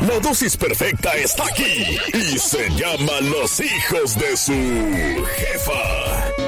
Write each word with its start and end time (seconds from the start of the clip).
La 0.00 0.18
dosis 0.20 0.56
perfecta 0.56 1.14
está 1.14 1.44
aquí 1.46 1.96
y 2.12 2.38
se 2.38 2.68
llama 2.70 3.20
Los 3.20 3.60
hijos 3.60 4.18
de 4.18 4.36
su 4.36 5.24
jefa. 5.36 6.43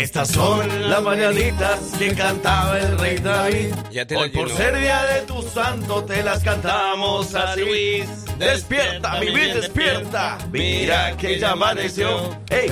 Estas 0.00 0.28
son 0.28 0.88
las 0.88 1.02
mañanitas 1.02 1.78
que 1.98 2.14
cantaba 2.14 2.78
el 2.78 2.98
rey 2.98 3.18
David. 3.18 3.74
Ya 3.90 4.06
te 4.06 4.16
Hoy 4.16 4.30
por 4.30 4.46
llenó. 4.46 4.56
ser 4.58 4.78
día 4.78 5.04
de 5.04 5.22
tu 5.22 5.42
santo 5.42 6.04
te 6.04 6.22
las 6.22 6.42
cantamos 6.42 7.34
así. 7.34 8.04
Despierta, 8.38 9.20
mi 9.20 9.26
vida, 9.26 9.54
despierta. 9.54 10.38
Mira 10.50 11.14
que 11.18 11.38
ya 11.38 11.50
amaneció. 11.50 12.34
Ey. 12.48 12.70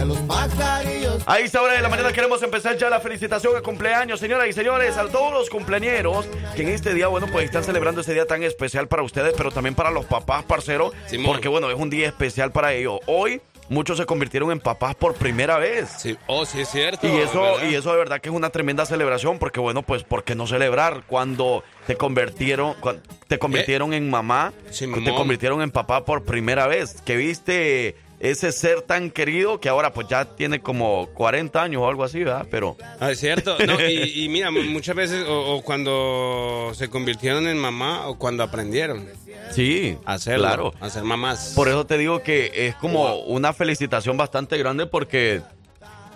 A 1.26 1.38
esta 1.40 1.60
hora 1.60 1.74
de 1.74 1.82
la 1.82 1.90
mañana 1.90 2.12
queremos 2.12 2.42
empezar 2.42 2.78
ya 2.78 2.88
la 2.88 3.00
felicitación 3.00 3.54
de 3.54 3.60
cumpleaños, 3.60 4.18
señoras 4.20 4.48
y 4.48 4.54
señores, 4.54 4.96
a 4.96 5.06
todos 5.08 5.32
los 5.32 5.50
cumpleañeros 5.50 6.26
que 6.56 6.62
en 6.62 6.70
este 6.70 6.94
día, 6.94 7.08
bueno, 7.08 7.26
pues 7.30 7.44
están 7.44 7.64
celebrando 7.64 8.00
este 8.00 8.14
día 8.14 8.26
tan 8.26 8.42
especial 8.42 8.88
para 8.88 9.02
ustedes, 9.02 9.34
pero 9.36 9.50
también 9.50 9.74
para 9.74 9.90
los 9.90 10.06
papás, 10.06 10.44
parceros, 10.44 10.92
Simón. 11.06 11.26
porque 11.26 11.48
bueno, 11.48 11.70
es 11.70 11.76
un 11.76 11.90
día 11.90 12.06
especial 12.06 12.50
para 12.52 12.72
ellos. 12.72 13.00
Hoy 13.06 13.42
muchos 13.68 13.98
se 13.98 14.06
convirtieron 14.06 14.50
en 14.50 14.60
papás 14.60 14.94
por 14.94 15.14
primera 15.14 15.58
vez. 15.58 15.88
Sí. 15.98 16.16
Oh, 16.26 16.44
sí 16.46 16.60
es 16.60 16.68
cierto. 16.68 17.06
Y 17.06 17.16
eso, 17.18 17.40
¿verdad? 17.42 17.68
y 17.70 17.74
eso 17.74 17.90
de 17.92 17.98
verdad 17.98 18.20
que 18.20 18.28
es 18.28 18.34
una 18.34 18.50
tremenda 18.50 18.86
celebración, 18.86 19.38
porque 19.38 19.60
bueno, 19.60 19.82
pues, 19.82 20.04
¿por 20.04 20.24
qué 20.24 20.34
no 20.34 20.46
celebrar 20.46 21.02
cuando 21.06 21.62
te 21.86 21.96
convirtieron, 21.96 22.74
cuan- 22.80 23.00
te 23.26 23.38
convirtieron 23.38 23.92
en 23.94 24.10
mamá, 24.10 24.52
Simón. 24.70 25.04
te 25.04 25.14
convirtieron 25.14 25.62
en 25.62 25.70
papá 25.70 26.04
por 26.04 26.24
primera 26.24 26.66
vez? 26.66 27.00
Que 27.02 27.16
viste 27.16 27.96
ese 28.20 28.50
ser 28.52 28.82
tan 28.82 29.10
querido 29.10 29.60
que 29.60 29.68
ahora 29.68 29.92
pues 29.92 30.08
ya 30.08 30.24
tiene 30.24 30.60
como 30.60 31.08
40 31.14 31.62
años 31.62 31.82
o 31.82 31.88
algo 31.88 32.02
así, 32.04 32.24
¿verdad? 32.24 32.46
Pero 32.50 32.76
Ah, 33.00 33.10
es 33.12 33.20
cierto. 33.20 33.56
No, 33.66 33.80
y, 33.80 34.24
y 34.24 34.28
mira, 34.28 34.50
mu- 34.50 34.62
muchas 34.64 34.96
veces, 34.96 35.24
o, 35.26 35.54
o 35.56 35.62
cuando 35.62 36.72
se 36.74 36.88
convirtieron 36.88 37.46
en 37.46 37.58
mamá, 37.58 38.08
o 38.08 38.18
cuando 38.18 38.42
aprendieron 38.42 39.06
sí, 39.52 39.96
a 40.04 40.14
hacerlo, 40.14 40.44
claro. 40.46 40.74
a 40.80 40.90
ser 40.90 41.04
mamás. 41.04 41.52
Por 41.54 41.68
eso 41.68 41.86
te 41.86 41.96
digo 41.98 42.22
que 42.22 42.50
es 42.54 42.74
como 42.76 43.16
una 43.20 43.52
felicitación 43.52 44.16
bastante 44.16 44.58
grande 44.58 44.86
porque 44.86 45.42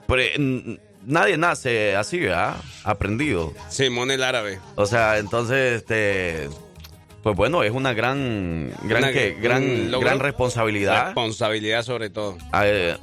pre- 0.07 0.33
nadie 1.07 1.37
nace 1.37 1.97
así, 1.97 2.19
¿verdad? 2.21 2.57
Aprendido. 2.85 3.53
Simón 3.69 4.11
el 4.11 4.23
árabe. 4.23 4.59
O 4.77 4.87
sea, 4.87 5.19
entonces, 5.19 5.83
este, 5.83 6.48
pues 7.23 7.37
bueno, 7.37 7.62
es 7.62 7.70
una 7.70 7.92
gran, 7.95 8.70
gran, 8.83 9.05
Una- 9.05 9.12
que- 9.12 9.37
gran, 9.41 9.91
gran 9.91 10.19
responsabilidad. 10.19 11.06
Responsabilidad 11.06 11.83
sobre 11.83 12.11
todo. 12.11 12.37
Ah, 12.53 12.64
eh. 12.67 12.97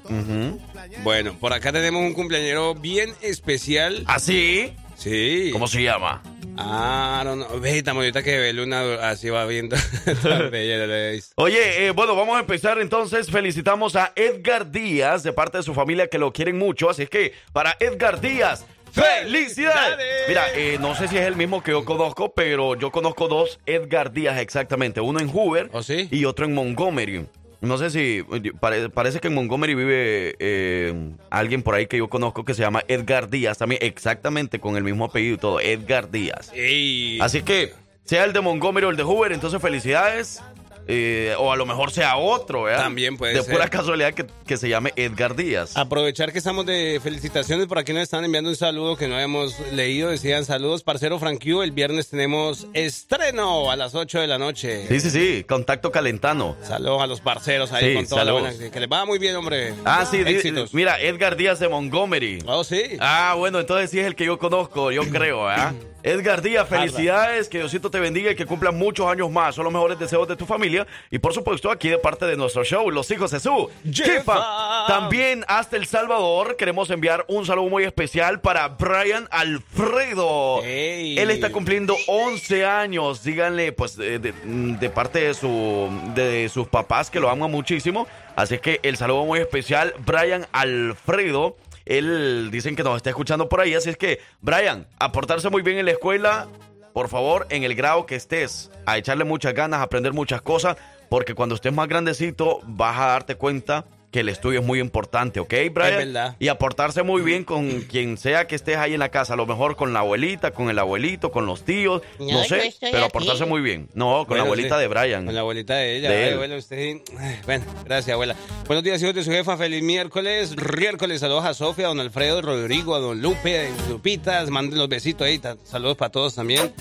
Bueno, 1.04 1.36
por 1.40 1.54
acá 1.54 1.72
tenemos 1.72 2.02
un 2.02 2.14
cumpleañero 2.14 2.76
bien 2.76 3.14
especial. 3.22 4.04
¿Así? 4.08 4.74
Sí. 4.96 5.50
¿Cómo 5.54 5.68
se 5.68 5.82
llama? 5.82 6.22
Ah, 6.58 7.22
no, 7.24 7.38
no. 7.38 7.60
Ve, 7.62 7.78
estamos 7.78 8.02
ahorita 8.02 8.22
que 8.22 8.38
ve 8.38 8.52
Luna 8.52 8.96
así 9.10 9.30
va 9.30 9.46
viendo. 9.46 9.78
Oye, 11.36 11.86
eh, 11.88 11.92
bueno, 11.92 12.16
vamos 12.16 12.36
a 12.36 12.42
empezar 12.42 12.80
entonces. 12.80 13.32
Felicitamos 13.32 13.96
a 13.96 14.12
Edgar 14.16 14.70
Díaz 14.70 15.24
de 15.24 15.32
parte 15.32 15.58
de 15.58 15.64
su 15.64 15.74
familia 15.74 16.08
que 16.08 16.18
lo 16.18 16.34
quieren 16.34 16.58
mucho. 16.58 16.90
Así 16.90 17.04
es 17.04 17.10
que 17.10 17.34
para 17.54 17.78
Edgar 17.80 18.20
Díaz, 18.20 18.66
¡felicidades! 18.92 20.26
Mira, 20.28 20.44
eh, 20.56 20.78
no 20.80 20.96
sé 20.96 21.08
si 21.08 21.18
es 21.18 21.26
el 21.26 21.36
mismo 21.36 21.62
que 21.64 21.72
yo 21.72 21.86
conozco, 21.86 22.34
pero 22.34 22.76
yo 22.76 22.92
conozco 22.92 23.28
dos 23.28 23.60
Edgar 23.66 24.12
Díaz 24.12 24.40
exactamente. 24.40 25.02
Uno 25.02 25.20
en 25.20 25.30
Hoover 25.30 25.70
¿Oh, 25.72 25.84
sí? 25.84 26.08
y 26.12 26.26
otro 26.26 26.46
en 26.46 26.54
Montgomery. 26.54 27.26
No 27.62 27.78
sé 27.78 27.90
si 27.90 28.24
pare- 28.62 28.90
parece 28.90 29.20
que 29.20 29.28
en 29.28 29.34
Montgomery 29.36 29.76
vive 29.76 30.36
eh, 30.40 30.94
alguien 31.30 31.62
por 31.62 31.76
ahí 31.76 31.88
que 31.88 31.98
yo 31.98 32.08
conozco 32.10 32.46
que 32.46 32.54
se 32.54 32.62
llama 32.62 32.84
Edgar 32.88 33.30
Díaz 33.30 33.58
también, 33.58 33.82
exactamente 33.84 34.60
con 34.60 34.78
el 34.78 34.84
mismo 34.84 35.06
apellido 35.06 35.36
y 35.36 35.38
todo, 35.38 35.60
Edgar 35.60 36.10
Díaz. 36.10 36.52
Ey. 36.54 37.20
Así 37.20 37.42
que, 37.42 37.74
sea 38.06 38.24
el 38.24 38.32
de 38.32 38.40
Montgomery 38.40 38.86
o 38.86 38.90
el 38.92 38.96
de 38.96 39.04
Hoover, 39.04 39.34
entonces 39.34 39.62
felicidades. 39.62 40.42
Eh, 40.88 41.36
o 41.38 41.52
a 41.52 41.56
lo 41.58 41.66
mejor 41.66 41.92
sea 41.92 42.18
otro, 42.18 42.64
¿verdad? 42.64 42.84
También 42.84 43.18
puede 43.18 43.34
De 43.34 43.44
ser. 43.44 43.54
pura 43.54 43.68
casualidad 43.68 44.14
que, 44.14 44.26
que 44.46 44.58
se 44.58 44.70
llame 44.70 44.92
Edgar 44.96 45.36
Díaz. 45.36 45.76
Aprovechar 45.78 46.32
que 46.32 46.38
estamos 46.40 46.66
de 46.66 47.00
felicitaciones, 47.04 47.68
por 47.68 47.78
aquí 47.80 47.94
nos 47.94 48.04
están 48.04 48.26
enviando 48.26 48.50
un 48.50 48.56
saludo 48.56 48.96
que 48.98 49.08
no 49.08 49.16
habíamos 49.16 49.56
leído. 49.72 50.10
Decían 50.10 50.46
saludos, 50.46 50.84
parcero 50.84 51.20
Frankie. 51.20 51.50
El 51.64 51.72
viernes 51.72 52.10
tenemos 52.10 52.68
estreno 52.74 53.72
a 53.72 53.76
las 53.76 53.96
8 53.96 54.20
de 54.20 54.28
la 54.28 54.38
noche. 54.38 54.88
Sí, 54.88 55.00
sí, 55.00 55.10
sí, 55.10 55.44
contacto 55.48 55.92
calentano. 55.92 56.56
Saludos 56.62 57.02
a 57.02 57.08
los 57.08 57.22
parceros 57.22 57.72
ahí 57.72 57.90
Sí, 57.90 57.96
con 57.96 58.08
toda 58.08 58.24
la 58.26 58.32
buena. 58.34 58.52
Que 58.72 58.80
les 58.80 58.90
va 58.90 59.06
muy 59.06 59.20
bien, 59.20 59.36
hombre. 59.36 59.74
Ah, 59.86 60.06
sí, 60.10 60.18
éxitos. 60.26 60.74
mira, 60.74 61.00
Edgar 61.02 61.36
Díaz 61.36 61.60
de 61.60 61.68
Montgomery. 61.70 62.44
Oh, 62.46 62.64
sí. 62.64 62.82
Ah, 63.00 63.36
bueno, 63.38 63.60
entonces 63.60 63.90
sí 63.90 64.00
es 64.00 64.06
el 64.06 64.16
que 64.16 64.26
yo 64.26 64.38
conozco, 64.38 64.92
yo 64.92 65.02
creo, 65.12 65.46
¿verdad? 65.46 65.74
Edgar 66.02 66.42
Díaz, 66.42 66.68
felicidades, 66.70 67.50
que 67.50 67.58
Diosito 67.58 67.92
te 67.92 68.00
bendiga 68.00 68.32
y 68.32 68.36
que 68.36 68.46
cumplan 68.46 68.78
muchos 68.78 69.06
años 69.08 69.30
más. 69.30 69.56
Son 69.56 69.66
los 69.66 69.74
mejores 69.74 70.00
deseos 70.00 70.28
de 70.30 70.36
tu 70.38 70.46
familia. 70.46 70.69
Y 71.12 71.20
por 71.20 71.34
supuesto, 71.34 71.72
aquí 71.72 71.90
de 71.90 71.98
parte 71.98 72.26
de 72.26 72.38
nuestro 72.38 72.64
show, 72.64 72.90
Los 72.92 73.10
Hijos 73.12 73.32
de 73.32 73.40
Su 73.40 73.70
Jefa. 73.92 74.86
También 74.88 75.46
hasta 75.48 75.78
El 75.78 75.86
Salvador 75.86 76.56
queremos 76.56 76.90
enviar 76.90 77.26
un 77.28 77.46
saludo 77.46 77.70
muy 77.70 77.84
especial 77.84 78.42
para 78.42 78.68
Brian 78.70 79.28
Alfredo. 79.32 80.62
Él 80.64 81.30
está 81.30 81.52
cumpliendo 81.52 81.96
11 82.08 82.66
años. 82.66 83.24
Díganle, 83.24 83.72
pues, 83.72 83.96
de, 83.98 84.92
parte 84.94 85.20
de, 85.20 85.34
su, 85.34 85.90
de 86.16 86.50
sus 86.50 86.68
papás 86.68 87.10
que 87.10 87.20
lo 87.20 87.30
aman 87.30 87.52
muchísimo. 87.52 88.08
Así 88.36 88.58
que 88.60 88.80
el 88.84 88.98
saludo 88.98 89.26
muy 89.26 89.40
especial, 89.40 89.94
Brian 90.06 90.48
Alfredo. 90.52 91.58
Él 91.86 92.50
dicen 92.52 92.76
que 92.76 92.84
nos 92.84 92.98
está 92.98 93.10
escuchando 93.10 93.50
por 93.50 93.62
ahí. 93.62 93.74
Así 93.74 93.90
es 93.90 93.98
que, 93.98 94.20
Brian, 94.42 94.88
a 95.00 95.12
portarse 95.12 95.50
muy 95.50 95.64
bien 95.64 95.80
en 95.80 95.86
la 95.86 95.92
escuela. 95.92 96.48
Por 96.94 97.08
favor, 97.08 97.48
en 97.50 97.64
el 97.64 97.76
grado 97.76 98.06
que 98.06 98.16
estés, 98.16 98.72
a 98.86 98.98
echarle 98.98 99.24
muchas 99.24 99.54
ganas, 99.54 99.80
a 99.80 99.84
aprender 99.84 100.14
muchas 100.14 100.42
cosas, 100.42 100.78
porque 101.10 101.36
cuando 101.36 101.56
estés 101.56 101.74
más 101.74 101.88
grandecito 101.88 102.60
vas 102.64 102.98
a 103.00 103.08
darte 103.08 103.36
cuenta 103.36 103.86
que 104.12 104.22
el 104.22 104.30
estudio 104.30 104.62
es 104.62 104.66
muy 104.66 104.80
importante, 104.80 105.40
¿ok, 105.40 105.54
Brian? 105.72 105.92
Es 105.92 105.98
verdad. 105.98 106.36
Y 106.40 106.48
aportarse 106.48 107.04
muy 107.04 107.22
bien 107.22 107.44
con 107.44 107.82
quien 107.82 108.18
sea 108.18 108.48
que 108.48 108.56
estés 108.56 108.78
ahí 108.78 108.94
en 108.94 109.00
la 109.00 109.10
casa, 109.10 109.34
a 109.34 109.38
lo 109.38 109.46
mejor 109.46 109.76
con 109.76 109.94
la 109.94 110.00
abuelita, 110.00 110.52
con 110.52 110.70
el 110.70 110.80
abuelito, 110.80 111.32
con 111.32 111.46
los 111.46 111.64
tíos, 111.64 112.02
no, 112.20 112.44
sé, 112.44 112.74
pero 112.80 113.06
aportarse 113.06 113.46
muy 113.46 113.62
bien. 113.62 113.90
No, 113.94 114.26
con 114.28 114.38
la 114.38 114.44
abuelita 114.44 114.78
de 114.78 114.88
Brian. 114.88 115.26
Con 115.26 115.36
la 115.36 115.42
abuelita 115.42 115.76
de 115.76 115.98
ella, 115.98 116.10
de 116.10 116.24
Ay, 116.26 116.34
abuela, 116.34 116.58
usted. 116.58 116.98
Bueno, 117.46 117.66
gracias, 117.86 118.14
abuela. 118.14 118.36
Buenos 118.66 118.84
días, 118.84 119.02
hijos 119.02 119.16
de 119.16 119.24
su 119.24 119.32
jefa, 119.32 119.58
feliz 119.58 119.84
miércoles, 119.84 120.56
miércoles, 120.78 121.20
saludos 121.20 121.46
a 121.46 121.54
Sofía, 121.54 121.86
a 121.86 121.90
don 121.90 122.00
Alfredo, 122.00 122.40
a 122.40 122.42
Rodrigo, 122.42 122.96
a 122.96 123.00
don 123.00 123.22
Lupe, 123.22 123.68
a 123.68 123.90
Lupitas, 123.90 124.50
manden 124.50 124.80
los 124.80 124.90
besitos 124.90 125.28
ahí, 125.28 125.40
saludos 125.64 125.98
para 125.98 126.12
todos 126.12 126.36
también. 126.36 126.74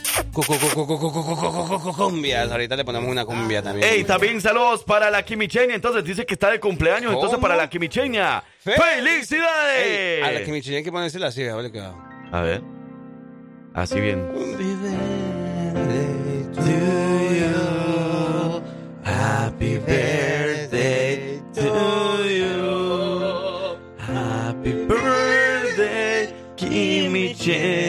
Cumbias, 1.97 2.51
ahorita 2.51 2.77
le 2.77 2.85
ponemos 2.85 3.11
una 3.11 3.25
cumbia 3.25 3.63
también. 3.63 3.89
Ey, 3.89 4.05
también 4.05 4.41
saludos 4.41 4.85
para 4.85 5.11
la 5.11 5.23
Kimichenia, 5.25 5.75
entonces 5.75 6.05
dice 6.05 6.25
que 6.27 6.35
está 6.35 6.51
de 6.51 6.61
cumpleaños, 6.61 7.18
entonces 7.19 7.39
para 7.41 7.57
la 7.57 7.69
Quimicheña. 7.69 8.43
Fe- 8.61 8.73
¡Felicidades! 8.73 9.87
Ey, 9.87 10.23
a 10.23 10.33
la 10.33 10.41
me 10.47 10.77
hay 10.79 10.83
que 10.83 10.93
ponerse 10.93 11.19
la 11.19 11.31
silla, 11.31 11.55
vale 11.55 11.71
que 11.73 11.81
va. 11.81 11.95
A 12.33 12.41
ver. 12.43 12.63
Así 13.75 14.01
bien. 14.01 14.27
Happy 19.05 19.79
birthday 19.79 21.41
to 21.55 22.25
you. 22.29 23.77
Happy 23.99 24.73
birthday, 24.87 26.33
Quimicheña. 26.57 27.88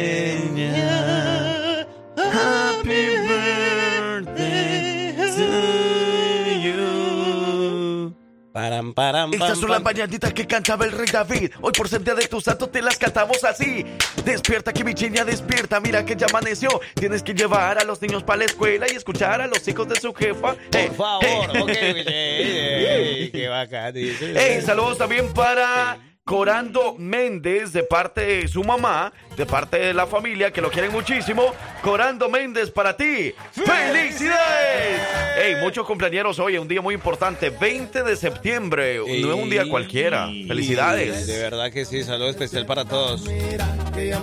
Param, 8.52 8.94
param, 8.94 9.32
Estas 9.32 9.60
son 9.60 9.70
las 9.70 9.82
mañanitas 9.84 10.34
que 10.34 10.48
cantaba 10.48 10.86
el 10.86 10.92
rey 10.92 11.08
David. 11.12 11.52
Hoy 11.62 11.72
por 11.72 11.88
ser 11.88 12.04
día 12.04 12.16
de 12.16 12.28
tu 12.28 12.42
santo 12.42 12.68
te 12.68 12.82
las 12.82 12.98
cantamos 12.98 13.44
así. 13.44 13.86
Despierta 14.26 14.74
que 14.74 14.84
mi 14.84 14.96
chiña 14.96 15.24
despierta, 15.24 15.80
mira 15.80 16.04
que 16.04 16.16
ya 16.16 16.26
amaneció. 16.28 16.82
Tienes 16.96 17.22
que 17.22 17.34
llevar 17.34 17.78
a 17.78 17.84
los 17.84 18.02
niños 18.02 18.24
para 18.24 18.40
la 18.40 18.46
escuela 18.46 18.88
y 18.92 18.96
escuchar 18.96 19.40
a 19.42 19.48
los 19.48 19.68
hijos 19.68 19.88
de 19.88 20.00
su 20.00 20.14
jefa. 20.14 20.56
Por 20.72 20.96
favor, 20.96 21.62
ok, 21.62 21.70
ey, 21.70 22.06
ey, 22.08 23.32
qué 23.32 23.48
bacán. 23.48 23.94
Hey, 23.96 24.62
saludos 24.66 24.98
también 24.98 25.32
para 25.32 26.00
Corando 26.30 26.94
Méndez 26.96 27.74
de 27.74 27.82
parte 27.82 28.22
de 28.22 28.48
su 28.48 28.64
mamá, 28.64 29.12
de 29.36 29.48
parte 29.48 29.80
de 29.80 29.96
la 29.96 30.06
familia 30.06 30.52
que 30.52 30.62
lo 30.62 30.70
quieren 30.70 30.92
muchísimo. 30.92 31.56
Corando 31.82 32.30
Méndez 32.30 32.70
para 32.70 32.96
ti. 32.96 33.34
¡Felicidades! 33.52 35.02
Hey, 35.42 35.56
muchos 35.60 35.88
cumpleaños 35.88 36.38
hoy, 36.38 36.60
un 36.60 36.68
día 36.68 36.84
muy 36.84 36.94
importante, 36.94 37.50
20 37.50 38.04
de 38.04 38.16
septiembre. 38.16 39.00
No 39.00 39.34
es 39.34 39.44
un 39.44 39.50
día 39.50 39.68
cualquiera. 39.68 40.28
Felicidades. 40.28 41.26
De 41.26 41.40
verdad 41.40 41.72
que 41.72 41.84
sí, 41.84 42.04
saludo 42.04 42.30
especial 42.30 42.68
para 42.68 42.86
todos. 42.86 43.28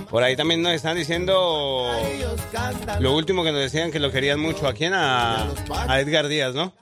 Por 0.09 0.23
ahí 0.23 0.37
también 0.37 0.61
nos 0.61 0.71
están 0.71 0.95
diciendo 0.95 1.91
lo 3.01 3.15
último 3.17 3.43
que 3.43 3.51
nos 3.51 3.59
decían 3.59 3.91
que 3.91 3.99
lo 3.99 4.13
querían 4.13 4.39
mucho. 4.39 4.65
¿A 4.65 4.73
quién? 4.73 4.93
A, 4.93 5.45
a 5.89 5.99
Edgar 5.99 6.29
Díaz, 6.29 6.55
¿no? 6.55 6.73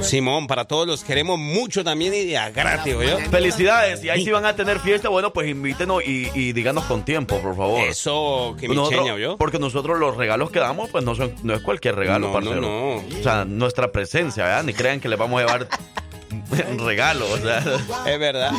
Simón, 0.00 0.46
para 0.46 0.64
todos 0.64 0.86
los 0.86 1.04
queremos 1.04 1.38
mucho 1.38 1.84
también 1.84 2.14
y 2.14 2.34
a 2.34 2.50
gratis, 2.50 2.94
¿oyó? 2.94 3.18
Felicidades. 3.30 4.02
Y 4.04 4.08
ahí 4.10 4.24
si 4.24 4.30
van 4.30 4.46
a 4.46 4.54
tener 4.56 4.78
fiesta, 4.80 5.08
bueno, 5.08 5.32
pues 5.32 5.48
invítenos 5.48 6.02
y, 6.06 6.30
y 6.34 6.52
díganos 6.52 6.84
con 6.84 7.04
tiempo, 7.04 7.38
por 7.40 7.56
favor. 7.56 7.80
Eso, 7.80 8.56
que 8.58 8.68
mi 8.68 8.74
Nosotros- 8.74 9.00
cheña, 9.02 9.14
¿oyó? 9.14 9.36
Porque 9.36 9.58
nosotros 9.58 9.98
los 9.98 10.16
regalos 10.16 10.50
que 10.50 10.60
damos, 10.60 10.88
pues 10.90 11.04
no, 11.04 11.14
son, 11.14 11.34
no 11.42 11.54
es 11.54 11.62
cualquier 11.62 11.96
regalo, 11.96 12.28
No, 12.28 12.32
parcero. 12.32 12.60
no, 12.60 12.94
O 12.96 13.22
sea, 13.22 13.44
nuestra 13.44 13.92
presencia, 13.92 14.44
¿verdad? 14.44 14.62
Ni 14.64 14.72
crean 14.72 15.00
que 15.00 15.08
les 15.08 15.18
vamos 15.18 15.40
a 15.42 15.44
llevar 15.46 15.68
regalo, 16.78 17.30
o 17.30 17.38
sea. 17.38 17.58
Es 18.06 18.18
verdad. 18.18 18.52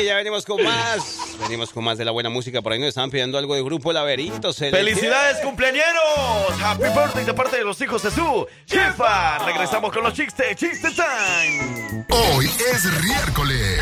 Y 0.00 0.04
ya 0.04 0.16
venimos 0.16 0.44
con 0.44 0.62
más. 0.62 1.27
Venimos 1.40 1.70
con 1.70 1.84
más 1.84 1.98
de 1.98 2.04
la 2.04 2.10
buena 2.10 2.28
música. 2.28 2.62
Por 2.62 2.72
ahí 2.72 2.78
nos 2.78 2.88
estaban 2.88 3.10
pidiendo 3.10 3.38
algo 3.38 3.54
de 3.54 3.62
Grupo 3.62 3.92
Laberinto. 3.92 4.52
¡Felicidades, 4.52 5.38
cumpleañeros! 5.38 6.60
¡Happy 6.62 6.84
birthday 6.84 7.24
de 7.24 7.34
parte 7.34 7.58
de 7.58 7.64
los 7.64 7.80
hijos 7.80 8.02
de 8.02 8.10
su 8.10 8.46
jefa! 8.66 9.38
Regresamos 9.44 9.92
con 9.92 10.04
los 10.04 10.14
chistes, 10.14 10.56
chiste 10.56 10.88
time. 10.90 12.04
Hoy 12.10 12.50
es 12.72 12.84
miércoles. 13.04 13.80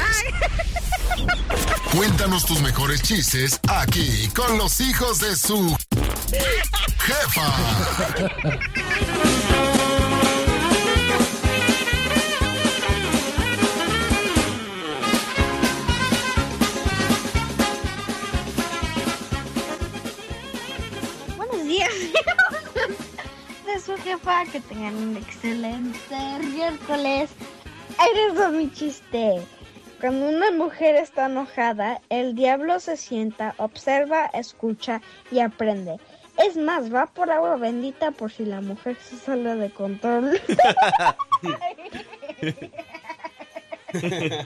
Cuéntanos 1.94 2.44
tus 2.44 2.60
mejores 2.60 3.02
chistes 3.02 3.60
aquí 3.68 4.28
con 4.34 4.58
los 4.58 4.80
hijos 4.80 5.20
de 5.20 5.34
su 5.34 5.76
jefa. 6.98 7.54
jefa, 23.96 24.44
que 24.50 24.60
tengan 24.60 24.94
un 24.94 25.16
excelente 25.16 26.16
miércoles. 26.52 27.30
Ahí 27.98 28.10
les 28.14 28.34
doy 28.34 28.56
mi 28.56 28.72
chiste. 28.72 29.40
Cuando 30.00 30.28
una 30.28 30.50
mujer 30.50 30.96
está 30.96 31.26
enojada, 31.26 32.00
el 32.10 32.34
diablo 32.34 32.78
se 32.80 32.96
sienta, 32.96 33.54
observa, 33.56 34.26
escucha 34.26 35.00
y 35.30 35.40
aprende. 35.40 35.98
Es 36.38 36.56
más, 36.56 36.92
va 36.94 37.06
por 37.06 37.30
agua 37.30 37.56
bendita 37.56 38.10
por 38.10 38.30
si 38.30 38.44
la 38.44 38.60
mujer 38.60 38.96
se 39.02 39.16
sale 39.16 39.54
de 39.56 39.70
control. 39.70 40.38
¡Sube 43.92 44.36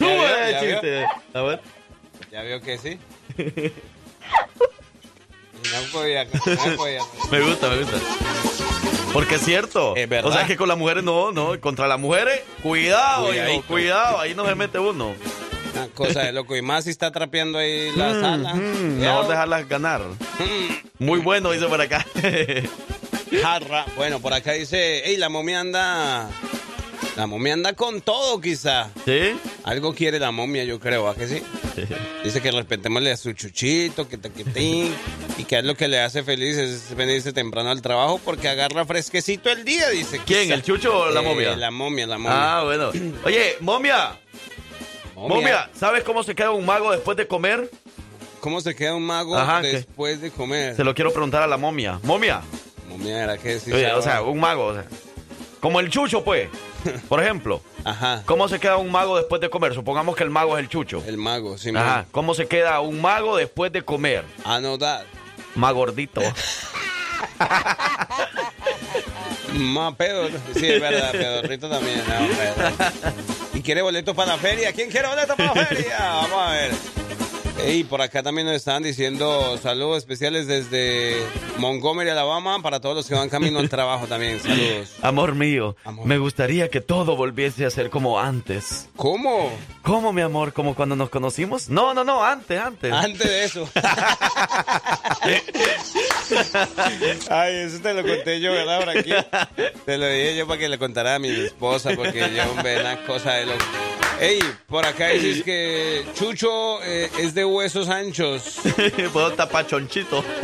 ya 0.00 0.48
el 0.48 0.72
chiste! 0.72 1.06
A 1.32 1.42
ver. 1.42 1.60
Ya 2.32 2.42
veo 2.42 2.60
que 2.60 2.78
sí. 2.78 2.98
No 5.72 5.92
podía, 5.92 6.24
no 6.24 6.76
podía. 6.76 7.00
Me 7.30 7.40
gusta, 7.40 7.68
me 7.68 7.78
gusta. 7.78 7.96
Porque 9.12 9.36
es 9.36 9.44
cierto. 9.44 9.96
Es 9.96 10.08
verdad. 10.08 10.30
O 10.30 10.32
sea 10.34 10.46
que 10.46 10.56
con 10.56 10.68
las 10.68 10.76
mujeres 10.76 11.02
no, 11.02 11.32
no. 11.32 11.58
Contra 11.60 11.86
las 11.86 11.98
mujeres, 11.98 12.40
cuidado, 12.62 13.32
hijo, 13.32 13.62
cuidado. 13.62 14.20
Ahí 14.20 14.34
no 14.34 14.46
se 14.46 14.54
mete 14.54 14.78
uno. 14.78 15.14
Una 15.74 15.88
cosa 15.88 16.20
de 16.20 16.32
loco. 16.32 16.56
Y 16.56 16.62
más 16.62 16.84
si 16.84 16.90
está 16.90 17.10
trapeando 17.12 17.58
ahí 17.58 17.90
la 17.96 18.12
sala. 18.20 18.54
Mm, 18.54 18.98
mejor 18.98 19.28
dejarlas 19.28 19.68
ganar. 19.68 20.02
Muy 20.98 21.20
bueno, 21.20 21.50
dice 21.50 21.66
por 21.66 21.80
acá. 21.80 22.06
Jarra. 23.42 23.86
Bueno, 23.96 24.20
por 24.20 24.32
acá 24.32 24.52
dice, 24.52 25.02
hey, 25.04 25.16
la 25.16 25.28
momia 25.28 25.60
anda... 25.60 26.28
La 27.16 27.26
momia 27.26 27.54
anda 27.54 27.72
con 27.72 28.02
todo, 28.02 28.40
quizá. 28.40 28.90
¿Sí? 29.06 29.36
Algo 29.64 29.94
quiere 29.94 30.18
la 30.18 30.30
momia, 30.32 30.64
yo 30.64 30.78
creo, 30.78 31.08
¿a 31.08 31.14
que 31.14 31.26
sí? 31.26 31.42
Dice 32.22 32.42
que 32.42 32.50
respetémosle 32.50 33.10
a 33.10 33.16
su 33.16 33.32
chuchito, 33.32 34.06
que 34.06 34.18
taquitín, 34.18 34.94
y 35.38 35.44
que 35.44 35.58
es 35.58 35.64
lo 35.64 35.74
que 35.76 35.88
le 35.88 35.98
hace 36.00 36.22
feliz 36.22 36.56
es 36.58 36.94
venirse 36.94 37.32
temprano 37.32 37.70
al 37.70 37.80
trabajo 37.80 38.20
porque 38.22 38.48
agarra 38.48 38.84
fresquecito 38.84 39.50
el 39.50 39.64
día, 39.64 39.88
dice. 39.88 40.20
¿Quién, 40.26 40.42
quizá. 40.44 40.54
el 40.54 40.62
chucho 40.62 40.98
o 40.98 41.10
la 41.10 41.20
Eh, 41.20 41.24
momia? 41.24 41.56
La 41.56 41.70
momia, 41.70 42.06
la 42.06 42.18
momia. 42.18 42.58
Ah, 42.58 42.64
bueno. 42.64 42.90
Oye, 43.24 43.56
momia. 43.60 44.18
Momia, 45.14 45.70
¿sabes 45.74 46.04
cómo 46.04 46.22
se 46.22 46.34
queda 46.34 46.50
un 46.50 46.66
mago 46.66 46.92
después 46.92 47.16
de 47.16 47.26
comer? 47.26 47.70
¿Cómo 48.40 48.60
se 48.60 48.74
queda 48.74 48.94
un 48.94 49.02
mago 49.04 49.36
Ajá, 49.36 49.62
¿qué? 49.62 49.68
después 49.68 50.20
de 50.20 50.30
comer? 50.30 50.76
Se 50.76 50.84
lo 50.84 50.94
quiero 50.94 51.10
preguntar 51.10 51.42
a 51.42 51.46
la 51.46 51.56
momia. 51.56 51.98
Momia. 52.02 52.42
Momia, 52.88 53.24
¿era 53.24 53.38
qué? 53.38 53.58
Oye, 53.72 53.90
o 53.92 54.02
sea, 54.02 54.20
un 54.22 54.38
mago. 54.38 54.66
o 54.66 54.74
sea, 54.74 54.84
como 55.60 55.80
el 55.80 55.88
chucho, 55.88 56.22
pues. 56.22 56.48
Por 57.08 57.22
ejemplo. 57.22 57.60
Ajá, 57.84 58.22
¿Cómo 58.26 58.48
se 58.48 58.58
queda 58.58 58.76
un 58.76 58.90
mago 58.90 59.16
después 59.16 59.40
de 59.40 59.48
comer? 59.50 59.74
Supongamos 59.74 60.16
que 60.16 60.24
el 60.24 60.30
mago 60.30 60.56
es 60.56 60.62
el 60.64 60.68
chucho. 60.68 61.02
el 61.06 61.16
mago, 61.18 61.56
sí. 61.58 61.70
Ajá. 61.74 62.06
¿Cómo 62.12 62.34
se 62.34 62.46
queda 62.46 62.80
un 62.80 63.00
mago 63.00 63.36
después 63.36 63.72
de 63.72 63.82
comer? 63.82 64.24
Anodad. 64.44 65.04
Más 65.54 65.72
gordito. 65.72 66.20
Más 69.54 69.94
pedo. 69.94 70.28
Sí, 70.54 70.66
es 70.66 70.80
verdad, 70.80 71.12
pedorrito 71.12 71.68
también. 71.70 71.98
no, 71.98 72.28
pedo. 72.36 72.72
¿Y 73.54 73.62
quiere 73.62 73.80
boleto 73.82 74.14
para 74.14 74.32
la 74.32 74.38
feria? 74.38 74.72
¿Quién 74.72 74.90
quiere 74.90 75.08
boleto 75.08 75.34
para 75.34 75.54
la 75.54 75.66
feria? 75.66 75.96
Vamos 75.98 76.38
a 76.46 76.50
ver. 76.52 76.72
Y 77.64 77.84
por 77.84 78.02
acá 78.02 78.22
también 78.22 78.46
nos 78.46 78.56
estaban 78.56 78.82
diciendo 78.82 79.58
saludos 79.62 79.98
especiales 79.98 80.46
desde 80.46 81.16
Montgomery, 81.58 82.10
Alabama, 82.10 82.60
para 82.62 82.80
todos 82.80 82.94
los 82.94 83.06
que 83.08 83.14
van 83.14 83.28
camino 83.28 83.58
al 83.58 83.68
trabajo 83.68 84.06
también. 84.06 84.40
Saludos. 84.40 84.92
Amor 85.02 85.34
mío, 85.34 85.74
Amor. 85.84 86.06
me 86.06 86.18
gustaría 86.18 86.68
que 86.68 86.80
todo 86.80 87.16
volviese 87.16 87.64
a 87.64 87.70
ser 87.70 87.90
como 87.90 88.20
antes. 88.20 88.88
¿Cómo? 88.96 89.50
¿Cómo, 89.82 90.12
mi 90.12 90.22
amor? 90.22 90.52
¿Como 90.52 90.74
cuando 90.74 90.96
nos 90.96 91.08
conocimos? 91.10 91.68
No, 91.68 91.94
no, 91.94 92.04
no, 92.04 92.24
antes, 92.24 92.60
antes. 92.60 92.92
Antes 92.92 93.18
de 93.18 93.44
eso. 93.44 93.68
Ay, 97.30 97.54
eso 97.56 97.80
te 97.80 97.94
lo 97.94 98.02
conté 98.02 98.40
yo, 98.40 98.52
¿verdad? 98.52 98.80
Por 98.80 98.90
aquí. 98.90 99.12
Te 99.84 99.98
lo 99.98 100.06
dije 100.06 100.36
yo 100.36 100.46
para 100.46 100.58
que 100.60 100.68
le 100.68 100.78
contara 100.78 101.14
a 101.16 101.18
mi 101.18 101.28
esposa, 101.30 101.90
porque 101.96 102.30
yo, 102.34 102.50
hombre, 102.50 102.80
una 102.80 103.04
cosa 103.06 103.34
de 103.34 103.46
loco. 103.46 103.64
Ey, 104.20 104.38
por 104.66 104.86
acá 104.86 105.08
dices 105.08 105.42
que 105.42 106.06
Chucho 106.14 106.82
eh, 106.82 107.10
es 107.18 107.34
de 107.34 107.44
huesos 107.46 107.88
anchos. 107.88 108.60
Puedo 109.12 109.32
tapar 109.32 109.66
chonchito. 109.66 110.24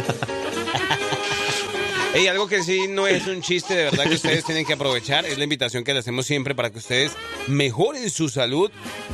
Ey, 2.14 2.26
algo 2.26 2.46
que 2.46 2.62
sí 2.62 2.88
no 2.88 3.06
es 3.06 3.26
un 3.26 3.40
chiste, 3.40 3.74
de 3.74 3.84
verdad 3.84 4.04
que 4.04 4.16
ustedes 4.16 4.44
tienen 4.44 4.66
que 4.66 4.74
aprovechar, 4.74 5.24
es 5.24 5.38
la 5.38 5.44
invitación 5.44 5.82
que 5.82 5.94
le 5.94 6.00
hacemos 6.00 6.26
siempre 6.26 6.54
para 6.54 6.68
que 6.68 6.76
ustedes 6.76 7.12
mejoren 7.48 8.10
su 8.10 8.28
salud. 8.28 8.70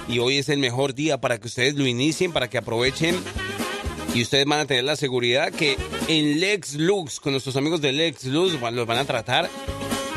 Y 0.09 0.19
hoy 0.19 0.39
es 0.39 0.49
el 0.49 0.59
mejor 0.59 0.95
día 0.95 1.21
para 1.21 1.39
que 1.39 1.47
ustedes 1.47 1.77
lo 1.77 1.87
inicien, 1.87 2.33
para 2.33 2.51
que 2.51 2.59
aprovechen. 2.59 3.17
Y 4.15 4.23
ustedes 4.23 4.47
van 4.47 4.61
a 4.61 4.67
tener 4.67 4.83
la 4.83 4.97
seguridad 4.97 5.53
que 5.53 5.77
en 6.09 6.41
Lex 6.41 6.75
Lux, 6.75 7.21
con 7.21 7.33
nuestros 7.33 7.55
amigos 7.55 7.81
de 7.81 7.93
Lex 7.93 8.25
Lux, 8.25 8.61
los 8.61 8.87
van 8.87 8.99
a 8.99 9.05
tratar 9.05 9.49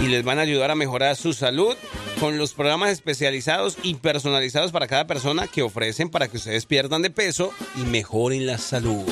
y 0.02 0.08
les 0.08 0.24
van 0.24 0.40
a 0.40 0.42
ayudar 0.42 0.72
a 0.72 0.76
mejorar 0.76 1.16
su 1.16 1.34
salud 1.34 1.76
con 2.20 2.38
los 2.38 2.54
programas 2.54 2.90
especializados 2.90 3.78
y 3.84 3.96
personalizados 3.96 4.72
para 4.72 4.88
cada 4.88 5.06
persona 5.06 5.48
que 5.48 5.62
ofrecen 5.62 6.10
para 6.10 6.28
que 6.28 6.38
ustedes 6.38 6.66
pierdan 6.66 7.04
de 7.04 7.12
peso 7.12 7.52
y 7.76 7.86
mejoren 7.86 8.48
la 8.48 8.58
salud. 8.58 9.06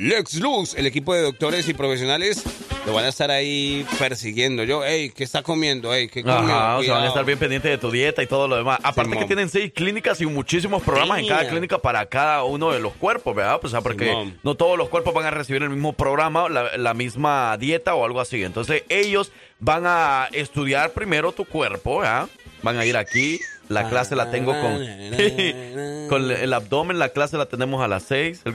Lex 0.00 0.36
Lux, 0.36 0.74
el 0.76 0.86
equipo 0.86 1.14
de 1.14 1.20
doctores 1.20 1.68
y 1.68 1.74
profesionales 1.74 2.42
lo 2.86 2.94
van 2.94 3.04
a 3.04 3.08
estar 3.08 3.30
ahí 3.30 3.84
persiguiendo. 3.98 4.64
Yo, 4.64 4.82
hey, 4.82 5.12
¿qué 5.14 5.24
está 5.24 5.42
comiendo? 5.42 5.92
Hey, 5.92 6.08
¿qué 6.10 6.22
comió? 6.22 6.38
Ajá, 6.38 6.78
o 6.78 6.82
sea, 6.82 6.94
van 6.94 7.04
a 7.04 7.08
estar 7.08 7.22
bien 7.26 7.38
pendientes 7.38 7.70
de 7.70 7.76
tu 7.76 7.90
dieta 7.90 8.22
y 8.22 8.26
todo 8.26 8.48
lo 8.48 8.56
demás. 8.56 8.78
Aparte 8.82 9.10
Simón. 9.10 9.18
que 9.18 9.26
tienen 9.26 9.50
seis 9.50 9.72
clínicas 9.74 10.18
y 10.22 10.26
muchísimos 10.26 10.82
programas 10.82 11.18
en 11.18 11.28
cada 11.28 11.46
clínica 11.46 11.76
para 11.76 12.06
cada 12.06 12.44
uno 12.44 12.72
de 12.72 12.80
los 12.80 12.94
cuerpos, 12.94 13.36
¿verdad? 13.36 13.60
Pues, 13.60 13.74
o 13.74 13.76
sea, 13.76 13.82
porque 13.82 14.06
Simón. 14.06 14.38
no 14.42 14.54
todos 14.54 14.78
los 14.78 14.88
cuerpos 14.88 15.12
van 15.12 15.26
a 15.26 15.30
recibir 15.32 15.62
el 15.62 15.68
mismo 15.68 15.92
programa, 15.92 16.48
la, 16.48 16.78
la 16.78 16.94
misma 16.94 17.54
dieta 17.58 17.94
o 17.94 18.02
algo 18.06 18.22
así. 18.22 18.42
Entonces, 18.42 18.84
ellos 18.88 19.32
van 19.58 19.82
a 19.84 20.30
estudiar 20.32 20.92
primero 20.92 21.32
tu 21.32 21.44
cuerpo, 21.44 21.98
¿verdad? 21.98 22.26
Van 22.62 22.78
a 22.78 22.86
ir 22.86 22.96
aquí. 22.96 23.38
La 23.70 23.88
clase 23.88 24.16
la 24.16 24.30
tengo 24.32 24.52
con, 24.52 24.84
con 26.08 26.28
el 26.30 26.52
abdomen. 26.52 26.98
La 26.98 27.08
clase 27.10 27.36
la 27.38 27.46
tenemos 27.46 27.80
a 27.82 27.88
las 27.88 28.02
seis. 28.02 28.40
no, 28.44 28.52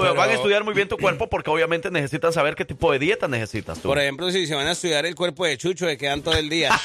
Pero- 0.00 0.14
van 0.14 0.30
a 0.30 0.34
estudiar 0.34 0.64
muy 0.64 0.74
bien 0.74 0.88
tu 0.88 0.98
cuerpo 0.98 1.30
porque 1.30 1.48
obviamente 1.50 1.88
necesitan 1.90 2.32
saber 2.32 2.56
qué 2.56 2.64
tipo 2.64 2.90
de 2.90 2.98
dieta 2.98 3.28
necesitas 3.28 3.80
tú. 3.80 3.88
Por 3.88 3.98
ejemplo, 3.98 4.28
si 4.32 4.46
se 4.48 4.54
van 4.56 4.66
a 4.66 4.72
estudiar 4.72 5.06
el 5.06 5.14
cuerpo 5.14 5.46
de 5.46 5.56
Chucho, 5.56 5.86
se 5.86 5.96
quedan 5.96 6.22
todo 6.22 6.36
el 6.36 6.48
día. 6.48 6.72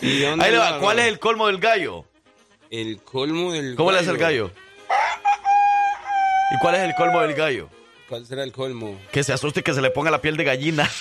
¿Y 0.00 0.20
dónde 0.20 0.44
Ahí 0.46 0.52
le 0.52 0.56
lo 0.56 0.62
va. 0.62 0.80
¿Cuál 0.80 0.98
es 1.00 1.08
el 1.08 1.18
colmo 1.18 1.48
del 1.48 1.58
gallo? 1.58 2.06
El 2.70 3.02
colmo 3.02 3.52
del 3.52 3.76
¿Cómo 3.76 3.92
le 3.92 3.98
hace 3.98 4.10
el 4.10 4.16
gallo? 4.16 4.50
¿Y 6.54 6.58
cuál 6.58 6.76
es 6.76 6.88
el 6.88 6.94
colmo 6.94 7.20
del 7.20 7.34
gallo? 7.34 7.68
¿Cuál 8.08 8.24
será 8.24 8.44
el 8.44 8.52
colmo? 8.52 8.98
Que 9.10 9.22
se 9.22 9.34
asuste 9.34 9.60
y 9.60 9.62
que 9.62 9.74
se 9.74 9.82
le 9.82 9.90
ponga 9.90 10.10
la 10.10 10.22
piel 10.22 10.38
de 10.38 10.44
gallina. 10.44 10.88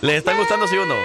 ¿Les 0.00 0.16
están 0.16 0.36
gustando, 0.36 0.66
sí 0.66 0.76
o 0.76 0.86
no? 0.86 0.96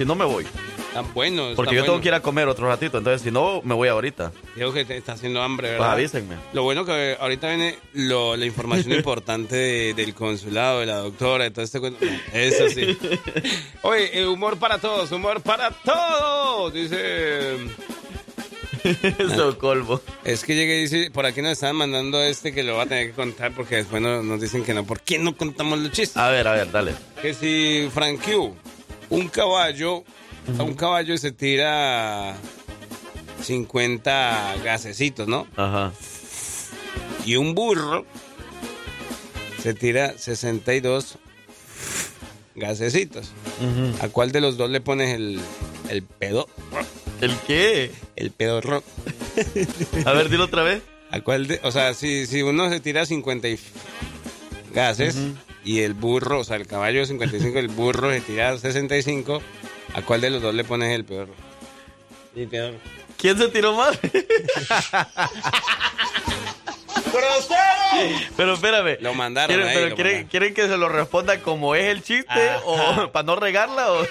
Si 0.00 0.06
no, 0.06 0.14
me 0.14 0.24
voy. 0.24 0.46
Tan 0.94 1.12
bueno. 1.12 1.50
Porque 1.54 1.74
yo 1.74 1.84
tengo 1.84 2.00
que 2.00 2.08
ir 2.08 2.14
a 2.14 2.20
comer 2.22 2.48
otro 2.48 2.66
ratito. 2.66 2.96
Entonces, 2.96 3.20
si 3.20 3.30
no, 3.30 3.60
me 3.62 3.74
voy 3.74 3.88
ahorita. 3.88 4.32
Digo 4.56 4.72
que 4.72 4.86
te 4.86 4.96
está 4.96 5.12
haciendo 5.12 5.42
hambre, 5.42 5.68
Pues 5.68 5.78
¿verdad? 5.78 5.92
avísenme. 5.92 6.36
Lo 6.54 6.62
bueno 6.62 6.86
que 6.86 7.18
ahorita 7.20 7.48
viene 7.48 7.78
lo- 7.92 8.34
la 8.34 8.46
información 8.46 8.94
importante 8.96 9.54
de- 9.56 9.92
del 9.92 10.14
consulado, 10.14 10.80
de 10.80 10.86
la 10.86 10.96
doctora, 10.96 11.44
de 11.44 11.50
todo 11.50 11.66
este 11.66 11.80
cuento. 11.80 12.02
Eso 12.32 12.70
sí. 12.70 12.96
Oye, 13.82 14.20
eh, 14.20 14.26
humor 14.26 14.56
para 14.56 14.78
todos, 14.78 15.12
humor 15.12 15.42
para 15.42 15.68
todos. 15.70 16.72
Dice. 16.72 17.56
Eso 19.18 19.58
colmo. 19.58 20.00
Es 20.24 20.44
que 20.44 20.54
llegué 20.54 20.78
y 20.78 20.82
dice, 20.84 21.10
por 21.10 21.26
aquí 21.26 21.42
nos 21.42 21.52
estaban 21.52 21.76
mandando 21.76 22.22
este 22.22 22.54
que 22.54 22.62
lo 22.62 22.76
va 22.76 22.84
a 22.84 22.86
tener 22.86 23.08
que 23.08 23.12
contar 23.12 23.52
porque 23.54 23.76
después 23.76 24.00
no- 24.00 24.22
nos 24.22 24.40
dicen 24.40 24.64
que 24.64 24.72
no. 24.72 24.84
¿Por 24.86 25.00
qué 25.02 25.18
no 25.18 25.36
contamos 25.36 25.78
los 25.78 25.92
chistes? 25.92 26.16
A 26.16 26.30
ver, 26.30 26.48
a 26.48 26.52
ver, 26.52 26.70
dale. 26.72 26.94
Que 27.20 27.34
si 27.34 27.90
Frank 27.92 28.22
Q, 28.24 28.56
un 29.10 29.28
caballo, 29.28 30.04
a 30.58 30.62
un 30.62 30.74
caballo 30.74 31.16
se 31.18 31.32
tira 31.32 32.34
50 33.42 34.56
gasecitos, 34.64 35.28
¿no? 35.28 35.46
Ajá. 35.56 35.92
Y 37.26 37.36
un 37.36 37.54
burro 37.54 38.06
se 39.62 39.74
tira 39.74 40.14
62 40.16 41.18
gasecitos. 42.54 43.30
¿A 44.00 44.08
cuál 44.08 44.32
de 44.32 44.40
los 44.40 44.56
dos 44.56 44.70
le 44.70 44.80
pones 44.80 45.14
el, 45.14 45.38
el 45.88 46.02
pedo? 46.02 46.48
¿El 47.20 47.36
qué? 47.46 47.90
El 48.16 48.30
pedorro. 48.30 48.82
A 50.06 50.12
ver, 50.12 50.28
dilo 50.30 50.44
otra 50.44 50.62
vez. 50.62 50.82
¿A 51.10 51.20
cuál 51.20 51.46
de, 51.48 51.60
o 51.64 51.70
sea, 51.72 51.92
si, 51.94 52.26
si 52.26 52.42
uno 52.42 52.70
se 52.70 52.80
tira 52.80 53.04
50 53.04 53.48
y- 53.48 53.58
gases 54.72 55.16
y 55.64 55.80
el 55.80 55.94
burro, 55.94 56.40
o 56.40 56.44
sea, 56.44 56.56
el 56.56 56.66
caballo 56.66 57.04
55, 57.04 57.58
el 57.58 57.68
burro 57.68 58.10
se 58.10 58.20
tira 58.20 58.56
65, 58.56 59.42
¿a 59.94 60.02
cuál 60.02 60.20
de 60.20 60.30
los 60.30 60.42
dos 60.42 60.54
le 60.54 60.64
pones 60.64 60.94
el 60.94 61.04
peor? 61.04 61.28
El 62.34 62.48
peor. 62.48 62.74
¿Quién 63.16 63.36
se 63.38 63.48
tiró 63.48 63.74
más? 63.74 63.98
Pero 68.36 68.54
espérame. 68.54 68.96
Lo 69.00 69.14
mandaron 69.14 69.54
¿Quieren, 69.54 69.68
ahí, 69.68 69.74
pero 69.74 69.88
lo 69.88 69.94
quieren, 69.94 70.12
mandaron. 70.12 70.30
¿quieren 70.30 70.54
que 70.54 70.68
se 70.68 70.76
lo 70.76 70.88
responda 70.88 71.40
como 71.40 71.74
es 71.74 71.84
el 71.86 72.02
chiste? 72.02 72.50
Ajá. 72.50 72.60
¿O 72.64 73.12
para 73.12 73.26
no 73.26 73.36
regarla? 73.36 73.92
O... 73.92 74.06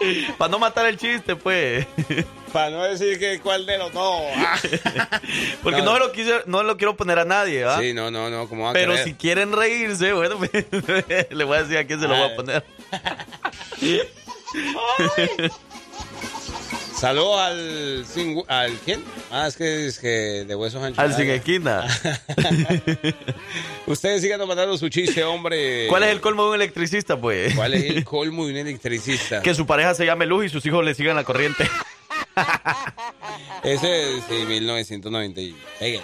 para 0.38 0.50
no 0.50 0.58
matar 0.58 0.86
el 0.86 0.96
chiste, 0.96 1.36
pues. 1.36 1.86
Para 2.52 2.70
no 2.70 2.84
decir 2.84 3.18
que 3.18 3.38
cuál 3.40 3.66
de 3.66 3.76
los 3.76 3.92
dos. 3.92 4.22
Ah. 4.36 4.58
Porque 5.62 5.82
no, 5.82 5.86
No. 5.86 5.94
se 5.94 5.98
lo 6.00 6.12
quise, 6.12 6.32
no 6.46 6.62
lo 6.62 6.78
quiero 6.78 6.96
poner 6.96 7.18
a 7.18 7.26
nadie, 7.26 7.64
¿va? 7.64 7.78
Sí, 7.78 7.92
no, 7.92 8.10
no, 8.10 8.30
no, 8.30 8.48
¿cómo 8.48 8.72
Pero 8.72 8.96
si 8.96 9.12
quieren 9.12 9.52
reírse, 9.52 10.14
bueno, 10.14 10.38
pues, 10.38 10.50
le 11.30 11.44
voy 11.44 11.58
a 11.58 11.62
decir 11.62 11.76
a 11.76 11.86
quién 11.86 12.00
se 12.00 12.08
lo 12.08 12.16
voy 12.16 12.32
a 12.32 12.36
poner. 12.36 12.64
Saludos 16.98 17.38
al, 17.40 18.06
sin- 18.06 18.42
al 18.48 18.72
¿quién? 18.84 19.04
Ah, 19.30 19.46
es 19.48 19.56
que 19.56 19.86
es 19.86 19.98
que 19.98 20.44
de 20.46 20.54
huesos 20.54 20.82
anchos. 20.82 20.98
Al 20.98 21.12
Ah, 21.12 21.16
sin 21.16 21.28
esquina. 21.30 21.86
Ustedes 23.86 24.22
sigan 24.22 24.46
mandando 24.48 24.78
su 24.78 24.88
chiste, 24.88 25.22
hombre. 25.22 25.88
¿Cuál 25.88 26.04
es 26.04 26.10
el 26.10 26.20
colmo 26.22 26.44
de 26.44 26.48
un 26.50 26.54
electricista, 26.56 27.20
pues? 27.20 27.54
¿Cuál 27.54 27.74
es 27.74 27.84
el 27.84 28.04
colmo 28.04 28.46
de 28.46 28.52
un 28.52 28.56
electricista? 28.58 29.42
Que 29.42 29.54
su 29.54 29.66
pareja 29.66 29.94
se 29.94 30.06
llame 30.06 30.24
Luz 30.26 30.46
y 30.46 30.48
sus 30.48 30.64
hijos 30.64 30.82
le 30.84 30.94
sigan 30.94 31.16
la 31.16 31.24
corriente. 31.24 31.68
Ese 33.62 34.16
es 34.16 34.24
sí, 34.28 34.34
1990. 34.46 35.40
y- 35.40 35.56
Pégale. 35.78 36.02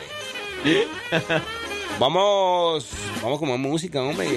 Vamos, 1.99 2.87
vamos 3.23 3.39
como 3.39 3.57
música, 3.57 4.03
hombre. 4.03 4.29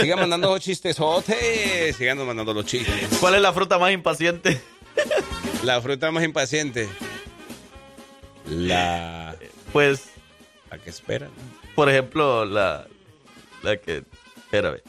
Sigan 0.00 0.18
mandando 0.18 0.50
los 0.50 0.60
chistesotes. 0.60 1.94
Sigan 1.96 2.24
mandando 2.26 2.52
los 2.54 2.66
chistes. 2.66 3.18
¿Cuál 3.20 3.36
es 3.36 3.40
la 3.42 3.52
fruta 3.52 3.78
más 3.78 3.92
impaciente? 3.92 4.60
La 5.62 5.80
fruta 5.80 6.10
más 6.10 6.24
impaciente. 6.24 6.88
La, 8.46 9.36
Pues, 9.72 10.04
la 10.70 10.78
que 10.78 10.90
espera. 10.90 11.26
¿no? 11.26 11.32
por 11.74 11.88
ejemplo, 11.88 12.44
la, 12.44 12.86
la 13.62 13.76
que... 13.76 14.04
Espérame. 14.36 14.80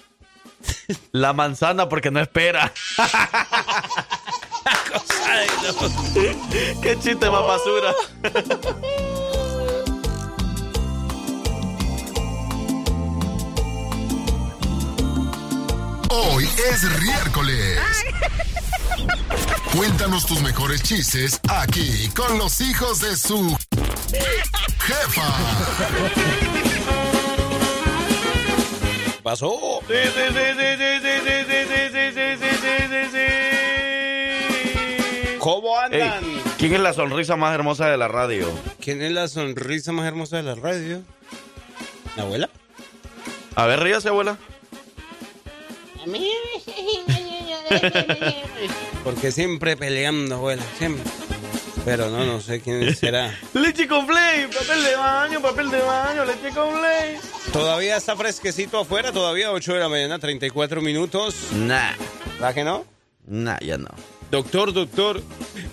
La 1.11 1.33
manzana 1.33 1.87
porque 1.89 2.11
no 2.11 2.19
espera. 2.19 2.71
Qué 6.81 6.97
chiste 6.99 7.29
más 7.29 7.43
basura. 7.47 7.93
Hoy 16.09 16.47
es 16.71 16.83
miércoles. 17.01 17.79
Cuéntanos 19.75 20.25
tus 20.25 20.41
mejores 20.41 20.83
chistes 20.83 21.39
aquí 21.49 22.07
con 22.15 22.37
los 22.37 22.61
hijos 22.61 23.01
de 23.01 23.17
su 23.17 23.57
jefa. 24.79 25.33
Pasó? 29.23 29.81
¿Cómo 35.39 35.77
andan? 35.79 36.23
¿Quién 36.57 36.75
es 36.75 36.79
la 36.79 36.93
sonrisa 36.93 37.35
más 37.35 37.55
hermosa 37.55 37.87
de 37.87 37.97
la 37.97 38.07
radio? 38.07 38.47
¿Quién 38.79 39.01
es 39.01 39.11
la 39.11 39.27
sonrisa 39.27 39.91
más 39.91 40.05
hermosa 40.05 40.37
de 40.37 40.43
la 40.43 40.55
radio? 40.55 41.01
¿La 42.15 42.23
abuela? 42.23 42.49
A 43.55 43.65
ver, 43.65 43.79
ríase, 43.79 44.09
abuela. 44.09 44.37
A 46.03 46.05
mí 46.05 46.29
Porque 49.03 49.31
siempre 49.31 49.75
peleando, 49.77 50.35
abuela, 50.35 50.63
siempre. 50.77 51.03
Pero 51.85 52.09
no, 52.09 52.25
no 52.25 52.39
sé 52.39 52.61
quién 52.61 52.95
será. 52.95 53.37
Leche 53.53 53.87
con 53.87 54.07
flame, 54.07 54.47
papel 54.47 54.83
de 54.83 54.95
baño, 54.95 55.41
papel 55.41 55.69
de 55.69 55.81
baño, 55.81 56.23
leche 56.23 56.49
con 56.55 56.71
flame. 56.71 57.19
Todavía 57.51 57.97
está 57.97 58.15
fresquecito 58.15 58.79
afuera, 58.79 59.11
todavía 59.11 59.51
8 59.51 59.73
de 59.73 59.79
la 59.79 59.89
mañana, 59.89 60.17
34 60.17 60.81
minutos. 60.81 61.51
Nah, 61.51 61.91
¿Verdad 62.35 62.53
que 62.53 62.63
no? 62.63 62.85
nah, 63.27 63.57
ya 63.59 63.77
no. 63.77 63.89
Doctor, 64.31 64.71
doctor, 64.73 65.21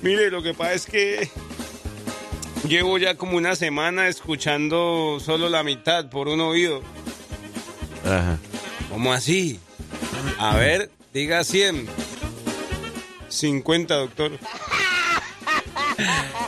mire, 0.02 0.30
lo 0.30 0.42
que 0.42 0.52
pasa 0.52 0.74
es 0.74 0.86
que 0.86 1.30
llevo 2.68 2.98
ya 2.98 3.14
como 3.14 3.36
una 3.36 3.54
semana 3.56 4.08
escuchando 4.08 5.18
solo 5.24 5.48
la 5.48 5.62
mitad 5.62 6.10
por 6.10 6.28
un 6.28 6.40
oído. 6.40 6.82
Ajá. 8.04 8.36
¿Cómo 8.90 9.12
así? 9.12 9.60
A 10.38 10.56
ver, 10.56 10.90
diga 11.12 11.44
100. 11.44 11.88
50, 13.28 13.94
doctor. 13.94 14.32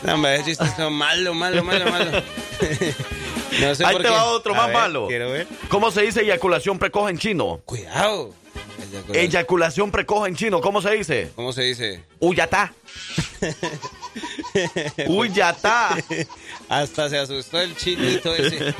No, 0.03 0.15
hombre, 0.15 0.35
ese 0.37 0.45
chiste 0.47 0.65
está 0.65 0.89
malo, 0.91 1.33
malo, 1.35 1.63
malo, 1.63 1.85
malo. 1.91 2.11
No 3.61 3.75
sé 3.75 3.85
Ahí 3.85 3.93
por 3.93 4.03
te 4.03 4.09
qué. 4.09 4.15
va 4.15 4.25
otro 4.25 4.55
A 4.55 4.57
más 4.57 4.67
ver, 4.69 4.77
malo. 4.77 5.07
Quiero 5.07 5.31
ver. 5.31 5.47
¿Cómo 5.69 5.91
se 5.91 6.03
dice 6.03 6.23
eyaculación 6.23 6.79
precoz 6.79 7.11
en 7.11 7.19
chino? 7.19 7.61
Cuidado. 7.67 8.35
Eyaculación 9.13 9.91
precoz 9.91 10.27
en 10.27 10.35
chino, 10.35 10.61
¿cómo 10.63 10.81
se 10.81 10.91
dice? 10.93 11.31
¿Cómo 11.37 11.53
se 11.53 11.63
dice? 11.63 12.03
Uyatá. 12.19 12.73
Uyatá. 15.09 15.97
Hasta 16.69 17.09
se 17.11 17.19
asustó 17.19 17.61
el 17.61 17.77
chinito 17.77 18.35
ese. 18.35 18.75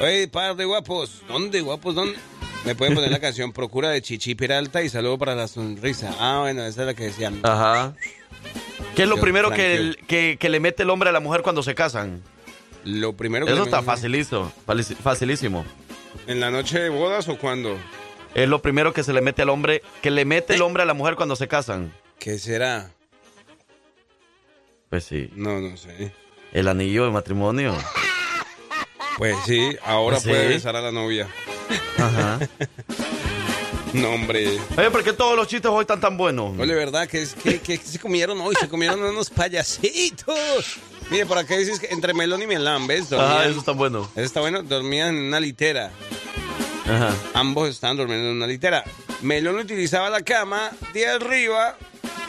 Oye, 0.00 0.28
par 0.28 0.56
de 0.56 0.64
guapos. 0.64 1.22
¿Dónde, 1.28 1.60
guapos? 1.60 1.94
¿Dónde? 1.94 2.18
Me 2.64 2.74
pueden 2.74 2.94
poner 2.94 3.10
la 3.12 3.20
canción 3.20 3.52
Procura 3.52 3.90
de 3.90 4.02
Chichi 4.02 4.34
Peralta 4.34 4.82
y 4.82 4.88
saludo 4.88 5.18
para 5.18 5.34
la 5.34 5.46
sonrisa. 5.46 6.12
Ah, 6.18 6.40
bueno, 6.40 6.64
esa 6.64 6.80
es 6.82 6.86
la 6.86 6.94
que 6.94 7.04
decían. 7.04 7.38
Ajá. 7.44 7.94
¿Qué 8.96 9.02
es 9.04 9.08
lo 9.08 9.16
Yo, 9.16 9.22
primero 9.22 9.50
que, 9.52 9.74
el- 9.76 9.96
que, 10.08 10.36
que 10.40 10.48
le 10.48 10.58
mete 10.58 10.82
el 10.82 10.90
hombre 10.90 11.10
a 11.10 11.12
la 11.12 11.20
mujer 11.20 11.42
cuando 11.42 11.62
se 11.62 11.74
casan? 11.74 12.22
Lo 12.84 13.12
primero 13.16 13.46
que 13.46 13.52
Eso 13.52 13.62
le 13.62 13.70
está 13.70 13.82
facilito, 13.82 14.52
facilísimo. 15.02 15.64
¿En 16.26 16.40
la 16.40 16.50
noche 16.50 16.78
de 16.80 16.88
bodas 16.88 17.28
o 17.28 17.38
cuándo? 17.38 17.78
Es 18.34 18.48
lo 18.48 18.60
primero 18.62 18.92
que 18.92 19.02
se 19.02 19.12
le 19.12 19.20
mete 19.20 19.42
al 19.42 19.48
hombre, 19.48 19.82
que 20.02 20.10
le 20.10 20.24
mete 20.24 20.54
el 20.54 20.62
hombre 20.62 20.82
a 20.82 20.86
la 20.86 20.94
mujer 20.94 21.14
cuando 21.16 21.36
se 21.36 21.46
casan. 21.48 21.92
¿Qué 22.18 22.38
será? 22.38 22.90
Pues 24.90 25.04
sí. 25.04 25.30
No, 25.34 25.60
no 25.60 25.76
sé. 25.76 26.12
El 26.52 26.68
anillo 26.68 27.04
de 27.04 27.10
matrimonio. 27.10 27.74
Pues 29.18 29.36
sí, 29.46 29.76
ahora 29.84 30.16
Pues 30.16 30.22
sí. 30.24 30.28
puede 30.30 30.48
besar 30.48 30.76
a 30.76 30.80
la 30.80 30.92
novia. 30.92 31.28
Ajá. 31.98 32.38
No, 33.92 34.10
hombre. 34.10 34.58
Oye, 34.76 34.90
¿por 34.90 35.02
qué 35.02 35.12
todos 35.12 35.36
los 35.36 35.48
chistes 35.48 35.70
hoy 35.70 35.82
están 35.82 36.00
tan 36.00 36.16
buenos? 36.18 36.58
Oye, 36.58 36.74
¿verdad? 36.74 37.08
que 37.08 37.22
es 37.22 37.34
que, 37.34 37.60
que 37.60 37.76
se 37.78 37.98
comieron 37.98 38.38
hoy? 38.40 38.54
Se 38.60 38.68
comieron 38.68 39.00
unos 39.02 39.30
payasitos. 39.30 40.76
Mire, 41.10 41.24
por 41.24 41.38
acá 41.38 41.56
dices 41.56 41.78
que 41.80 41.86
entre 41.88 42.12
melón 42.12 42.42
y 42.42 42.46
melán, 42.46 42.86
¿ves? 42.86 43.12
Ajá, 43.12 43.22
Dormían- 43.44 43.50
eso 43.50 43.58
está 43.60 43.72
bueno. 43.72 44.10
Eso 44.16 44.24
está 44.24 44.40
bueno. 44.40 44.62
Dormían 44.62 45.16
en 45.16 45.22
una 45.24 45.40
litera. 45.40 45.90
Ajá. 46.84 47.14
Ambos 47.34 47.68
estaban 47.70 47.96
durmiendo 47.96 48.28
en 48.30 48.36
una 48.36 48.46
litera. 48.46 48.84
Melón 49.22 49.56
utilizaba 49.56 50.10
la 50.10 50.20
cama 50.22 50.70
de 50.92 51.06
arriba 51.08 51.76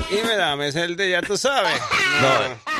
y 0.10 0.26
Melán 0.26 0.62
es 0.62 0.76
el 0.76 0.96
de 0.96 1.10
ya 1.12 1.22
tú 1.22 1.38
sabes. 1.38 1.74
No, 2.18 2.30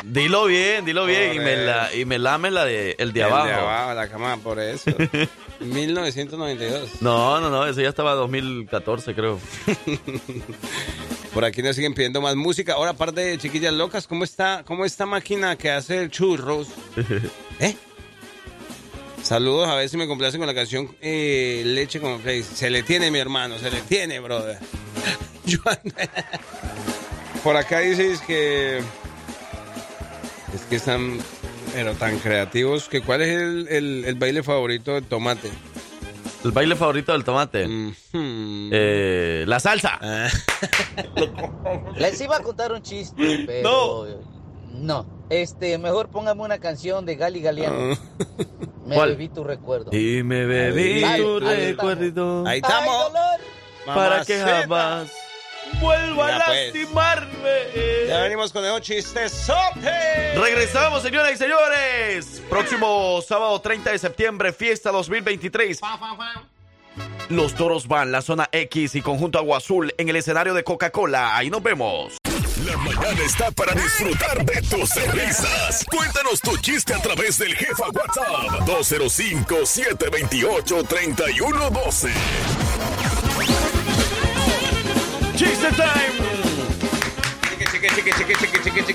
dilo 0.02 0.46
bien, 0.46 0.84
dilo 0.84 1.06
bien. 1.06 1.34
Y 1.34 1.38
me, 1.38 1.56
la, 1.56 1.94
y 1.94 2.04
la 2.50 2.64
de 2.64 2.96
el 2.98 3.12
de 3.12 3.20
El 3.20 3.26
abajo. 3.26 3.46
de 3.46 3.52
abajo, 3.54 3.94
la 3.94 4.08
cama, 4.08 4.36
por 4.38 4.58
eso. 4.58 4.90
1992. 5.60 7.02
No, 7.02 7.40
no, 7.40 7.50
no, 7.50 7.66
ese 7.66 7.82
ya 7.82 7.88
estaba 7.88 8.14
2014, 8.14 9.14
creo. 9.14 9.38
Por 11.34 11.44
aquí 11.44 11.62
nos 11.62 11.76
siguen 11.76 11.94
pidiendo 11.94 12.20
más 12.20 12.36
música. 12.36 12.74
Ahora, 12.74 12.90
aparte 12.92 13.20
de 13.20 13.38
chiquillas 13.38 13.72
locas, 13.72 14.06
¿cómo 14.06 14.24
está, 14.24 14.64
cómo 14.66 14.84
esta 14.84 15.06
máquina 15.06 15.56
que 15.56 15.70
hace 15.70 16.08
churros? 16.10 16.68
¿Eh? 17.60 17.76
Saludos, 19.22 19.68
a 19.68 19.74
ver 19.74 19.88
si 19.88 19.96
me 19.96 20.06
complacen 20.06 20.40
con 20.40 20.46
la 20.46 20.54
canción 20.54 20.94
eh, 21.00 21.62
Leche 21.64 22.00
con 22.00 22.20
Play. 22.20 22.42
Se 22.42 22.70
le 22.70 22.82
tiene, 22.82 23.10
mi 23.10 23.18
hermano, 23.18 23.58
se 23.58 23.70
le 23.70 23.80
tiene, 23.82 24.20
brother. 24.20 24.58
Por 27.42 27.56
acá 27.56 27.80
dices 27.80 28.20
que. 28.20 28.78
Es 30.54 30.62
que 30.68 30.76
están. 30.76 31.18
Pero 31.74 31.94
tan 31.94 32.18
creativos. 32.18 32.88
que 32.88 33.00
¿Cuál 33.02 33.22
es 33.22 33.28
el, 33.28 33.68
el- 33.68 34.04
el 34.06 34.14
baile 34.16 34.42
favorito 34.42 34.94
de 34.94 35.02
tomate? 35.02 35.50
El 36.44 36.52
baile 36.52 36.76
favorito 36.76 37.12
del 37.12 37.24
tomate. 37.24 37.66
Eh, 38.14 39.44
la 39.46 39.58
salsa. 39.60 39.98
Ah. 40.00 40.28
Les 41.96 42.20
iba 42.20 42.36
a 42.36 42.40
contar 42.42 42.72
un 42.72 42.82
chiste, 42.82 43.44
pero 43.46 44.06
no. 44.72 45.06
Este, 45.30 45.76
mejor 45.78 46.08
póngame 46.08 46.42
una 46.42 46.58
canción 46.58 47.04
de 47.04 47.16
Gali 47.16 47.40
Galeano. 47.42 47.98
Me 48.86 48.94
¿Cuál? 48.94 49.10
bebí 49.10 49.28
tu 49.28 49.44
recuerdo. 49.44 49.90
Y 49.94 50.22
me 50.22 50.46
bebí 50.46 51.04
Ahí- 51.04 51.20
tu 51.20 51.46
ahí 51.46 51.72
recuerdo 51.72 52.46
Ahí 52.46 52.54
¡Ay, 52.54 52.60
estamos. 52.60 53.12
dolor! 53.12 53.40
para 53.84 54.24
que 54.24 54.38
Mamacita 54.38 55.12
vuelvo 55.80 56.22
a 56.22 56.44
pues. 56.46 56.74
lastimarme. 56.74 58.06
Ya 58.06 58.20
venimos 58.22 58.52
con 58.52 58.64
el 58.64 58.80
chiste. 58.80 59.24
chistezote. 59.24 60.34
Regresamos, 60.38 61.02
señoras 61.02 61.32
y 61.32 61.36
señores. 61.36 62.42
Próximo 62.48 63.20
sábado 63.26 63.60
30 63.60 63.92
de 63.92 63.98
septiembre, 63.98 64.52
fiesta 64.52 64.90
2023. 64.90 65.80
Los 67.28 67.54
toros 67.54 67.86
van, 67.86 68.10
la 68.10 68.22
zona 68.22 68.48
X 68.52 68.94
y 68.94 69.02
conjunto 69.02 69.38
Agua 69.38 69.58
Azul 69.58 69.92
en 69.98 70.08
el 70.08 70.16
escenario 70.16 70.54
de 70.54 70.64
Coca-Cola. 70.64 71.36
Ahí 71.36 71.50
nos 71.50 71.62
vemos. 71.62 72.16
La 72.64 72.76
mañana 72.76 73.22
está 73.24 73.50
para 73.52 73.72
disfrutar 73.72 74.44
de 74.44 74.62
tus 74.62 74.94
risas. 75.12 75.84
Cuéntanos 75.90 76.40
tu 76.40 76.56
chiste 76.58 76.92
a 76.92 77.00
través 77.00 77.38
del 77.38 77.54
jefa 77.54 77.84
WhatsApp 77.88 78.66
205 78.66 79.64
728 79.64 80.84
3112. 80.84 82.12
Cheese 85.38 85.60
the 85.60 85.70
time! 85.70 86.08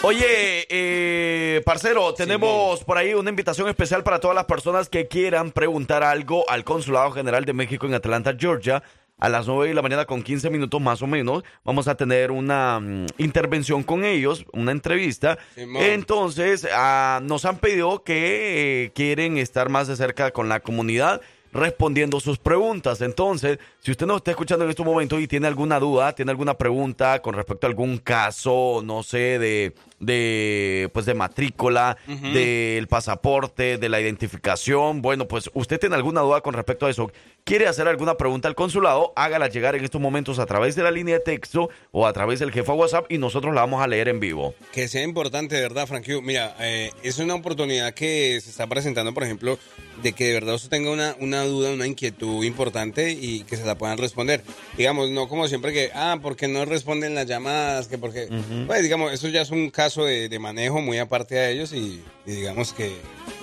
Oye, 0.01 0.67
eh, 0.69 1.61
parcero, 1.65 2.13
tenemos 2.13 2.83
por 2.83 2.97
ahí 2.97 3.13
una 3.13 3.29
invitación 3.29 3.69
especial 3.69 4.03
para 4.03 4.19
todas 4.19 4.35
las 4.35 4.43
personas 4.45 4.89
que 4.89 5.07
quieran 5.07 5.51
preguntar 5.51 6.03
algo 6.03 6.43
al 6.49 6.65
Consulado 6.65 7.11
General 7.11 7.45
de 7.45 7.53
México 7.53 7.85
en 7.85 7.93
Atlanta, 7.93 8.35
Georgia. 8.37 8.83
A 9.19 9.29
las 9.29 9.47
9 9.47 9.69
de 9.69 9.73
la 9.73 9.81
mañana 9.81 10.05
con 10.05 10.21
15 10.21 10.51
minutos 10.51 10.79
más 10.79 11.01
o 11.01 11.07
menos 11.07 11.43
vamos 11.63 11.87
a 11.87 11.95
tener 11.95 12.29
una 12.29 12.79
mm, 12.79 13.07
intervención 13.17 13.81
con 13.81 14.05
ellos, 14.05 14.45
una 14.53 14.71
entrevista. 14.71 15.39
Simón. 15.55 15.81
Entonces, 15.81 16.67
ah, 16.71 17.19
nos 17.23 17.45
han 17.45 17.57
pedido 17.57 18.03
que 18.03 18.83
eh, 18.83 18.91
quieren 18.93 19.37
estar 19.37 19.69
más 19.69 19.87
de 19.87 19.95
cerca 19.95 20.29
con 20.29 20.49
la 20.49 20.59
comunidad 20.59 21.21
respondiendo 21.57 22.19
sus 22.19 22.37
preguntas. 22.37 23.01
Entonces, 23.01 23.59
si 23.79 23.91
usted 23.91 24.05
nos 24.05 24.17
está 24.17 24.31
escuchando 24.31 24.63
en 24.63 24.69
este 24.69 24.83
momento 24.83 25.19
y 25.19 25.27
tiene 25.27 25.47
alguna 25.47 25.79
duda, 25.79 26.13
tiene 26.13 26.31
alguna 26.31 26.53
pregunta 26.53 27.21
con 27.21 27.33
respecto 27.33 27.67
a 27.67 27.69
algún 27.69 27.97
caso, 27.97 28.81
no 28.83 29.03
sé, 29.03 29.39
de, 29.39 29.73
de 29.99 30.89
pues 30.93 31.05
de 31.05 31.13
matrícula, 31.13 31.97
del 32.07 32.87
pasaporte, 32.87 33.77
de 33.77 33.89
la 33.89 33.99
identificación, 33.99 35.01
bueno, 35.01 35.27
pues 35.27 35.49
usted 35.53 35.79
tiene 35.79 35.95
alguna 35.95 36.21
duda 36.21 36.41
con 36.41 36.53
respecto 36.53 36.85
a 36.85 36.89
eso, 36.89 37.11
quiere 37.43 37.67
hacer 37.67 37.87
alguna 37.87 38.15
pregunta 38.15 38.47
al 38.47 38.55
consulado, 38.55 39.13
hágala 39.15 39.47
llegar 39.47 39.75
en 39.75 39.83
estos 39.83 39.99
momentos 39.99 40.39
a 40.39 40.45
través 40.45 40.75
de 40.75 40.83
la 40.83 40.91
línea 40.91 41.15
de 41.15 41.21
texto 41.21 41.69
o 41.91 42.05
a 42.05 42.13
través 42.13 42.39
del 42.39 42.51
jefe 42.51 42.71
WhatsApp 42.71 43.05
y 43.09 43.17
nosotros 43.17 43.53
la 43.55 43.61
vamos 43.61 43.81
a 43.81 43.87
leer 43.87 44.09
en 44.09 44.19
vivo. 44.19 44.53
Que 44.71 44.87
sea 44.87 45.03
importante, 45.03 45.55
de 45.55 45.61
verdad, 45.61 45.87
Frank. 45.87 46.05
Hugh. 46.07 46.21
Mira, 46.21 46.55
eh, 46.59 46.91
es 47.03 47.17
una 47.19 47.35
oportunidad 47.35 47.93
que 47.93 48.39
se 48.41 48.49
está 48.49 48.67
presentando, 48.67 49.13
por 49.13 49.23
ejemplo, 49.23 49.57
de 50.01 50.13
que 50.13 50.27
de 50.27 50.33
verdad 50.33 50.55
usted 50.55 50.69
tenga 50.69 50.91
una, 50.91 51.15
una 51.19 51.43
duda, 51.43 51.71
una 51.71 51.87
inquietud 51.87 52.43
importante 52.43 53.11
y 53.11 53.43
que 53.43 53.57
se 53.57 53.65
la 53.65 53.77
puedan 53.77 53.97
responder. 53.97 54.43
Digamos, 54.77 55.09
no 55.09 55.27
como 55.27 55.47
siempre 55.47 55.73
que, 55.73 55.91
ah, 55.93 56.17
porque 56.21 56.47
no 56.47 56.65
responden 56.65 57.15
las 57.15 57.25
llamadas, 57.25 57.87
que 57.87 57.97
porque... 57.97 58.27
Pues, 58.65 58.83
digamos, 58.83 59.11
eso 59.11 59.27
ya 59.27 59.41
es 59.41 59.51
un 59.51 59.69
caso 59.69 60.05
de, 60.05 60.29
de 60.29 60.39
manejo 60.39 60.81
muy 60.81 60.97
aparte 60.97 61.39
a 61.39 61.49
ellos 61.49 61.73
y, 61.73 62.01
y 62.25 62.31
digamos 62.31 62.73
que 62.73 62.91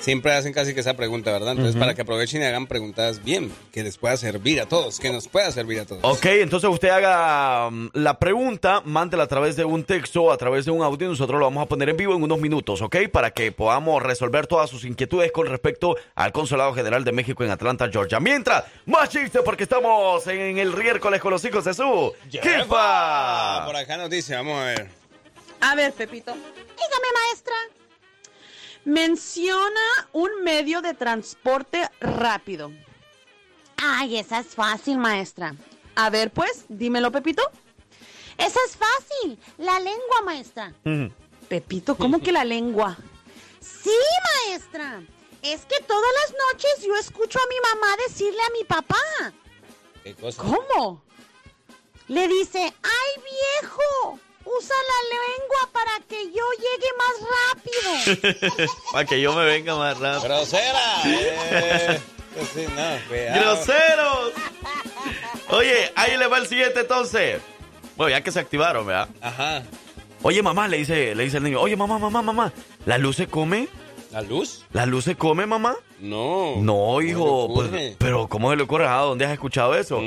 siempre 0.05 0.33
hacen 0.33 0.53
casi 0.53 0.75
que 0.75 0.81
esa 0.81 0.95
pregunta, 0.95 1.33
¿verdad? 1.33 1.53
Entonces, 1.53 1.77
para 1.77 1.95
que 1.95 2.03
aprovechen 2.03 2.43
y 2.43 2.45
hagan 2.45 2.67
preguntas 2.67 3.25
bien, 3.25 3.51
que 3.73 3.83
les 3.83 3.97
pueda 3.97 4.17
servir 4.17 4.61
a 4.61 4.67
todos, 4.67 5.01
que 5.01 5.11
nos 5.11 5.29
pueda 5.29 5.51
servir 5.51 5.81
a 5.81 5.87
todos. 5.87 6.05
Ok, 6.05 6.27
entonces 6.27 6.69
usted 6.69 6.91
haga 6.91 7.71
mm, 7.71 7.91
la 7.95 8.19
pregunta, 8.19 8.83
mándela 8.85 9.25
a 9.25 9.27
través 9.27 9.57
de 9.57 9.65
un 9.65 9.85
texto, 9.85 10.31
a 10.31 10.37
través 10.37 10.67
de 10.67 10.71
un 10.71 10.83
audio, 10.83 11.07
y 11.07 11.11
nosotros 11.11 11.39
lo 11.39 11.47
vamos 11.47 11.63
a 11.63 11.67
poner 11.67 11.89
en 11.89 11.97
vivo 11.97 12.15
en 12.15 12.23
unos 12.23 12.39
minutos, 12.39 12.83
¿ok? 12.83 12.97
Para 13.11 13.31
que 13.31 13.51
podamos 13.53 14.03
resolver 14.03 14.47
todas 14.47 14.69
sus 14.69 14.85
inquietudes 14.85 15.33
con 15.33 15.47
respecto 15.47 15.97
al 16.15 16.33
Consulado 16.45 16.75
General 16.75 17.03
de 17.03 17.11
México 17.11 17.43
en 17.43 17.51
Atlanta, 17.51 17.89
Georgia. 17.91 18.21
Mientras, 18.21 18.65
más 18.85 19.09
chistes 19.09 19.41
porque 19.43 19.63
estamos 19.63 20.27
en 20.27 20.59
el 20.59 20.77
miércoles 20.77 21.19
con 21.19 21.31
los 21.31 21.43
hijos 21.43 21.65
de 21.65 21.73
su 21.73 22.13
jefa. 22.31 23.65
Por 23.65 23.75
acá 23.75 23.97
nos 23.97 24.11
dice, 24.11 24.35
vamos 24.35 24.61
a 24.61 24.65
ver. 24.65 24.91
A 25.63 25.75
ver, 25.75 25.95
Pepito. 25.95 26.35
Dígame, 26.35 27.09
maestra. 27.15 27.55
Menciona 28.85 29.81
un 30.13 30.43
medio 30.43 30.83
de 30.83 30.93
transporte 30.93 31.89
rápido. 31.99 32.71
Ay, 33.79 34.19
esa 34.19 34.41
es 34.41 34.49
fácil, 34.49 34.99
maestra. 34.99 35.55
A 35.97 36.11
ver, 36.11 36.31
pues, 36.31 36.67
dímelo, 36.69 37.11
Pepito. 37.11 37.43
Esa 38.37 38.59
es 38.67 38.77
fácil. 38.77 39.39
La 39.57 39.81
lengua, 39.81 40.21
maestra. 40.27 40.75
Pepito, 41.49 41.97
¿cómo 41.97 42.21
que 42.21 42.33
la 42.33 42.45
lengua? 42.45 42.99
Sí, 43.61 43.97
maestra. 44.51 45.01
Es 45.45 45.67
que 45.67 45.79
todas 45.81 46.11
las 46.23 46.35
noches 46.49 46.87
yo 46.87 46.97
escucho 46.97 47.39
a 47.39 47.47
mi 47.49 47.57
mamá 47.61 47.95
decirle 48.09 48.41
a 48.41 48.51
mi 48.51 48.65
papá. 48.65 48.97
¿Qué 50.03 50.15
cosa? 50.15 50.43
¿Cómo? 50.43 51.03
Le 52.09 52.27
dice, 52.29 52.61
ay 52.61 53.23
viejo, 53.61 54.19
usa 54.47 54.77
la 54.93 55.01
lengua 55.17 55.71
para 55.71 56.01
que 56.09 56.33
yo 56.33 56.45
llegue 56.57 56.91
más 56.97 58.25
rápido. 58.25 58.69
Para 58.93 59.05
que 59.05 59.21
yo 59.21 59.35
me 59.35 59.45
venga 59.45 59.75
más 59.77 59.99
rápido. 59.99 60.23
¡Grosera! 60.23 61.03
Eh, 61.05 62.01
sí, 62.55 62.65
no, 62.69 63.09
cuidado. 63.09 63.41
¡Groseros! 63.41 64.33
Oye, 65.51 65.93
ahí 65.95 66.17
le 66.17 66.27
va 66.27 66.39
el 66.39 66.47
siguiente 66.47 66.81
entonces. 66.81 67.43
Bueno, 67.97 68.17
ya 68.17 68.23
que 68.23 68.33
se 68.33 68.41
activaron, 68.41 68.87
¿verdad? 68.87 69.09
Ajá. 69.21 69.63
Oye, 70.23 70.43
mamá, 70.43 70.69
le 70.69 70.79
dice, 70.79 71.15
le 71.15 71.25
dice 71.25 71.37
el 71.37 71.43
niño, 71.43 71.61
oye, 71.61 71.77
mamá, 71.77 71.99
mamá, 71.99 72.23
mamá, 72.23 72.53
¿la 72.87 72.97
luz 72.97 73.17
se 73.17 73.27
come? 73.27 73.69
¿La 74.15 74.23
luz? 74.23 74.65
¿La 74.73 74.87
luz 74.87 75.03
se 75.07 75.17
come, 75.17 75.45
mamá? 75.45 75.75
No. 75.99 76.55
No, 76.59 77.03
hijo. 77.03 77.53
Pues, 77.53 77.97
pero 77.99 78.29
¿cómo 78.29 78.49
se 78.49 78.57
le 78.57 78.63
ocurre? 78.63 78.87
¿A 78.87 78.99
dónde 78.99 79.25
has 79.25 79.33
escuchado 79.33 79.75
eso? 79.75 80.01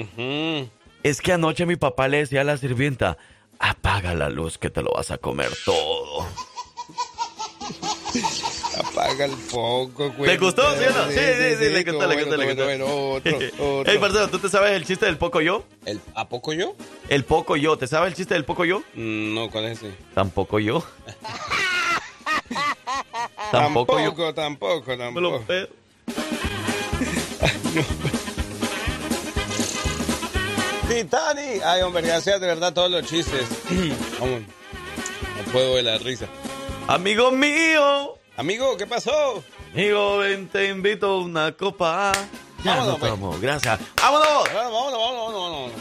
Es 1.04 1.20
que 1.20 1.34
anoche 1.34 1.66
mi 1.66 1.76
papá 1.76 2.08
le 2.08 2.20
decía 2.20 2.40
a 2.40 2.46
la 2.46 2.56
sirvienta, 2.56 3.18
apaga 3.60 4.14
la 4.14 4.30
luz 4.30 4.58
que 4.58 4.70
te 4.70 4.82
lo 4.82 4.92
vas 4.92 5.12
a 5.12 5.18
comer 5.18 5.50
todo. 5.66 6.26
Apaga 8.78 9.26
el 9.26 9.32
foco, 9.32 10.12
güey. 10.12 10.32
¿Te 10.32 10.38
gustó, 10.38 10.62
sí 10.76 10.86
Sí, 11.10 11.20
sí, 11.20 11.56
sí, 11.60 11.70
le 11.70 11.84
gustó, 11.84 12.08
le 12.08 12.16
gustó, 12.16 12.38
le 12.38 12.46
gustó. 12.46 12.64
Bueno, 12.64 12.86
otro, 13.12 13.38
otro. 13.60 13.84
Hey, 13.92 13.98
parcero, 14.00 14.30
¿tú 14.30 14.40
te 14.40 14.48
sabes 14.48 14.72
el 14.72 14.86
chiste 14.86 15.06
del 15.06 15.18
poco 15.18 15.42
yo? 15.42 15.66
¿El, 15.86 16.00
¿A 16.16 16.30
poco 16.30 16.54
yo? 16.54 16.76
El 17.10 17.26
poco 17.26 17.58
yo. 17.58 17.78
¿Te 17.78 17.88
sabes 17.88 18.12
el 18.12 18.16
chiste 18.16 18.36
del 18.36 18.46
poco 18.46 18.64
yo? 18.64 18.84
Mm, 18.94 19.34
no, 19.34 19.50
¿cuál 19.50 19.66
es 19.66 19.84
ese? 19.84 19.94
Tampoco 20.14 20.60
yo. 20.60 20.82
tampoco, 23.52 23.96
tampoco 23.96 24.26
yo. 24.26 24.34
Tampoco, 24.34 24.98
tampoco, 24.98 25.44
Titani. 30.88 31.60
Ay, 31.64 31.82
hombre, 31.82 32.02
gracias 32.02 32.40
de 32.40 32.48
verdad 32.48 32.74
todos 32.74 32.90
los 32.90 33.06
chistes. 33.06 33.46
Vamos. 34.20 34.42
No 34.42 35.52
puedo 35.52 35.74
ver 35.74 35.84
la 35.84 35.98
risa. 35.98 36.28
Amigo 36.88 37.32
mío. 37.32 38.18
Amigo, 38.38 38.78
¿qué 38.78 38.88
pasó? 38.88 39.44
Amigo, 39.74 40.20
ven, 40.20 40.48
te 40.48 40.70
invito 40.70 41.08
a 41.08 41.20
una 41.20 41.52
copa. 41.52 42.12
Ya 42.64 42.76
vámonos, 42.76 43.00
pues. 43.00 43.20
no 43.20 43.40
Gracias. 43.40 43.80
¡Vámonos! 44.02 44.54
Vámonos, 44.54 44.92
vámonos, 44.94 45.34
vámonos, 45.34 45.72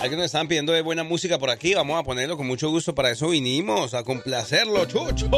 Alguien 0.00 0.18
nos 0.18 0.26
están 0.26 0.48
pidiendo 0.48 0.72
de 0.72 0.82
buena 0.82 1.02
música 1.02 1.38
por 1.38 1.50
aquí. 1.50 1.74
Vamos 1.74 1.98
a 1.98 2.02
ponerlo 2.02 2.36
con 2.36 2.46
mucho 2.46 2.68
gusto. 2.68 2.94
Para 2.94 3.10
eso 3.10 3.28
vinimos, 3.28 3.94
a 3.94 4.04
complacerlo, 4.04 4.84
chucho. 4.84 5.30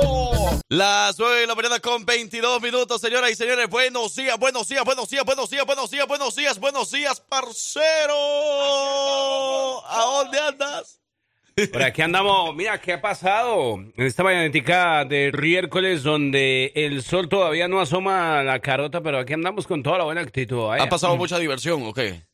Las 0.68 1.18
9 1.18 1.40
de 1.40 1.46
la 1.46 1.54
mañana 1.54 1.78
con 1.78 2.04
22 2.04 2.60
minutos, 2.60 3.00
señoras 3.00 3.30
y 3.30 3.34
señores. 3.36 3.68
Buenos 3.68 4.16
días, 4.16 4.36
buenos 4.38 4.68
días, 4.68 4.84
buenos 4.84 5.08
días, 5.08 5.24
buenos 5.24 5.50
días, 5.50 5.66
buenos 5.66 5.90
días, 5.90 6.06
buenos 6.06 6.36
días, 6.36 6.58
buenos 6.58 6.90
días, 6.90 7.20
parcero. 7.20 8.16
¿A 9.88 10.04
dónde 10.04 10.38
andas? 10.38 11.00
Por 11.72 11.82
aquí 11.82 12.02
andamos. 12.02 12.54
Mira, 12.54 12.80
¿qué 12.80 12.94
ha 12.94 13.00
pasado? 13.00 13.76
En 13.96 14.04
esta 14.04 14.22
mañanética 14.22 15.04
de 15.04 15.32
miércoles 15.32 16.02
donde 16.02 16.72
el 16.74 17.02
sol 17.02 17.28
todavía 17.28 17.68
no 17.68 17.80
asoma 17.80 18.42
la 18.42 18.58
carota, 18.60 19.00
pero 19.00 19.18
aquí 19.18 19.32
andamos 19.32 19.66
con 19.66 19.82
toda 19.82 19.98
la 19.98 20.04
buena 20.04 20.20
actitud. 20.20 20.70
¿Ha 20.78 20.88
pasado 20.88 21.16
mucha 21.16 21.38
diversión 21.38 21.82
o 21.84 21.94
qué? 21.94 22.24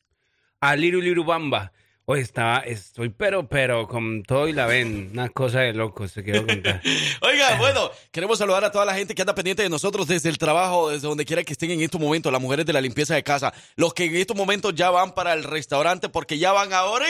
A 0.59 0.75
Liru 0.75 0.99
Liru 0.99 1.23
Bamba. 1.23 1.71
Hoy 2.05 2.19
está, 2.19 2.57
estoy 2.59 3.07
pero, 3.07 3.47
pero 3.47 3.87
con 3.87 4.23
todo 4.23 4.49
y 4.49 4.51
la 4.51 4.65
ven. 4.65 5.11
Una 5.13 5.29
cosa 5.29 5.61
de 5.61 5.71
locos, 5.71 6.11
te 6.11 6.21
quiero 6.21 6.45
contar. 6.45 6.81
Oiga, 7.21 7.55
bueno, 7.57 7.89
queremos 8.11 8.37
saludar 8.37 8.65
a 8.65 8.73
toda 8.73 8.83
la 8.83 8.93
gente 8.93 9.15
que 9.15 9.21
anda 9.21 9.33
pendiente 9.33 9.63
de 9.63 9.69
nosotros 9.69 10.05
desde 10.05 10.27
el 10.27 10.37
trabajo, 10.37 10.89
desde 10.89 11.07
donde 11.07 11.23
quiera 11.23 11.43
que 11.43 11.53
estén 11.53 11.71
en 11.71 11.81
estos 11.81 12.01
momentos, 12.01 12.29
las 12.29 12.41
mujeres 12.41 12.65
de 12.65 12.73
la 12.73 12.81
limpieza 12.81 13.15
de 13.15 13.23
casa, 13.23 13.53
los 13.77 13.93
que 13.93 14.03
en 14.03 14.17
estos 14.17 14.35
momentos 14.35 14.75
ya 14.75 14.89
van 14.89 15.13
para 15.13 15.31
el 15.31 15.45
restaurante 15.45 16.09
porque 16.09 16.37
ya 16.37 16.51
van 16.51 16.73
a 16.73 16.79
abrir. 16.79 17.07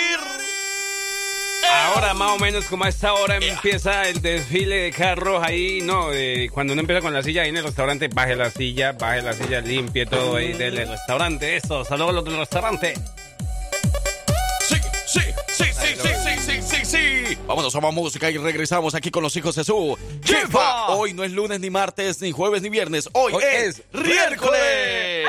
Ahora 1.71 2.13
más 2.13 2.35
o 2.35 2.39
menos 2.39 2.65
como 2.65 2.83
a 2.83 2.89
esta 2.89 3.13
hora 3.13 3.37
empieza 3.37 4.07
el 4.07 4.21
desfile 4.21 4.75
de 4.75 4.91
carros 4.91 5.41
ahí, 5.43 5.81
no, 5.81 6.09
cuando 6.51 6.73
uno 6.73 6.81
empieza 6.81 7.01
con 7.01 7.13
la 7.13 7.23
silla 7.23 7.41
ahí 7.41 7.49
en 7.49 7.57
el 7.57 7.63
restaurante, 7.63 8.09
baje 8.09 8.35
la 8.35 8.51
silla, 8.51 8.91
baje 8.91 9.23
la 9.23 9.33
silla, 9.33 9.59
limpie 9.59 10.05
todo 10.05 10.35
ahí 10.35 10.53
del 10.53 10.87
restaurante, 10.87 11.55
eso, 11.55 11.83
saludos 11.83 12.09
a 12.11 12.13
los 12.13 12.25
del 12.25 12.37
restaurante. 12.37 12.93
Sí, 15.13 15.21
sí, 15.47 15.65
sí, 15.65 15.95
sí, 16.01 16.09
sí, 16.23 16.61
sí, 16.61 16.61
sí, 16.61 16.85
sí. 16.85 17.37
Vámonos 17.45 17.75
a 17.75 17.81
más 17.81 17.93
música 17.93 18.31
y 18.31 18.37
regresamos 18.37 18.95
aquí 18.95 19.11
con 19.11 19.21
los 19.21 19.35
hijos 19.35 19.55
de 19.55 19.63
su 19.63 19.95
jefa. 20.23 20.87
Hoy 20.87 21.13
no 21.13 21.23
es 21.23 21.31
lunes, 21.31 21.59
ni 21.59 21.69
martes, 21.69 22.19
ni 22.21 22.31
jueves, 22.31 22.63
ni 22.63 22.69
viernes. 22.69 23.07
Hoy, 23.13 23.33
es, 23.43 23.83
miércoles. 23.91 25.27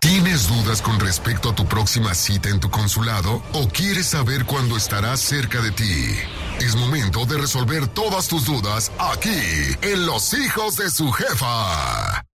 ¿Tienes 0.00 0.48
dudas 0.48 0.82
con 0.82 0.98
respecto 0.98 1.50
a 1.50 1.54
tu 1.54 1.66
próxima 1.66 2.14
cita 2.14 2.48
en 2.48 2.58
tu 2.58 2.68
consulado 2.70 3.42
o 3.52 3.68
quieres 3.68 4.06
saber 4.06 4.44
cuándo 4.44 4.76
estarás 4.76 5.20
cerca 5.20 5.60
de 5.60 5.70
ti? 5.70 6.16
Es 6.60 6.74
momento 6.74 7.24
de 7.26 7.38
resolver 7.38 7.86
todas 7.86 8.26
tus 8.26 8.46
dudas 8.46 8.90
aquí, 8.98 9.40
en 9.82 10.06
Los 10.06 10.34
Hijos 10.34 10.76
de 10.76 10.90
su 10.90 11.12
Jefa. 11.12 12.24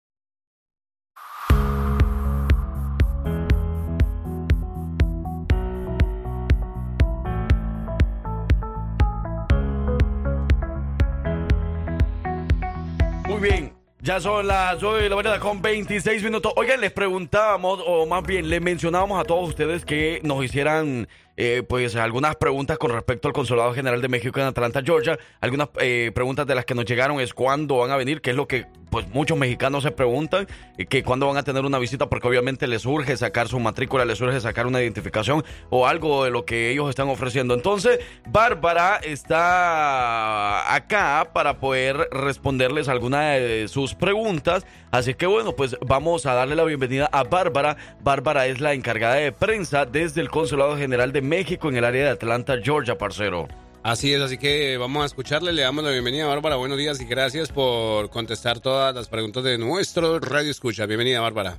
Bien. 13.44 13.74
Ya 14.00 14.20
son 14.20 14.46
las 14.46 14.80
9 14.80 15.02
de 15.02 15.08
la 15.10 15.16
mañana 15.16 15.38
con 15.38 15.60
26 15.60 16.22
minutos. 16.22 16.52
Oigan, 16.56 16.80
les 16.80 16.92
preguntábamos, 16.92 17.78
o 17.86 18.06
más 18.06 18.24
bien, 18.24 18.48
les 18.48 18.60
mencionábamos 18.60 19.20
a 19.20 19.24
todos 19.24 19.50
ustedes 19.50 19.84
que 19.84 20.20
nos 20.22 20.42
hicieran 20.42 21.08
eh, 21.36 21.62
pues 21.68 21.96
algunas 21.96 22.36
preguntas 22.36 22.78
con 22.78 22.92
respecto 22.92 23.28
al 23.28 23.34
Consulado 23.34 23.74
General 23.74 24.00
de 24.00 24.08
México 24.08 24.38
en 24.40 24.46
Atlanta, 24.46 24.82
Georgia. 24.84 25.18
Algunas 25.40 25.68
eh, 25.80 26.12
preguntas 26.14 26.46
de 26.46 26.54
las 26.54 26.64
que 26.64 26.74
nos 26.74 26.84
llegaron 26.84 27.20
es 27.20 27.34
cuándo 27.34 27.78
van 27.78 27.90
a 27.90 27.96
venir, 27.96 28.20
que 28.20 28.30
es 28.30 28.36
lo 28.36 28.46
que 28.46 28.66
pues 28.94 29.08
muchos 29.08 29.36
mexicanos 29.36 29.82
se 29.82 29.90
preguntan, 29.90 30.46
que 30.88 31.02
cuándo 31.02 31.26
van 31.26 31.36
a 31.36 31.42
tener 31.42 31.64
una 31.64 31.80
visita, 31.80 32.08
porque 32.08 32.28
obviamente 32.28 32.68
les 32.68 32.86
urge 32.86 33.16
sacar 33.16 33.48
su 33.48 33.58
matrícula, 33.58 34.04
les 34.04 34.20
urge 34.20 34.40
sacar 34.40 34.68
una 34.68 34.80
identificación 34.80 35.42
o 35.68 35.88
algo 35.88 36.22
de 36.22 36.30
lo 36.30 36.44
que 36.44 36.70
ellos 36.70 36.88
están 36.90 37.08
ofreciendo. 37.08 37.54
Entonces, 37.54 37.98
Bárbara 38.28 39.00
está 39.02 40.72
acá 40.72 41.30
para 41.32 41.58
poder 41.58 42.08
responderles 42.12 42.88
alguna 42.88 43.30
de 43.30 43.66
sus 43.66 43.96
preguntas. 43.96 44.64
Así 44.92 45.14
que 45.14 45.26
bueno, 45.26 45.56
pues 45.56 45.76
vamos 45.84 46.24
a 46.24 46.34
darle 46.34 46.54
la 46.54 46.62
bienvenida 46.62 47.08
a 47.10 47.24
Bárbara. 47.24 47.76
Bárbara 48.00 48.46
es 48.46 48.60
la 48.60 48.74
encargada 48.74 49.16
de 49.16 49.32
prensa 49.32 49.86
desde 49.86 50.20
el 50.20 50.30
Consulado 50.30 50.76
General 50.76 51.10
de 51.12 51.20
México 51.24 51.68
en 51.68 51.76
el 51.76 51.84
área 51.84 52.04
de 52.04 52.10
Atlanta, 52.10 52.56
Georgia, 52.62 52.96
parcero. 52.96 53.48
Así 53.82 54.14
es, 54.14 54.20
así 54.20 54.38
que 54.38 54.76
vamos 54.78 55.02
a 55.02 55.06
escucharle, 55.06 55.52
le 55.52 55.62
damos 55.62 55.84
la 55.84 55.90
bienvenida 55.90 56.24
a 56.24 56.28
Bárbara, 56.28 56.56
buenos 56.56 56.78
días 56.78 57.00
y 57.00 57.04
gracias 57.04 57.50
por 57.50 58.08
contestar 58.10 58.60
todas 58.60 58.94
las 58.94 59.08
preguntas 59.08 59.44
de 59.44 59.58
nuestro 59.58 60.20
Radio 60.20 60.50
Escucha. 60.50 60.86
Bienvenida, 60.86 61.20
Bárbara. 61.20 61.58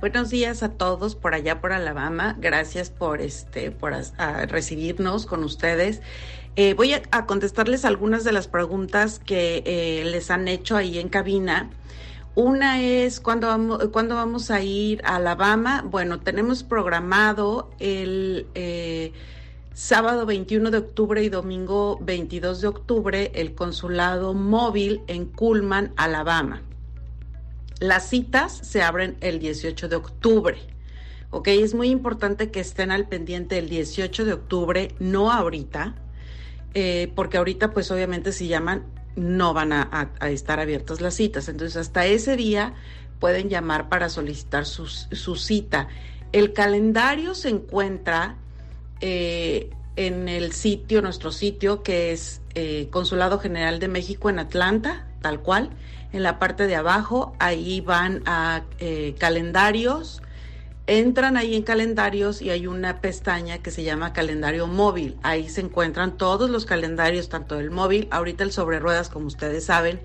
Buenos 0.00 0.30
días 0.30 0.62
a 0.62 0.72
todos 0.72 1.16
por 1.16 1.34
allá 1.34 1.60
por 1.60 1.72
Alabama. 1.72 2.36
Gracias 2.38 2.90
por 2.90 3.20
este 3.20 3.70
por 3.70 3.94
recibirnos 4.48 5.26
con 5.26 5.42
ustedes. 5.42 6.00
Eh, 6.56 6.74
voy 6.74 6.94
a, 6.94 7.26
contestarles 7.26 7.84
algunas 7.84 8.24
de 8.24 8.32
las 8.32 8.48
preguntas 8.48 9.18
que 9.18 9.62
eh, 9.66 10.04
les 10.04 10.30
han 10.30 10.48
hecho 10.48 10.76
ahí 10.76 10.98
en 10.98 11.08
cabina. 11.08 11.70
Una 12.36 12.82
es 12.82 13.18
¿cuándo 13.18 13.46
vamos, 13.46 13.88
¿cuándo 13.90 14.14
vamos 14.14 14.50
a 14.50 14.60
ir 14.60 15.00
a 15.06 15.16
Alabama. 15.16 15.82
Bueno, 15.88 16.20
tenemos 16.20 16.62
programado 16.62 17.70
el 17.78 18.46
eh, 18.54 19.14
sábado 19.72 20.26
21 20.26 20.70
de 20.70 20.76
octubre 20.76 21.24
y 21.24 21.30
domingo 21.30 21.98
22 22.02 22.60
de 22.60 22.68
octubre 22.68 23.32
el 23.34 23.54
consulado 23.54 24.34
móvil 24.34 25.00
en 25.06 25.24
Cullman, 25.24 25.94
Alabama. 25.96 26.60
Las 27.80 28.10
citas 28.10 28.52
se 28.52 28.82
abren 28.82 29.16
el 29.22 29.38
18 29.38 29.88
de 29.88 29.96
octubre. 29.96 30.58
Ok, 31.30 31.48
es 31.48 31.72
muy 31.72 31.88
importante 31.88 32.50
que 32.50 32.60
estén 32.60 32.90
al 32.90 33.08
pendiente 33.08 33.56
el 33.56 33.70
18 33.70 34.26
de 34.26 34.34
octubre, 34.34 34.94
no 34.98 35.32
ahorita, 35.32 35.94
eh, 36.74 37.10
porque 37.14 37.38
ahorita 37.38 37.72
pues 37.72 37.90
obviamente 37.90 38.30
si 38.32 38.46
llaman 38.46 38.84
no 39.16 39.54
van 39.54 39.72
a, 39.72 40.10
estar 40.20 40.60
abiertas 40.60 41.00
las 41.00 41.14
citas. 41.14 41.48
Entonces 41.48 41.76
hasta 41.76 42.06
ese 42.06 42.36
día 42.36 42.74
pueden 43.18 43.48
llamar 43.48 43.88
para 43.88 44.08
solicitar 44.08 44.66
su, 44.66 44.86
cita. 45.36 45.88
El 46.32 46.52
calendario 46.52 47.34
se 47.34 47.48
encuentra 47.48 48.36
eh, 49.00 49.70
en 49.96 50.28
el 50.28 50.52
sitio, 50.52 51.00
nuestro 51.00 51.32
sitio, 51.32 51.82
que 51.82 52.12
es 52.12 52.42
eh, 52.54 52.88
Consulado 52.90 53.38
General 53.38 53.80
de 53.80 53.88
México 53.88 54.28
en 54.28 54.38
Atlanta, 54.38 55.06
tal 55.22 55.40
cual. 55.40 55.70
En 56.12 56.22
la 56.22 56.38
parte 56.38 56.66
de 56.66 56.76
abajo, 56.76 57.34
ahí 57.38 57.80
van 57.80 58.22
a 58.26 58.62
eh, 58.78 59.14
calendarios. 59.18 60.22
Entran 60.88 61.36
ahí 61.36 61.56
en 61.56 61.62
calendarios 61.62 62.40
y 62.40 62.50
hay 62.50 62.68
una 62.68 63.00
pestaña 63.00 63.58
que 63.58 63.72
se 63.72 63.82
llama 63.82 64.12
calendario 64.12 64.68
móvil. 64.68 65.16
Ahí 65.22 65.48
se 65.48 65.60
encuentran 65.60 66.16
todos 66.16 66.48
los 66.48 66.64
calendarios, 66.64 67.28
tanto 67.28 67.56
del 67.56 67.72
móvil. 67.72 68.06
Ahorita 68.12 68.44
el 68.44 68.52
sobre 68.52 68.78
ruedas, 68.78 69.08
como 69.08 69.26
ustedes 69.26 69.64
saben, 69.64 70.00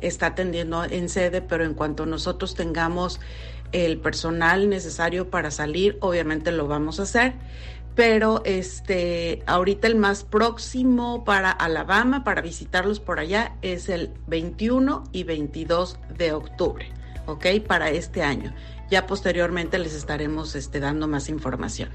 está 0.00 0.26
atendiendo 0.26 0.84
en 0.84 1.08
sede, 1.08 1.42
pero 1.42 1.64
en 1.64 1.74
cuanto 1.74 2.06
nosotros 2.06 2.54
tengamos 2.54 3.20
el 3.72 3.98
personal 3.98 4.68
necesario 4.68 5.30
para 5.30 5.50
salir, 5.50 5.98
obviamente 6.00 6.52
lo 6.52 6.68
vamos 6.68 7.00
a 7.00 7.04
hacer 7.04 7.34
pero 7.94 8.42
este 8.44 9.42
ahorita 9.46 9.86
el 9.86 9.96
más 9.96 10.24
próximo 10.24 11.24
para 11.24 11.50
Alabama 11.50 12.24
para 12.24 12.40
visitarlos 12.40 13.00
por 13.00 13.18
allá 13.18 13.56
es 13.62 13.88
el 13.88 14.12
21 14.26 15.04
y 15.12 15.24
22 15.24 15.98
de 16.16 16.32
octubre, 16.32 16.90
¿ok? 17.26 17.46
Para 17.66 17.90
este 17.90 18.22
año. 18.22 18.54
Ya 18.90 19.06
posteriormente 19.06 19.78
les 19.78 19.94
estaremos 19.94 20.54
este, 20.56 20.80
dando 20.80 21.06
más 21.06 21.28
información. 21.28 21.90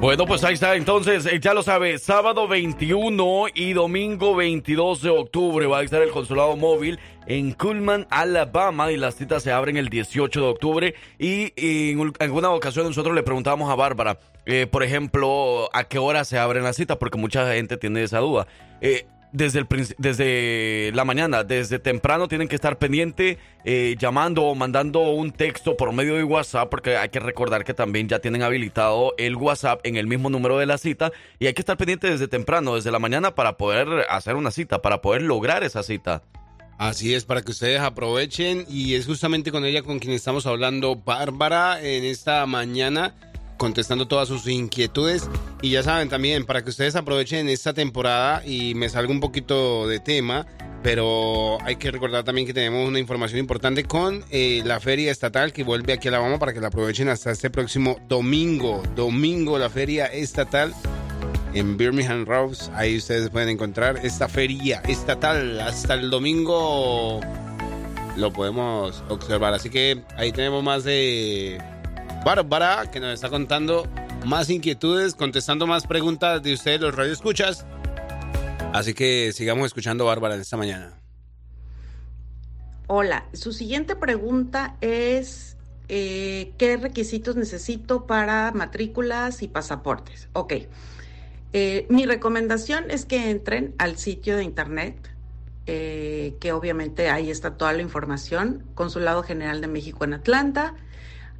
Bueno, 0.00 0.26
pues 0.26 0.44
ahí 0.44 0.54
está. 0.54 0.74
Entonces, 0.74 1.24
eh, 1.24 1.40
ya 1.40 1.54
lo 1.54 1.62
sabe, 1.62 1.98
sábado 1.98 2.46
21 2.46 3.46
y 3.54 3.72
domingo 3.72 4.34
22 4.34 5.00
de 5.00 5.08
octubre 5.08 5.66
va 5.66 5.78
a 5.78 5.82
estar 5.82 6.02
el 6.02 6.10
consulado 6.10 6.56
móvil 6.56 6.98
en 7.26 7.52
Cullman, 7.52 8.06
Alabama, 8.10 8.92
y 8.92 8.98
las 8.98 9.14
citas 9.14 9.42
se 9.42 9.50
abren 9.50 9.78
el 9.78 9.88
18 9.88 10.40
de 10.40 10.46
octubre. 10.46 10.94
Y, 11.18 11.52
en 11.56 12.12
alguna 12.18 12.50
ocasión 12.50 12.86
nosotros 12.86 13.14
le 13.14 13.22
preguntábamos 13.22 13.70
a 13.70 13.76
Bárbara, 13.76 14.18
eh, 14.44 14.66
por 14.66 14.82
ejemplo, 14.82 15.70
a 15.72 15.84
qué 15.84 15.98
hora 15.98 16.24
se 16.24 16.38
abren 16.38 16.64
las 16.64 16.76
citas, 16.76 16.98
porque 16.98 17.16
mucha 17.16 17.50
gente 17.54 17.78
tiene 17.78 18.02
esa 18.02 18.18
duda. 18.18 18.46
Eh, 18.82 19.06
desde, 19.34 19.58
el, 19.58 19.66
desde 19.98 20.92
la 20.94 21.04
mañana, 21.04 21.42
desde 21.42 21.80
temprano 21.80 22.28
tienen 22.28 22.46
que 22.46 22.54
estar 22.54 22.78
pendiente 22.78 23.36
eh, 23.64 23.96
llamando 23.98 24.44
o 24.44 24.54
mandando 24.54 25.00
un 25.10 25.32
texto 25.32 25.76
por 25.76 25.92
medio 25.92 26.14
de 26.14 26.22
WhatsApp, 26.22 26.70
porque 26.70 26.96
hay 26.96 27.08
que 27.08 27.18
recordar 27.18 27.64
que 27.64 27.74
también 27.74 28.08
ya 28.08 28.20
tienen 28.20 28.42
habilitado 28.42 29.12
el 29.18 29.34
WhatsApp 29.34 29.80
en 29.82 29.96
el 29.96 30.06
mismo 30.06 30.30
número 30.30 30.56
de 30.58 30.66
la 30.66 30.78
cita 30.78 31.10
y 31.40 31.48
hay 31.48 31.52
que 31.52 31.62
estar 31.62 31.76
pendiente 31.76 32.08
desde 32.08 32.28
temprano, 32.28 32.76
desde 32.76 32.92
la 32.92 33.00
mañana 33.00 33.34
para 33.34 33.56
poder 33.56 34.06
hacer 34.08 34.36
una 34.36 34.52
cita, 34.52 34.80
para 34.80 35.02
poder 35.02 35.22
lograr 35.22 35.64
esa 35.64 35.82
cita. 35.82 36.22
Así 36.78 37.12
es, 37.12 37.24
para 37.24 37.42
que 37.42 37.50
ustedes 37.50 37.80
aprovechen 37.80 38.64
y 38.68 38.94
es 38.94 39.06
justamente 39.06 39.50
con 39.50 39.64
ella 39.64 39.82
con 39.82 39.98
quien 39.98 40.12
estamos 40.12 40.46
hablando, 40.46 40.94
Bárbara, 40.94 41.82
en 41.82 42.04
esta 42.04 42.46
mañana 42.46 43.14
contestando 43.56 44.06
todas 44.06 44.28
sus 44.28 44.46
inquietudes. 44.46 45.28
Y 45.62 45.70
ya 45.70 45.82
saben 45.82 46.08
también, 46.08 46.44
para 46.44 46.62
que 46.62 46.70
ustedes 46.70 46.96
aprovechen 46.96 47.48
esta 47.48 47.72
temporada 47.72 48.44
y 48.46 48.74
me 48.74 48.88
salga 48.88 49.12
un 49.12 49.20
poquito 49.20 49.86
de 49.88 50.00
tema, 50.00 50.46
pero 50.82 51.58
hay 51.62 51.76
que 51.76 51.90
recordar 51.90 52.24
también 52.24 52.46
que 52.46 52.52
tenemos 52.52 52.86
una 52.86 52.98
información 52.98 53.40
importante 53.40 53.84
con 53.84 54.24
eh, 54.30 54.62
la 54.64 54.80
feria 54.80 55.10
estatal 55.10 55.52
que 55.52 55.64
vuelve 55.64 55.94
aquí 55.94 56.08
a 56.08 56.10
Alabama 56.10 56.38
para 56.38 56.52
que 56.52 56.60
la 56.60 56.68
aprovechen 56.68 57.08
hasta 57.08 57.30
este 57.30 57.48
próximo 57.48 57.98
domingo. 58.06 58.82
Domingo, 58.94 59.58
la 59.58 59.70
feria 59.70 60.06
estatal 60.06 60.74
en 61.54 61.76
Birmingham 61.76 62.26
Rose. 62.26 62.70
Ahí 62.74 62.98
ustedes 62.98 63.30
pueden 63.30 63.48
encontrar 63.48 63.98
esta 64.02 64.28
feria 64.28 64.82
estatal 64.86 65.60
hasta 65.60 65.94
el 65.94 66.10
domingo. 66.10 67.20
Lo 68.16 68.32
podemos 68.32 69.02
observar. 69.08 69.54
Así 69.54 69.70
que 69.70 70.02
ahí 70.16 70.32
tenemos 70.32 70.62
más 70.62 70.84
de 70.84 71.58
Bárbara, 72.24 72.90
que 72.90 73.00
nos 73.00 73.12
está 73.12 73.28
contando 73.28 73.86
más 74.24 74.48
inquietudes, 74.48 75.14
contestando 75.14 75.66
más 75.66 75.86
preguntas 75.86 76.42
de 76.42 76.54
ustedes, 76.54 76.80
los 76.80 76.94
radioescuchas. 76.94 77.66
Así 78.72 78.94
que 78.94 79.32
sigamos 79.34 79.66
escuchando 79.66 80.04
a 80.04 80.06
Bárbara 80.06 80.34
esta 80.36 80.56
mañana. 80.56 80.94
Hola, 82.86 83.26
su 83.34 83.52
siguiente 83.52 83.94
pregunta 83.94 84.76
es 84.80 85.54
eh, 85.88 86.52
¿qué 86.56 86.78
requisitos 86.78 87.36
necesito 87.36 88.06
para 88.06 88.52
matrículas 88.52 89.42
y 89.42 89.48
pasaportes? 89.48 90.28
Ok, 90.32 90.54
eh, 91.52 91.86
mi 91.90 92.06
recomendación 92.06 92.90
es 92.90 93.04
que 93.04 93.30
entren 93.30 93.74
al 93.76 93.98
sitio 93.98 94.36
de 94.38 94.44
internet, 94.44 94.96
eh, 95.66 96.36
que 96.40 96.52
obviamente 96.52 97.10
ahí 97.10 97.30
está 97.30 97.58
toda 97.58 97.74
la 97.74 97.82
información, 97.82 98.64
Consulado 98.74 99.22
General 99.22 99.60
de 99.60 99.66
México 99.66 100.04
en 100.04 100.14
Atlanta, 100.14 100.74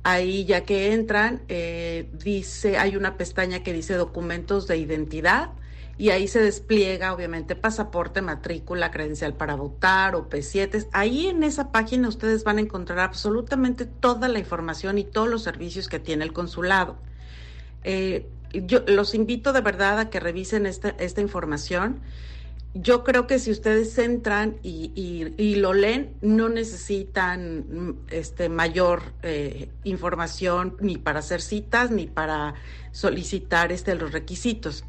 Ahí 0.04 0.44
ya 0.44 0.64
que 0.64 0.92
entran, 0.92 1.42
eh, 1.48 2.10
dice, 2.12 2.76
hay 2.76 2.94
una 2.94 3.16
pestaña 3.16 3.62
que 3.62 3.72
dice 3.72 3.94
documentos 3.94 4.66
de 4.66 4.76
identidad 4.76 5.52
y 5.96 6.10
ahí 6.10 6.28
se 6.28 6.40
despliega 6.40 7.14
obviamente 7.14 7.56
pasaporte, 7.56 8.20
matrícula, 8.20 8.90
credencial 8.90 9.32
para 9.34 9.54
votar 9.54 10.14
o 10.14 10.28
P7. 10.28 10.88
Ahí 10.92 11.28
en 11.28 11.42
esa 11.42 11.72
página 11.72 12.08
ustedes 12.08 12.44
van 12.44 12.58
a 12.58 12.60
encontrar 12.60 12.98
absolutamente 12.98 13.86
toda 13.86 14.28
la 14.28 14.38
información 14.38 14.98
y 14.98 15.04
todos 15.04 15.28
los 15.28 15.42
servicios 15.42 15.88
que 15.88 15.98
tiene 15.98 16.24
el 16.24 16.34
consulado. 16.34 16.96
Eh, 17.82 18.28
yo 18.52 18.80
los 18.86 19.14
invito 19.14 19.52
de 19.52 19.62
verdad 19.62 19.98
a 19.98 20.10
que 20.10 20.20
revisen 20.20 20.66
esta, 20.66 20.90
esta 20.90 21.22
información 21.22 22.00
yo 22.74 23.04
creo 23.04 23.28
que 23.28 23.38
si 23.38 23.52
ustedes 23.52 23.96
entran 23.98 24.56
y, 24.62 25.54
lo 25.56 25.72
leen, 25.72 26.16
no 26.20 26.48
necesitan 26.48 27.96
este, 28.10 28.48
mayor 28.48 29.02
eh, 29.22 29.70
información 29.84 30.76
ni 30.80 30.98
para 30.98 31.20
hacer 31.20 31.40
citas 31.40 31.92
ni 31.92 32.06
para 32.06 32.54
solicitar 32.90 33.70
este, 33.70 33.94
los 33.94 34.12
requisitos. 34.12 34.84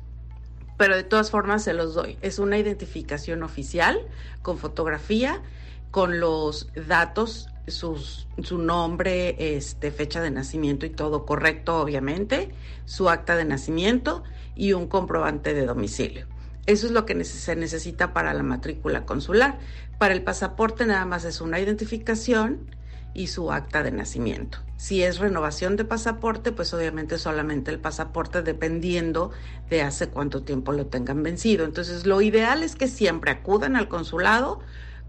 Pero 0.77 0.95
de 0.95 1.03
todas 1.03 1.29
formas 1.29 1.63
se 1.63 1.73
los 1.73 1.93
doy. 1.93 2.17
Es 2.21 2.39
una 2.39 2.57
identificación 2.57 3.43
oficial 3.43 3.99
con 4.41 4.57
fotografía, 4.57 5.43
con 5.91 6.19
los 6.19 6.69
datos, 6.87 7.49
sus, 7.67 8.27
su 8.41 8.57
nombre, 8.57 9.57
este, 9.57 9.91
fecha 9.91 10.21
de 10.21 10.31
nacimiento 10.31 10.87
y 10.87 10.89
todo 10.89 11.25
correcto, 11.25 11.77
obviamente, 11.77 12.49
su 12.85 13.09
acta 13.09 13.35
de 13.35 13.45
nacimiento 13.45 14.23
y 14.55 14.73
un 14.73 14.87
comprobante 14.87 15.53
de 15.53 15.67
domicilio. 15.67 16.25
Eso 16.65 16.87
es 16.87 16.91
lo 16.91 17.05
que 17.05 17.23
se 17.23 17.55
necesita 17.55 18.13
para 18.13 18.33
la 18.33 18.43
matrícula 18.43 19.05
consular. 19.05 19.59
Para 19.99 20.13
el 20.13 20.23
pasaporte 20.23 20.85
nada 20.85 21.05
más 21.05 21.23
es 21.25 21.41
una 21.41 21.59
identificación 21.59 22.69
y 23.13 23.27
su 23.27 23.51
acta 23.51 23.81
de 23.81 23.91
nacimiento. 23.91 24.59
Si 24.75 25.01
es 25.01 25.19
renovación 25.19 25.77
de 25.77 25.85
pasaporte, 25.85 26.51
pues 26.51 26.73
obviamente 26.73 27.17
solamente 27.17 27.71
el 27.71 27.79
pasaporte 27.79 28.41
dependiendo 28.41 29.31
de 29.69 29.81
hace 29.83 30.09
cuánto 30.09 30.43
tiempo 30.43 30.73
lo 30.73 30.87
tengan 30.87 31.23
vencido. 31.23 31.63
Entonces, 31.65 32.05
lo 32.05 32.21
ideal 32.21 32.61
es 32.61 32.75
que 32.75 32.87
siempre 32.87 33.31
acudan 33.31 33.77
al 33.77 33.87
consulado 33.87 34.59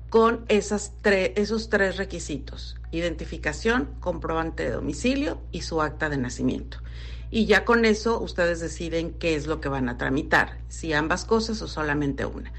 con 0.08 0.44
esos 0.48 0.92
tres 1.00 1.96
requisitos, 1.96 2.76
identificación, 2.92 3.90
comprobante 3.98 4.62
de 4.62 4.70
domicilio 4.70 5.40
y 5.50 5.62
su 5.62 5.82
acta 5.82 6.08
de 6.08 6.16
nacimiento 6.16 6.78
y 7.30 7.46
ya 7.46 7.64
con 7.64 7.84
eso 7.84 8.20
ustedes 8.20 8.60
deciden 8.60 9.12
qué 9.12 9.34
es 9.34 9.46
lo 9.46 9.60
que 9.60 9.68
van 9.68 9.88
a 9.88 9.98
tramitar, 9.98 10.58
si 10.68 10.92
ambas 10.92 11.24
cosas 11.24 11.60
o 11.62 11.68
solamente 11.68 12.26
una. 12.26 12.52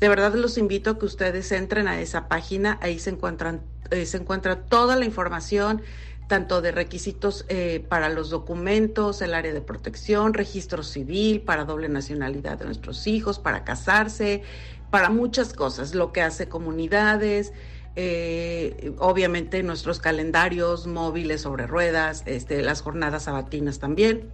De 0.00 0.08
verdad 0.08 0.34
los 0.34 0.58
invito 0.58 0.90
a 0.90 0.98
que 0.98 1.06
ustedes 1.06 1.50
entren 1.52 1.88
a 1.88 2.00
esa 2.00 2.28
página, 2.28 2.78
ahí 2.82 2.98
se 2.98 3.10
encuentran 3.10 3.62
eh, 3.90 4.06
se 4.06 4.16
encuentra 4.16 4.62
toda 4.62 4.96
la 4.96 5.04
información 5.04 5.82
tanto 6.26 6.62
de 6.62 6.72
requisitos 6.72 7.44
eh, 7.48 7.84
para 7.88 8.08
los 8.08 8.30
documentos, 8.30 9.20
el 9.20 9.34
área 9.34 9.52
de 9.52 9.60
protección, 9.60 10.32
registro 10.32 10.82
civil, 10.82 11.42
para 11.42 11.64
doble 11.64 11.90
nacionalidad 11.90 12.58
de 12.58 12.64
nuestros 12.64 13.06
hijos, 13.06 13.38
para 13.38 13.62
casarse, 13.62 14.42
para 14.90 15.10
muchas 15.10 15.52
cosas, 15.52 15.94
lo 15.94 16.12
que 16.12 16.22
hace 16.22 16.48
comunidades, 16.48 17.52
eh, 17.96 18.92
obviamente 18.98 19.62
nuestros 19.62 20.00
calendarios 20.00 20.86
móviles 20.86 21.42
sobre 21.42 21.66
ruedas, 21.66 22.22
este, 22.26 22.62
las 22.62 22.82
jornadas 22.82 23.24
sabatinas 23.24 23.78
también. 23.78 24.30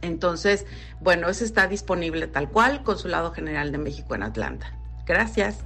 Entonces, 0.00 0.66
bueno, 1.00 1.28
eso 1.28 1.44
está 1.44 1.68
disponible 1.68 2.26
tal 2.26 2.50
cual, 2.50 2.82
Consulado 2.82 3.32
General 3.32 3.70
de 3.70 3.78
México 3.78 4.14
en 4.14 4.24
Atlanta. 4.24 4.76
Gracias. 5.06 5.64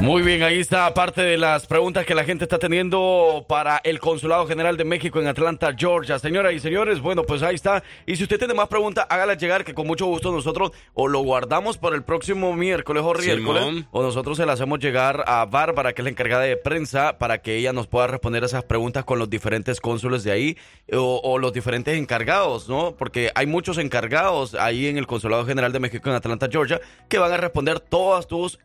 Muy 0.00 0.22
bien, 0.22 0.42
ahí 0.42 0.60
está 0.60 0.92
parte 0.92 1.22
de 1.22 1.38
las 1.38 1.66
preguntas 1.66 2.04
que 2.04 2.14
la 2.14 2.22
gente 2.22 2.44
está 2.44 2.58
teniendo 2.58 3.44
para 3.48 3.80
el 3.82 3.98
Consulado 3.98 4.46
General 4.46 4.76
de 4.76 4.84
México 4.84 5.18
en 5.20 5.26
Atlanta, 5.26 5.74
Georgia. 5.76 6.18
Señoras 6.18 6.52
y 6.52 6.60
señores, 6.60 7.00
bueno, 7.00 7.24
pues 7.24 7.42
ahí 7.42 7.54
está. 7.54 7.82
Y 8.04 8.14
si 8.14 8.22
usted 8.22 8.38
tiene 8.38 8.52
más 8.52 8.68
preguntas, 8.68 9.06
hágala 9.08 9.34
llegar, 9.34 9.64
que 9.64 9.74
con 9.74 9.86
mucho 9.86 10.06
gusto 10.06 10.30
nosotros 10.30 10.72
o 10.92 11.08
lo 11.08 11.20
guardamos 11.20 11.78
para 11.78 11.96
el 11.96 12.04
próximo 12.04 12.54
miércoles 12.54 13.02
o 13.04 13.14
miércoles, 13.14 13.86
o 13.90 14.02
nosotros 14.02 14.36
se 14.36 14.44
la 14.44 14.52
hacemos 14.52 14.78
llegar 14.80 15.24
a 15.26 15.44
Bárbara, 15.46 15.94
que 15.94 16.02
es 16.02 16.04
la 16.04 16.10
encargada 16.10 16.42
de 16.42 16.58
prensa, 16.58 17.18
para 17.18 17.38
que 17.38 17.56
ella 17.56 17.72
nos 17.72 17.86
pueda 17.86 18.06
responder 18.06 18.44
esas 18.44 18.64
preguntas 18.64 19.04
con 19.04 19.18
los 19.18 19.30
diferentes 19.30 19.80
cónsules 19.80 20.22
de 20.24 20.30
ahí 20.30 20.58
o, 20.92 21.20
o 21.24 21.38
los 21.38 21.52
diferentes 21.54 21.96
encargados, 21.98 22.68
¿no? 22.68 22.94
Porque 22.96 23.32
hay 23.34 23.46
muchos 23.46 23.78
encargados 23.78 24.54
ahí 24.54 24.86
en 24.86 24.98
el 24.98 25.06
Consulado 25.06 25.46
General 25.46 25.72
de 25.72 25.80
México 25.80 26.10
en 26.10 26.16
Atlanta, 26.16 26.48
Georgia, 26.50 26.80
que 27.08 27.18
van 27.18 27.32
a 27.32 27.38
responder 27.38 27.80
todas 27.80 28.26
tus 28.26 28.58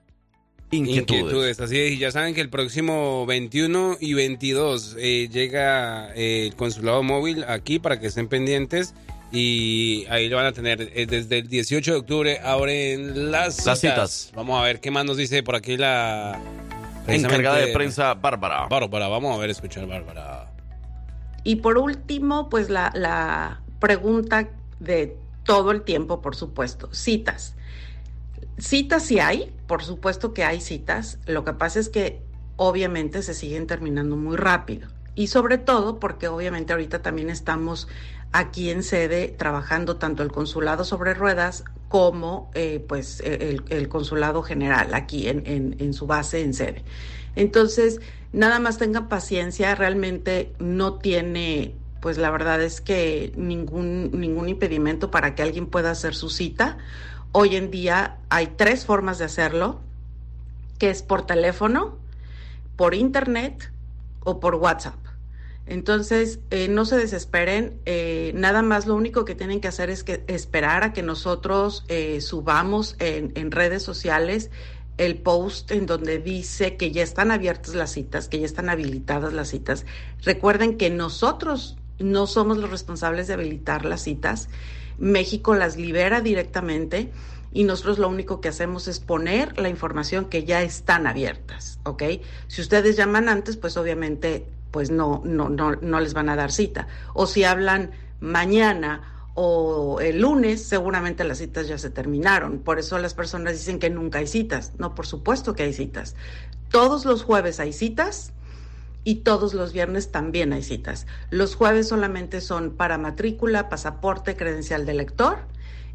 inquietudes. 0.72 1.60
Así 1.60 1.80
es, 1.80 1.92
y 1.92 1.98
ya 1.98 2.12
saben 2.12 2.34
que 2.34 2.42
el 2.42 2.50
próximo 2.50 3.26
21 3.26 3.98
y 4.00 4.14
22 4.14 4.96
eh, 4.98 5.30
llega 5.32 6.14
eh, 6.16 6.48
el 6.48 6.56
consulado 6.56 7.04
móvil 7.04 7.44
aquí 7.48 7.80
para 7.80 8.00
que 8.00 8.08
estén 8.08 8.28
pendientes 8.28 8.94
y 9.32 10.06
ahí 10.10 10.30
lo 10.30 10.38
van 10.38 10.48
a 10.48 10.52
tener. 10.52 10.92
Eh, 10.94 11.06
desde 11.06 11.40
el 11.40 11.48
18 11.48 11.92
de 11.92 11.98
octubre 11.98 12.40
abren 12.44 13.32
las 13.32 13.56
citas. 13.56 13.66
las 13.66 13.80
citas. 13.80 14.32
Vamos 14.36 14.60
a 14.60 14.64
ver 14.64 14.80
qué 14.80 14.92
más 14.92 15.06
nos 15.06 15.18
dice 15.18 15.44
por 15.44 15.56
aquí 15.56 15.78
la 15.78 16.40
encargada 17.08 17.58
de 17.58 17.68
prensa 17.74 18.14
Bárbara. 18.14 18.68
Bárbara, 18.68 19.08
vamos 19.08 19.36
a 19.36 19.40
ver, 19.40 19.50
escuchar 19.50 19.88
Bárbara. 19.88 20.52
Y 21.44 21.58
por 21.58 21.78
último, 21.78 22.50
pues 22.50 22.70
la, 22.70 22.92
la 22.94 23.62
pregunta 23.80 24.50
de 24.80 25.18
todo 25.44 25.72
el 25.72 25.82
tiempo, 25.82 26.22
por 26.22 26.36
supuesto, 26.36 26.90
citas. 26.94 27.56
Citas 28.62 29.04
sí 29.08 29.20
hay, 29.20 29.52
por 29.66 29.84
supuesto 29.84 30.34
que 30.34 30.44
hay 30.44 30.62
citas. 30.62 31.18
Lo 31.26 31.44
que 31.44 31.54
pasa 31.54 31.80
es 31.80 31.90
que 31.90 32.22
obviamente 32.58 33.24
se 33.24 33.34
siguen 33.34 33.66
terminando 33.66 34.16
muy 34.16 34.38
rápido. 34.38 34.88
Y 35.16 35.28
sobre 35.28 35.58
todo 35.58 36.00
porque 36.00 36.28
obviamente 36.28 36.72
ahorita 36.72 37.02
también 37.02 37.32
estamos 37.32 37.88
aquí 38.32 38.70
en 38.70 38.84
sede 38.84 39.30
trabajando 39.30 39.98
tanto 39.98 40.22
el 40.22 40.32
consulado 40.32 40.84
sobre 40.84 41.16
ruedas 41.16 41.64
como 41.90 42.52
eh, 42.54 42.86
pues 42.88 43.20
e, 43.26 43.60
el, 43.68 43.90
consulado 43.90 44.44
general 44.44 44.94
aquí 44.94 45.28
en, 45.28 45.44
en, 45.46 45.94
su 45.94 46.06
base 46.06 46.42
en 46.42 46.54
sede. 46.54 46.84
Entonces, 47.36 48.00
nada 48.32 48.60
más 48.60 48.78
tengan 48.78 49.10
paciencia, 49.10 49.74
realmente 49.74 50.54
no 50.60 51.00
tiene 51.00 51.74
pues 52.00 52.18
la 52.18 52.32
verdad 52.32 52.62
es 52.62 52.80
que 52.80 53.32
ningún, 53.36 54.12
ningún 54.20 54.50
impedimento 54.50 55.12
para 55.12 55.36
que 55.36 55.44
alguien 55.44 55.68
pueda 55.68 55.92
hacer 55.92 56.16
su 56.16 56.30
cita. 56.30 56.78
Hoy 57.34 57.56
en 57.56 57.72
día 57.72 58.18
hay 58.30 58.48
tres 58.58 58.86
formas 58.86 59.18
de 59.18 59.26
hacerlo, 59.26 59.80
que 60.80 60.90
es 60.90 61.02
por 61.02 61.26
teléfono, 61.26 61.98
por 62.76 62.94
internet 62.94 63.72
o 64.26 64.42
por 64.42 64.56
WhatsApp. 64.56 64.98
Entonces, 65.66 66.40
eh, 66.50 66.68
no 66.68 66.84
se 66.84 66.98
desesperen, 66.98 67.80
eh, 67.86 68.34
nada 68.36 68.64
más 68.64 68.86
lo 68.86 68.96
único 68.96 69.24
que 69.24 69.36
tienen 69.36 69.62
que 69.62 69.70
hacer 69.70 69.90
es 69.90 70.04
que 70.04 70.26
esperar 70.28 70.84
a 70.84 70.92
que 70.92 71.04
nosotros 71.04 71.86
eh, 71.88 72.20
subamos 72.20 72.98
en, 73.00 73.32
en, 73.36 73.52
redes 73.52 73.82
sociales 73.82 74.50
el 74.98 75.18
post 75.18 75.72
en 75.72 75.86
donde 75.86 76.18
dice 76.18 76.76
que 76.76 76.92
ya 76.92 77.02
están 77.02 77.32
abiertas 77.32 77.76
las 77.76 77.92
citas, 77.92 78.28
que 78.28 78.40
ya 78.40 78.46
están 78.46 78.70
habilitadas 78.70 79.32
las 79.32 79.48
citas. 79.48 79.86
Recuerden 80.24 80.78
que 80.78 80.90
nosotros 80.90 81.78
no 81.98 82.28
somos 82.28 82.58
los 82.58 82.70
responsables 82.70 83.28
de 83.28 83.36
habilitar 83.36 83.86
las 83.86 84.02
citas, 84.02 84.50
México 85.02 85.56
las 85.56 85.78
libera 85.78 86.22
directamente 86.22 87.12
y 87.52 87.64
nosotros 87.64 87.98
lo 87.98 88.08
único 88.08 88.40
que 88.40 88.48
hacemos 88.48 88.88
es 88.88 89.00
poner 89.00 89.60
la 89.60 89.68
información 89.68 90.26
que 90.26 90.46
ya 90.46 90.62
están 90.62 91.08
abiertas, 91.08 91.80
¿ok? 91.84 92.04
Si 92.48 92.62
ustedes 92.62 92.96
llaman 92.96 93.28
antes, 93.28 93.58
pues 93.58 93.76
obviamente 93.78 94.46
pues 94.70 94.90
no, 94.90 95.22
no, 95.26 95.50
no, 95.50 95.76
no 95.76 96.00
les 96.00 96.14
van 96.14 96.30
a 96.30 96.36
dar 96.36 96.52
cita. 96.52 96.88
O 97.14 97.28
si 97.28 97.44
hablan 97.44 97.92
mañana 98.22 99.28
o 99.34 100.00
el 100.00 100.22
lunes, 100.22 100.64
seguramente 100.64 101.24
las 101.24 101.40
citas 101.40 101.68
ya 101.68 101.78
se 101.78 101.90
terminaron. 101.90 102.60
Por 102.60 102.80
eso 102.80 102.98
las 103.00 103.14
personas 103.14 103.54
dicen 103.54 103.80
que 103.80 103.90
nunca 103.90 104.20
hay 104.20 104.28
citas. 104.28 104.74
No, 104.78 104.96
por 104.96 105.08
supuesto 105.08 105.56
que 105.56 105.64
hay 105.64 105.74
citas. 105.74 106.16
Todos 106.70 107.06
los 107.06 107.24
jueves 107.24 107.60
hay 107.60 107.74
citas 107.74 108.32
y 109.04 109.16
todos 109.16 109.54
los 109.54 109.74
viernes 109.74 110.12
también 110.12 110.54
hay 110.54 110.64
citas. 110.64 111.08
Los 111.30 111.56
jueves 111.56 111.88
solamente 111.88 112.42
son 112.42 112.72
para 112.72 112.98
matrícula, 112.98 113.70
pasaporte, 113.70 114.36
credencial 114.36 114.86
de 114.86 114.94
lector 114.94 115.40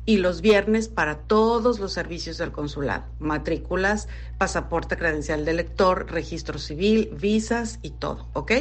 y 0.06 0.18
los 0.18 0.40
viernes 0.40 0.88
para 0.88 1.18
todos 1.18 1.80
los 1.80 1.92
servicios 1.92 2.38
del 2.38 2.52
consulado, 2.52 3.04
matrículas, 3.18 4.08
pasaporte, 4.38 4.96
credencial 4.96 5.44
de 5.44 5.52
lector, 5.52 6.10
registro 6.10 6.58
civil, 6.58 7.10
visas 7.12 7.80
y 7.82 7.90
todo, 7.90 8.28
¿ok? 8.32 8.52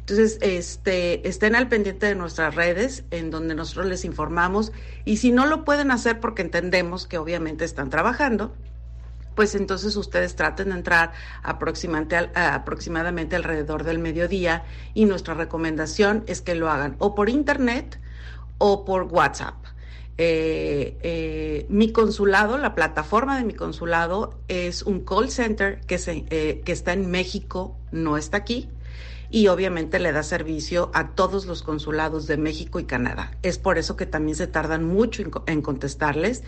Entonces, 0.00 0.38
este, 0.40 1.28
estén 1.28 1.54
al 1.54 1.68
pendiente 1.68 2.06
de 2.06 2.14
nuestras 2.14 2.54
redes 2.54 3.04
en 3.10 3.30
donde 3.30 3.54
nosotros 3.54 3.86
les 3.86 4.04
informamos 4.04 4.72
y 5.04 5.18
si 5.18 5.30
no 5.30 5.46
lo 5.46 5.64
pueden 5.64 5.90
hacer 5.90 6.18
porque 6.18 6.42
entendemos 6.42 7.06
que 7.06 7.18
obviamente 7.18 7.64
están 7.64 7.90
trabajando, 7.90 8.54
pues 9.38 9.54
entonces 9.54 9.94
ustedes 9.94 10.34
traten 10.34 10.70
de 10.70 10.74
entrar 10.74 11.12
aproximadamente, 11.44 12.16
aproximadamente 12.34 13.36
alrededor 13.36 13.84
del 13.84 14.00
mediodía 14.00 14.64
y 14.94 15.04
nuestra 15.04 15.34
recomendación 15.34 16.24
es 16.26 16.40
que 16.40 16.56
lo 16.56 16.68
hagan 16.68 16.96
o 16.98 17.14
por 17.14 17.28
internet 17.28 18.00
o 18.58 18.84
por 18.84 19.04
WhatsApp. 19.04 19.54
Eh, 20.16 20.98
eh, 21.02 21.66
mi 21.68 21.92
consulado, 21.92 22.58
la 22.58 22.74
plataforma 22.74 23.38
de 23.38 23.44
mi 23.44 23.54
consulado 23.54 24.40
es 24.48 24.82
un 24.82 25.04
call 25.04 25.30
center 25.30 25.82
que, 25.86 25.98
se, 25.98 26.24
eh, 26.30 26.60
que 26.64 26.72
está 26.72 26.92
en 26.92 27.08
México, 27.08 27.76
no 27.92 28.16
está 28.16 28.38
aquí, 28.38 28.68
y 29.30 29.48
obviamente 29.48 29.98
le 29.98 30.12
da 30.12 30.22
servicio 30.22 30.90
a 30.94 31.08
todos 31.08 31.46
los 31.46 31.62
consulados 31.62 32.26
de 32.26 32.36
México 32.36 32.80
y 32.80 32.84
Canadá. 32.84 33.32
Es 33.42 33.58
por 33.58 33.78
eso 33.78 33.96
que 33.96 34.06
también 34.06 34.36
se 34.36 34.46
tardan 34.46 34.84
mucho 34.84 35.22
en, 35.46 35.62
contestarles 35.62 36.44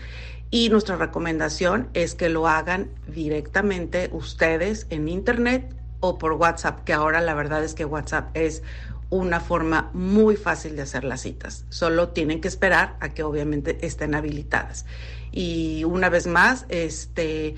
y 0.49 0.69
nuestra 0.69 0.95
recomendación 0.95 1.89
es 1.93 2.15
que 2.15 2.29
lo 2.29 2.47
hagan 2.47 2.89
directamente 3.07 4.09
ustedes 4.11 4.87
en 4.89 5.09
Internet 5.09 5.75
o 5.99 6.17
por 6.17 6.33
WhatsApp, 6.33 6.83
que 6.83 6.93
ahora 6.93 7.21
la 7.21 7.35
verdad 7.35 7.63
es 7.63 7.75
que 7.75 7.85
WhatsApp 7.85 8.35
es 8.35 8.63
una 9.11 9.39
forma 9.39 9.91
muy 9.93 10.35
fácil 10.35 10.75
de 10.75 10.81
hacer 10.81 11.03
las 11.03 11.21
citas. 11.21 11.65
Solo 11.69 12.09
tienen 12.09 12.41
que 12.41 12.47
esperar 12.47 12.95
a 13.01 13.09
que 13.09 13.23
obviamente 13.23 13.85
estén 13.85 14.15
habilitadas. 14.15 14.85
Y 15.31 15.83
una 15.83 16.09
vez 16.09 16.27
más, 16.27 16.65
este 16.69 17.55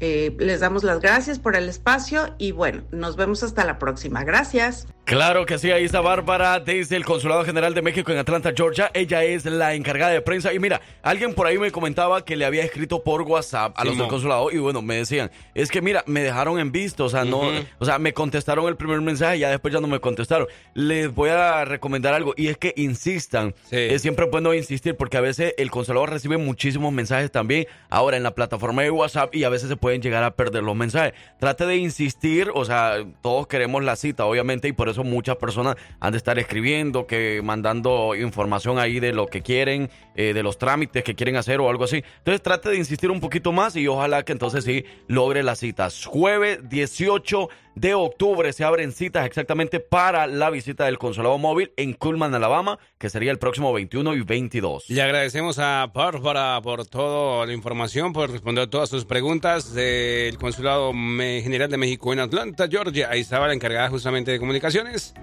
eh, 0.00 0.36
les 0.38 0.60
damos 0.60 0.84
las 0.84 1.00
gracias 1.00 1.38
por 1.38 1.56
el 1.56 1.68
espacio 1.68 2.34
y 2.38 2.52
bueno, 2.52 2.84
nos 2.92 3.16
vemos 3.16 3.42
hasta 3.42 3.64
la 3.64 3.78
próxima. 3.78 4.24
Gracias. 4.24 4.86
Claro 5.08 5.46
que 5.46 5.56
sí, 5.56 5.70
ahí 5.70 5.84
está 5.84 6.02
Bárbara 6.02 6.60
desde 6.60 6.94
el 6.94 7.02
Consulado 7.06 7.42
General 7.42 7.72
de 7.72 7.80
México 7.80 8.12
en 8.12 8.18
Atlanta, 8.18 8.52
Georgia. 8.54 8.90
Ella 8.92 9.24
es 9.24 9.46
la 9.46 9.72
encargada 9.72 10.12
de 10.12 10.20
prensa. 10.20 10.52
Y 10.52 10.58
mira, 10.58 10.82
alguien 11.02 11.32
por 11.32 11.46
ahí 11.46 11.56
me 11.56 11.70
comentaba 11.70 12.26
que 12.26 12.36
le 12.36 12.44
había 12.44 12.62
escrito 12.62 13.02
por 13.02 13.22
WhatsApp 13.22 13.72
a 13.74 13.86
los 13.86 13.96
del 13.96 14.06
consulado. 14.06 14.50
Y 14.50 14.58
bueno, 14.58 14.82
me 14.82 14.96
decían, 14.96 15.30
es 15.54 15.70
que 15.70 15.80
mira, 15.80 16.04
me 16.06 16.22
dejaron 16.22 16.60
en 16.60 16.72
visto. 16.72 17.06
O 17.06 17.08
sea, 17.08 17.24
no, 17.24 17.40
o 17.78 17.84
sea, 17.86 17.98
me 17.98 18.12
contestaron 18.12 18.68
el 18.68 18.76
primer 18.76 19.00
mensaje 19.00 19.38
y 19.38 19.40
ya 19.40 19.48
después 19.48 19.72
ya 19.72 19.80
no 19.80 19.86
me 19.86 19.98
contestaron. 19.98 20.46
Les 20.74 21.10
voy 21.14 21.30
a 21.30 21.64
recomendar 21.64 22.12
algo 22.12 22.34
y 22.36 22.48
es 22.48 22.58
que 22.58 22.74
insistan. 22.76 23.54
Es 23.70 24.02
siempre 24.02 24.26
bueno 24.26 24.52
insistir 24.52 24.94
porque 24.94 25.16
a 25.16 25.22
veces 25.22 25.54
el 25.56 25.70
consulado 25.70 26.04
recibe 26.04 26.36
muchísimos 26.36 26.92
mensajes 26.92 27.32
también 27.32 27.66
ahora 27.88 28.18
en 28.18 28.24
la 28.24 28.34
plataforma 28.34 28.82
de 28.82 28.90
WhatsApp 28.90 29.34
y 29.34 29.44
a 29.44 29.48
veces 29.48 29.70
se 29.70 29.76
pueden 29.76 30.02
llegar 30.02 30.22
a 30.22 30.32
perder 30.32 30.64
los 30.64 30.76
mensajes. 30.76 31.14
Trate 31.40 31.64
de 31.64 31.76
insistir, 31.76 32.50
o 32.52 32.66
sea, 32.66 33.06
todos 33.22 33.46
queremos 33.46 33.82
la 33.82 33.96
cita, 33.96 34.26
obviamente, 34.26 34.68
y 34.68 34.72
por 34.72 34.90
eso 34.90 34.97
muchas 35.04 35.36
personas 35.36 35.76
han 36.00 36.12
de 36.12 36.18
estar 36.18 36.38
escribiendo, 36.38 37.06
que 37.06 37.40
mandando 37.42 38.14
información 38.14 38.78
ahí 38.78 39.00
de 39.00 39.12
lo 39.12 39.26
que 39.26 39.42
quieren, 39.42 39.90
eh, 40.14 40.32
de 40.32 40.42
los 40.42 40.58
trámites 40.58 41.04
que 41.04 41.14
quieren 41.14 41.36
hacer 41.36 41.60
o 41.60 41.68
algo 41.68 41.84
así. 41.84 42.02
Entonces 42.18 42.42
trate 42.42 42.70
de 42.70 42.76
insistir 42.76 43.10
un 43.10 43.20
poquito 43.20 43.52
más 43.52 43.76
y 43.76 43.86
ojalá 43.88 44.24
que 44.24 44.32
entonces 44.32 44.64
sí 44.64 44.84
logre 45.06 45.42
las 45.42 45.58
citas. 45.58 46.04
Jueves 46.04 46.68
18 46.68 47.48
de 47.80 47.94
octubre 47.94 48.52
se 48.52 48.64
abren 48.64 48.92
citas 48.92 49.24
exactamente 49.24 49.78
para 49.78 50.26
la 50.26 50.50
visita 50.50 50.84
del 50.86 50.98
consulado 50.98 51.38
móvil 51.38 51.72
en 51.76 51.92
Cullman, 51.92 52.34
Alabama, 52.34 52.78
que 52.98 53.08
sería 53.08 53.30
el 53.30 53.38
próximo 53.38 53.72
21 53.72 54.14
y 54.14 54.22
22. 54.22 54.90
Le 54.90 55.00
agradecemos 55.00 55.58
a 55.60 55.88
Bárbara 55.92 56.60
por 56.60 56.86
toda 56.86 57.46
la 57.46 57.52
información, 57.52 58.12
por 58.12 58.30
responder 58.30 58.68
todas 58.68 58.88
sus 58.88 59.04
preguntas 59.04 59.74
del 59.74 60.38
consulado 60.38 60.92
general 60.92 61.70
de 61.70 61.76
México 61.76 62.12
en 62.12 62.18
Atlanta, 62.20 62.66
Georgia. 62.68 63.08
Ahí 63.10 63.20
estaba 63.20 63.46
la 63.46 63.54
encargada 63.54 63.88
justamente 63.88 64.32
de 64.32 64.40
comunicaciones. 64.40 65.14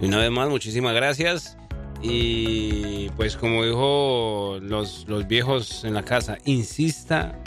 Y 0.00 0.06
una 0.06 0.18
vez 0.18 0.30
más, 0.30 0.48
muchísimas 0.48 0.94
gracias. 0.94 1.58
Y 2.00 3.10
pues 3.16 3.36
como 3.36 3.64
dijo 3.64 4.58
los, 4.62 5.06
los 5.08 5.26
viejos 5.26 5.84
en 5.84 5.94
la 5.94 6.04
casa, 6.04 6.38
insista 6.44 7.38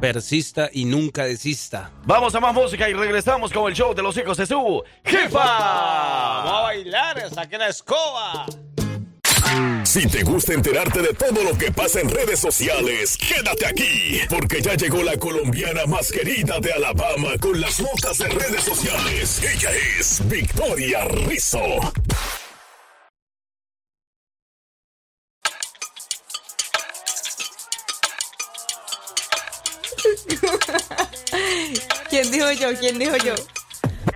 persista 0.00 0.68
y 0.72 0.84
nunca 0.84 1.24
desista. 1.24 1.90
Vamos 2.04 2.34
a 2.34 2.40
más 2.40 2.54
música 2.54 2.88
y 2.88 2.94
regresamos 2.94 3.52
con 3.52 3.68
el 3.68 3.74
show 3.74 3.94
de 3.94 4.02
los 4.02 4.16
hijos 4.16 4.36
de 4.36 4.46
su 4.46 4.82
jefa. 5.04 5.38
Vamos 5.38 6.52
a 6.52 6.62
bailar, 6.62 7.30
saque 7.34 7.58
la 7.58 7.68
escoba. 7.68 8.46
Si 9.84 10.06
te 10.08 10.22
gusta 10.24 10.52
enterarte 10.52 11.00
de 11.00 11.14
todo 11.14 11.42
lo 11.42 11.56
que 11.56 11.70
pasa 11.70 12.00
en 12.00 12.10
redes 12.10 12.40
sociales, 12.40 13.16
quédate 13.16 13.66
aquí, 13.66 14.20
porque 14.28 14.60
ya 14.60 14.74
llegó 14.74 15.02
la 15.02 15.16
colombiana 15.16 15.86
más 15.86 16.10
querida 16.10 16.58
de 16.60 16.72
Alabama 16.72 17.30
con 17.40 17.60
las 17.60 17.80
notas 17.80 18.18
de 18.18 18.28
redes 18.28 18.64
sociales. 18.64 19.42
Ella 19.42 19.70
es 19.98 20.20
Victoria 20.28 21.04
Rizzo. 21.04 21.62
Dijo 32.36 32.52
yo? 32.52 32.78
¿Quién 32.78 32.98
dijo 32.98 33.16
yo? 33.16 33.34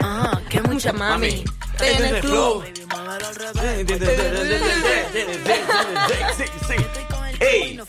Ah, 0.00 0.40
qué 0.48 0.61
mucha 0.62 0.92
mami. 0.92 1.44
En 1.80 2.04
el 2.04 2.20
club. 2.20 2.64
Ey, 7.42 7.80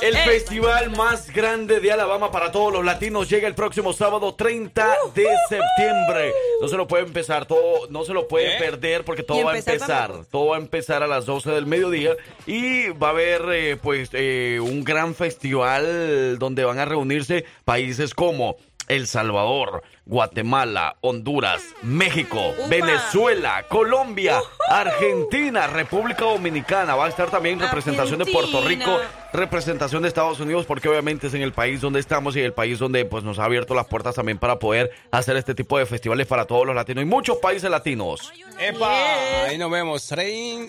el 0.00 0.16
festival 0.16 0.90
más 0.90 1.30
grande 1.32 1.78
de 1.78 1.92
Alabama 1.92 2.32
para 2.32 2.50
todos 2.50 2.72
los 2.72 2.84
latinos 2.84 3.28
llega 3.30 3.46
el 3.46 3.54
próximo 3.54 3.92
sábado 3.92 4.34
30 4.34 4.96
de 5.14 5.26
septiembre. 5.48 6.32
No 6.60 6.66
se 6.66 6.76
lo 6.76 6.88
puede 6.88 7.04
empezar, 7.04 7.46
todo, 7.46 7.86
no 7.90 8.04
se 8.04 8.12
lo 8.12 8.26
puede 8.26 8.58
perder 8.58 9.04
porque 9.04 9.22
todo 9.22 9.44
va 9.44 9.52
a 9.52 9.58
empezar. 9.58 10.24
Todo 10.30 10.46
va 10.46 10.56
a 10.56 10.60
empezar 10.60 11.04
a 11.04 11.06
las 11.06 11.26
12 11.26 11.52
del 11.52 11.66
mediodía 11.66 12.16
y 12.46 12.88
va 12.88 13.08
a 13.08 13.10
haber 13.10 13.42
eh, 13.52 13.76
pues 13.80 14.10
eh, 14.12 14.58
un 14.60 14.82
gran 14.82 15.14
festival 15.14 16.38
donde 16.40 16.64
van 16.64 16.80
a 16.80 16.84
reunirse 16.84 17.44
países 17.64 18.14
como 18.14 18.56
El 18.88 19.06
Salvador, 19.06 19.82
Guatemala, 20.04 20.96
Honduras, 21.00 21.62
México, 21.82 22.54
Venezuela, 22.68 23.64
Colombia, 23.68 24.40
Argentina, 24.68 25.66
República 25.66 26.24
Dominicana. 26.24 26.96
Va 26.96 27.06
a 27.06 27.08
estar 27.08 27.30
también 27.30 27.60
representación 27.60 28.18
de 28.18 28.26
Puerto 28.26 28.60
Rico, 28.62 28.98
representación 29.32 30.02
de 30.02 30.08
Estados 30.08 30.40
Unidos 30.40 30.66
porque 30.66 30.88
obviamente 30.88 31.28
es 31.28 31.34
en 31.34 31.42
el 31.42 31.52
país 31.52 31.80
donde 31.80 32.00
estamos 32.00 32.36
y 32.36 32.40
el 32.40 32.52
país 32.52 32.78
donde 32.78 33.04
pues 33.04 33.24
nos 33.24 33.38
ha 33.38 33.44
abierto 33.44 33.74
las 33.74 33.86
puertas 33.86 34.14
también 34.14 34.38
para 34.38 34.58
poder 34.58 34.90
hacer 35.10 35.36
este 35.36 35.54
tipo 35.54 35.78
de 35.78 35.86
festivales 35.86 36.26
para 36.26 36.46
todos 36.46 36.66
los 36.66 36.74
latinos 36.74 37.02
y 37.02 37.06
muchos 37.06 37.38
países 37.38 37.70
latinos. 37.70 38.32
¡Epa! 38.58 39.44
Ahí 39.44 39.56
nos 39.58 39.70
vemos. 39.70 40.12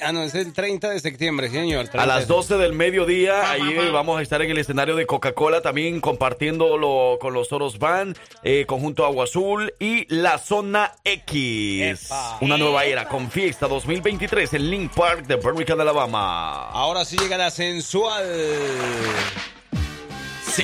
Ah, 0.02 0.12
no, 0.12 0.24
es 0.24 0.36
el 0.36 0.54
30 0.54 0.90
de 0.90 1.00
septiembre, 1.00 1.50
señor. 1.50 1.90
A 1.94 2.06
las 2.06 2.28
12 2.28 2.58
del 2.58 2.74
mediodía, 2.74 3.52
ahí 3.52 3.90
vamos 3.92 4.20
a 4.20 4.22
estar 4.22 4.42
en 4.42 4.52
el 4.52 4.58
escenario 4.58 4.96
de 4.96 5.06
Coca-Cola 5.06 5.62
también 5.62 6.00
compartiéndolo 6.00 7.18
con 7.20 7.34
los 7.34 7.50
Toros 7.50 7.80
Van, 7.80 8.16
eh, 8.44 8.66
Conjunto 8.66 9.06
Agua 9.06 9.23
Azul 9.24 9.74
y 9.80 10.06
la 10.14 10.38
Zona 10.38 10.94
X. 11.04 12.10
Una 12.42 12.58
nueva 12.58 12.84
era 12.84 13.08
con 13.08 13.32
fiesta 13.32 13.68
2023 13.68 14.54
en 14.54 14.70
Link 14.70 14.94
Park 14.94 15.26
de 15.26 15.38
Birmingham, 15.38 15.80
Alabama. 15.80 16.70
Ahora 16.70 17.06
sí 17.06 17.18
llega 17.18 17.38
la 17.38 17.50
sensual. 17.50 18.24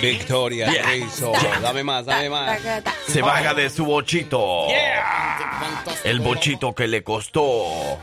Victoria 0.01 0.71
Rizzo. 0.83 1.31
Dame 1.61 1.83
más, 1.83 2.05
dame 2.05 2.29
más. 2.29 2.59
Se 3.07 3.21
baja 3.21 3.53
de 3.53 3.69
su 3.69 3.85
bochito. 3.85 4.67
El 6.03 6.19
bochito 6.19 6.75
que 6.75 6.87
le 6.87 7.03
costó 7.03 7.97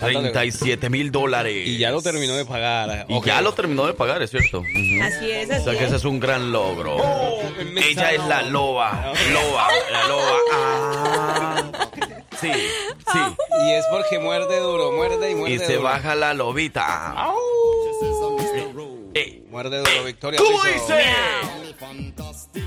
37 0.00 0.90
mil 0.90 1.10
dólares. 1.10 1.66
Y 1.66 1.78
ya 1.78 1.90
lo 1.90 2.02
terminó 2.02 2.34
de 2.36 2.44
pagar. 2.44 3.06
Y 3.08 3.20
ya 3.22 3.40
lo 3.40 3.52
terminó 3.52 3.86
de 3.86 3.94
pagar, 3.94 4.22
es 4.22 4.30
cierto. 4.30 4.62
Así 5.02 5.30
es, 5.30 5.50
así 5.50 5.62
O 5.62 5.64
sea 5.64 5.78
que 5.78 5.84
ese 5.84 5.96
es 5.96 6.04
un 6.04 6.20
gran 6.20 6.52
logro. 6.52 6.96
Ella 7.76 8.12
es 8.12 8.24
la 8.26 8.42
loba. 8.42 9.12
Loba, 9.32 9.68
la 9.90 10.08
loba. 10.08 10.36
Ah. 10.58 11.62
Sí, 12.40 12.50
sí. 12.52 13.18
Y 13.66 13.72
es 13.72 13.84
porque 13.90 14.18
muerde 14.18 14.60
duro, 14.60 14.92
muerde 14.92 15.30
y 15.30 15.34
muerde 15.34 15.54
Y 15.54 15.58
se 15.58 15.78
baja 15.78 16.14
la 16.14 16.34
lobita. 16.34 17.14
Muerde 19.56 19.78
duro, 19.78 20.04
Victoria. 20.04 20.38
¿Cómo 20.38 20.62
dice? 20.64 21.02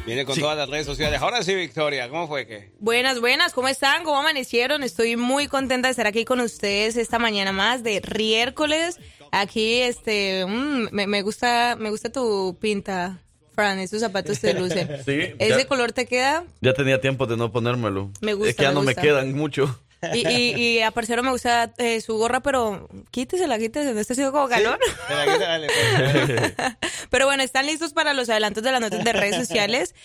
Viene 0.07 0.25
con 0.25 0.35
todas 0.39 0.57
las 0.57 0.67
redes 0.67 0.87
sociales. 0.87 1.21
Ahora 1.21 1.43
sí, 1.43 1.53
Victoria, 1.53 2.09
¿cómo 2.09 2.27
fue 2.27 2.47
que? 2.47 2.71
Buenas, 2.79 3.19
buenas, 3.19 3.53
¿cómo 3.53 3.67
están? 3.67 4.03
¿Cómo 4.03 4.17
amanecieron? 4.17 4.81
Estoy 4.81 5.15
muy 5.15 5.47
contenta 5.47 5.87
de 5.87 5.91
estar 5.91 6.07
aquí 6.07 6.25
con 6.25 6.39
ustedes 6.39 6.97
esta 6.97 7.19
mañana 7.19 7.51
más 7.51 7.83
de 7.83 7.99
riércoles. 8.03 8.97
Aquí, 9.31 9.81
este, 9.81 10.47
mm, 10.47 10.87
me, 10.91 11.05
me 11.05 11.21
gusta, 11.21 11.75
me 11.79 11.91
gusta 11.91 12.11
tu 12.11 12.57
pinta, 12.59 13.21
Fran, 13.53 13.77
esos 13.77 13.99
zapatos 13.99 14.39
te 14.39 14.55
lucen. 14.55 14.89
Sí, 15.05 15.35
¿Ese 15.37 15.59
ya- 15.59 15.67
color 15.67 15.91
te 15.91 16.07
queda? 16.07 16.43
Ya 16.59 16.73
tenía 16.73 16.99
tiempo 16.99 17.27
de 17.27 17.37
no 17.37 17.51
ponérmelo. 17.51 18.09
Me 18.21 18.33
gusta, 18.33 18.49
Es 18.49 18.55
que 18.55 18.63
ya 18.63 18.69
me 18.69 18.73
no 18.73 18.81
gusta. 18.81 18.99
me 18.99 19.07
quedan 19.07 19.33
mucho. 19.35 19.79
Y, 20.13 20.27
y, 20.27 20.55
y 20.55 20.81
a 20.81 20.91
parcero 20.91 21.23
me 21.23 21.31
gusta 21.31 21.73
eh, 21.77 21.99
su 21.99 22.15
gorra, 22.17 22.39
pero 22.39 22.87
quítesela, 23.11 23.59
quítesela, 23.59 23.93
¿no 23.93 23.99
está 23.99 24.13
haciendo 24.13 24.31
como 24.31 24.47
calor? 24.47 24.79
Dale, 25.09 25.67
pues. 25.67 26.53
Pero 27.09 27.25
bueno, 27.25 27.43
están 27.43 27.65
listos 27.65 27.91
para 27.93 28.13
los 28.13 28.29
adelantos 28.29 28.63
de 28.63 28.71
las 28.71 28.79
notas 28.79 29.03
de 29.03 29.13
redes 29.13 29.35
sociales. 29.35 29.95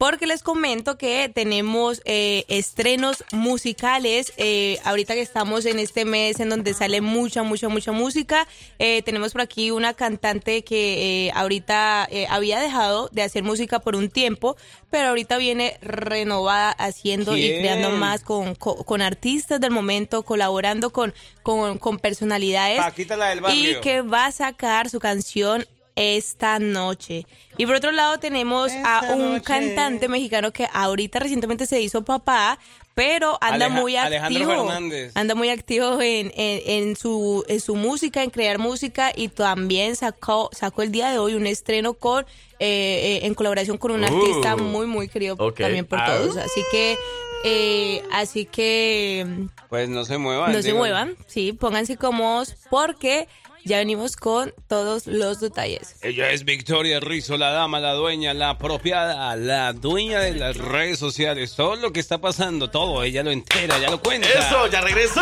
Porque 0.00 0.26
les 0.26 0.42
comento 0.42 0.96
que 0.96 1.28
tenemos 1.28 2.00
eh, 2.06 2.46
estrenos 2.48 3.22
musicales. 3.32 4.32
eh, 4.38 4.78
ahorita 4.84 5.12
que 5.12 5.20
estamos 5.20 5.66
en 5.66 5.78
este 5.78 6.06
mes 6.06 6.40
en 6.40 6.48
donde 6.48 6.72
sale 6.72 7.02
mucha, 7.02 7.42
mucha, 7.42 7.68
mucha 7.68 7.92
música. 7.92 8.48
eh, 8.78 9.02
tenemos 9.02 9.32
por 9.32 9.42
aquí 9.42 9.70
una 9.70 9.92
cantante 9.92 10.64
que 10.64 11.26
eh, 11.26 11.32
ahorita 11.34 12.08
eh, 12.10 12.26
había 12.30 12.58
dejado 12.60 13.10
de 13.12 13.20
hacer 13.20 13.42
música 13.42 13.80
por 13.80 13.94
un 13.94 14.08
tiempo, 14.08 14.56
pero 14.90 15.08
ahorita 15.08 15.36
viene 15.36 15.76
renovada 15.82 16.70
haciendo 16.70 17.36
y 17.36 17.58
creando 17.58 17.90
más 17.90 18.22
con, 18.22 18.54
con, 18.54 18.82
con 18.82 19.02
artistas 19.02 19.60
del 19.60 19.70
momento, 19.70 20.22
colaborando 20.22 20.94
con, 20.94 21.12
con, 21.42 21.76
con 21.76 21.98
personalidades. 21.98 22.78
Paquita 22.78 23.18
la 23.18 23.28
del 23.28 23.42
barrio. 23.42 23.78
Y 23.78 23.80
que 23.82 24.00
va 24.00 24.24
a 24.24 24.32
sacar 24.32 24.88
su 24.88 24.98
canción 24.98 25.66
esta 25.96 26.58
noche. 26.58 27.26
Y 27.58 27.66
por 27.66 27.74
otro 27.76 27.92
lado 27.92 28.18
tenemos 28.18 28.70
a 28.84 29.12
un 29.14 29.40
cantante 29.40 30.08
mexicano 30.08 30.52
que 30.52 30.66
ahorita 30.72 31.18
recientemente 31.18 31.66
se 31.66 31.80
hizo 31.80 32.04
papá, 32.04 32.58
pero 32.94 33.38
anda 33.40 33.66
Aleja- 33.66 33.80
muy 33.80 33.96
Alejandro 33.96 34.42
activo. 34.44 34.66
Fernández. 34.66 35.12
Anda 35.16 35.34
muy 35.34 35.48
activo 35.48 36.00
en, 36.02 36.32
en, 36.36 36.88
en 36.88 36.96
su, 36.96 37.44
en 37.48 37.60
su 37.60 37.76
música, 37.76 38.22
en 38.22 38.30
crear 38.30 38.58
música 38.58 39.12
y 39.14 39.28
también 39.28 39.96
sacó, 39.96 40.50
sacó 40.52 40.82
el 40.82 40.90
día 40.92 41.10
de 41.10 41.18
hoy 41.18 41.34
un 41.34 41.46
estreno 41.46 41.94
con 41.94 42.24
eh, 42.58 43.20
eh, 43.22 43.26
en 43.26 43.34
colaboración 43.34 43.78
con 43.78 43.92
un 43.92 44.02
Uh. 44.02 44.06
artista 44.06 44.56
muy, 44.56 44.86
muy 44.86 45.08
querido 45.08 45.36
también 45.36 45.86
por 45.86 45.98
Ah. 46.00 46.06
todos. 46.06 46.36
Así 46.36 46.62
que, 46.70 46.96
eh, 47.44 48.02
así 48.12 48.44
que 48.44 49.26
Pues 49.70 49.88
no 49.88 50.04
se 50.04 50.18
muevan. 50.18 50.52
no 50.52 50.60
se 50.60 50.74
muevan, 50.74 51.16
sí, 51.26 51.52
pónganse 51.54 51.96
cómodos 51.96 52.56
porque 52.68 53.28
ya 53.64 53.78
venimos 53.78 54.16
con 54.16 54.52
todos 54.68 55.06
los 55.06 55.40
detalles. 55.40 55.96
Ella 56.02 56.30
es 56.30 56.44
Victoria 56.44 57.00
Rizzo, 57.00 57.36
la 57.36 57.50
dama, 57.50 57.80
la 57.80 57.92
dueña, 57.92 58.34
la 58.34 58.50
apropiada, 58.50 59.36
la 59.36 59.72
dueña 59.72 60.20
de 60.20 60.34
las 60.34 60.56
redes 60.56 60.98
sociales. 60.98 61.54
Todo 61.56 61.76
lo 61.76 61.92
que 61.92 62.00
está 62.00 62.18
pasando, 62.18 62.70
todo, 62.70 63.02
ella 63.02 63.22
lo 63.22 63.30
entera, 63.30 63.78
ya 63.78 63.90
lo 63.90 64.00
cuenta. 64.00 64.28
¡Eso! 64.28 64.66
¡Ya 64.68 64.80
regresó! 64.80 65.20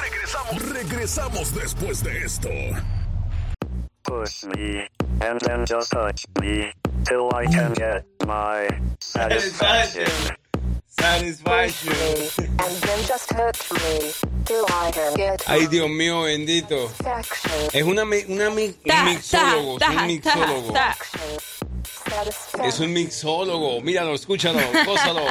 Regresamos, 0.00 0.68
regresamos 0.70 1.54
después 1.54 2.02
de 2.04 2.18
esto. 2.24 2.48
Push 4.02 4.44
me, 4.56 4.88
and 5.20 5.40
then 5.40 5.64
just 5.66 5.92
touch 5.92 6.24
me, 6.40 6.72
till 7.04 7.28
I 7.32 7.46
can 7.46 7.72
get 7.74 8.04
my 8.26 8.66
satisfaction. 8.98 10.36
Satisfaction. 10.90 11.94
Ay, 15.46 15.66
Dios 15.68 15.88
mío, 15.88 16.22
bendito. 16.22 16.92
Es 17.72 17.82
una, 17.84 18.04
mi- 18.04 18.24
una 18.28 18.50
mi- 18.50 18.66
un 18.84 19.04
mixólogo, 19.04 19.78
es 19.80 19.88
un 19.88 20.06
mixólogo. 20.06 20.74
Es 22.64 22.80
un 22.80 22.92
mixólogo. 22.92 23.80
Míralo, 23.80 24.14
escúchalo, 24.14 24.58
gózalo. 24.86 25.22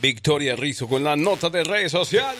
Victoria 0.00 0.56
Rizzo 0.56 0.88
con 0.88 1.04
la 1.04 1.16
nota 1.16 1.48
de 1.50 1.62
redes 1.64 1.92
sociales. 1.92 2.36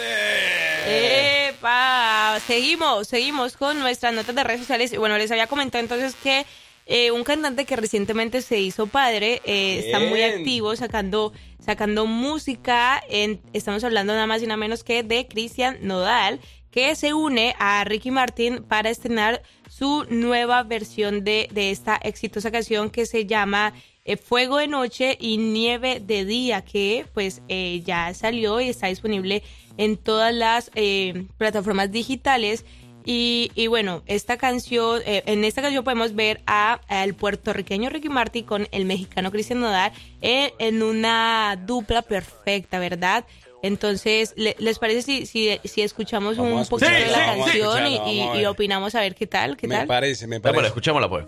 ¡Epa! 0.87 2.39
Seguimos, 2.47 3.07
seguimos 3.09 3.57
con 3.57 3.79
nuestras 3.79 4.12
notas 4.12 4.35
de 4.35 4.43
redes 4.45 4.61
sociales. 4.61 4.93
Y 4.93 4.97
bueno, 4.97 5.17
les 5.17 5.31
había 5.31 5.47
comentado 5.47 5.81
entonces 5.83 6.15
que 6.23 6.45
eh, 6.87 7.11
un 7.11 7.24
cantante 7.24 7.64
que 7.64 7.76
recientemente 7.76 8.43
se 8.43 8.61
hizo 8.61 8.87
padre 8.87 9.41
eh, 9.45 9.82
está 9.85 10.01
muy 10.01 10.22
activo 10.22 10.76
sacando, 10.76 11.32
sacando 11.59 12.07
música. 12.07 13.03
En, 13.09 13.41
estamos 13.53 13.85
hablando 13.85 14.12
nada 14.12 14.26
más 14.26 14.43
y 14.43 14.47
nada 14.47 14.57
menos 14.57 14.85
que 14.85 15.03
de 15.03 15.26
Cristian 15.26 15.78
Nodal, 15.80 16.41
que 16.70 16.95
se 16.97 17.14
une 17.14 17.55
a 17.59 17.85
Ricky 17.85 18.11
Martin 18.11 18.62
para 18.64 18.91
estrenar 18.91 19.43
su 19.68 20.07
nueva 20.11 20.62
versión 20.62 21.24
de, 21.24 21.49
de 21.53 21.70
esta 21.70 21.97
exitosa 21.97 22.51
canción 22.51 22.91
que 22.91 23.07
se 23.07 23.26
llama 23.26 23.72
eh, 24.07 24.18
Fuego 24.18 24.59
de 24.59 24.68
Noche 24.68 25.16
y 25.18 25.39
Nieve 25.39 25.99
de 25.99 26.26
Día, 26.26 26.62
que 26.62 27.07
pues 27.14 27.41
eh, 27.49 27.82
ya 27.87 28.12
salió 28.12 28.61
y 28.61 28.68
está 28.68 28.89
disponible 28.89 29.43
en 29.78 29.97
todas 29.97 30.35
las 30.35 30.70
eh, 30.74 31.26
plataformas 31.39 31.91
digitales. 31.91 32.66
Y, 33.07 33.51
y 33.55 33.67
bueno, 33.67 34.03
esta 34.07 34.39
canción, 34.39 35.03
eh, 35.05 35.23
en 35.27 35.45
esta 35.45 35.61
canción 35.61 35.85
podemos 35.85 36.15
ver 36.15 36.41
a 36.47 36.81
al 36.89 37.15
puertorriqueño 37.15 37.91
Ricky 37.91 38.09
Martin 38.09 38.45
con 38.45 38.67
el 38.73 38.87
mexicano 38.87 39.31
Cristian 39.31 39.61
Nodal 39.61 39.93
en, 40.23 40.51
en 40.59 40.83
una 40.83 41.59
dupla 41.67 42.01
perfecta, 42.03 42.79
¿verdad? 42.79 43.25
Entonces, 43.63 44.33
¿le- 44.37 44.57
¿les 44.59 44.79
parece 44.79 45.03
si, 45.03 45.27
si, 45.27 45.59
si 45.65 45.83
escuchamos 45.83 46.37
Vamos 46.39 46.53
a 46.53 46.61
un 46.63 46.67
poquito 46.69 46.91
de 46.91 47.07
la 47.07 47.33
a 47.33 47.37
canción 47.37 47.87
y, 47.87 47.97
y- 47.97 48.21
a 48.21 48.41
y 48.41 48.45
opinamos 48.47 48.95
a 48.95 49.01
ver 49.01 49.15
qué 49.15 49.27
tal? 49.27 49.57
¿Qué 49.57 49.69
Me 49.69 49.77
tal? 49.77 49.87
parece, 49.87 50.27
me 50.27 50.41
parece. 50.41 50.67
escuchémosla 50.67 51.09
pues. 51.09 51.27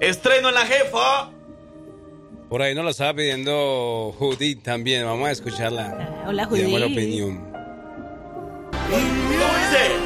Estreno 0.00 0.48
en 0.48 0.54
la 0.54 0.66
jefa. 0.66 1.30
Por 2.48 2.62
ahí 2.62 2.74
nos 2.76 2.84
lo 2.84 2.90
estaba 2.90 3.14
pidiendo 3.14 4.14
Judith 4.18 4.62
también. 4.62 5.04
Vamos 5.04 5.28
a 5.28 5.32
escucharla. 5.32 6.24
Hola, 6.28 6.48
Y 6.52 6.62
damos 6.62 6.80
la 6.80 6.86
Judith. 6.86 6.98
opinión. 6.98 7.52
¿Cómo 8.88 8.96
dice? 8.98 10.05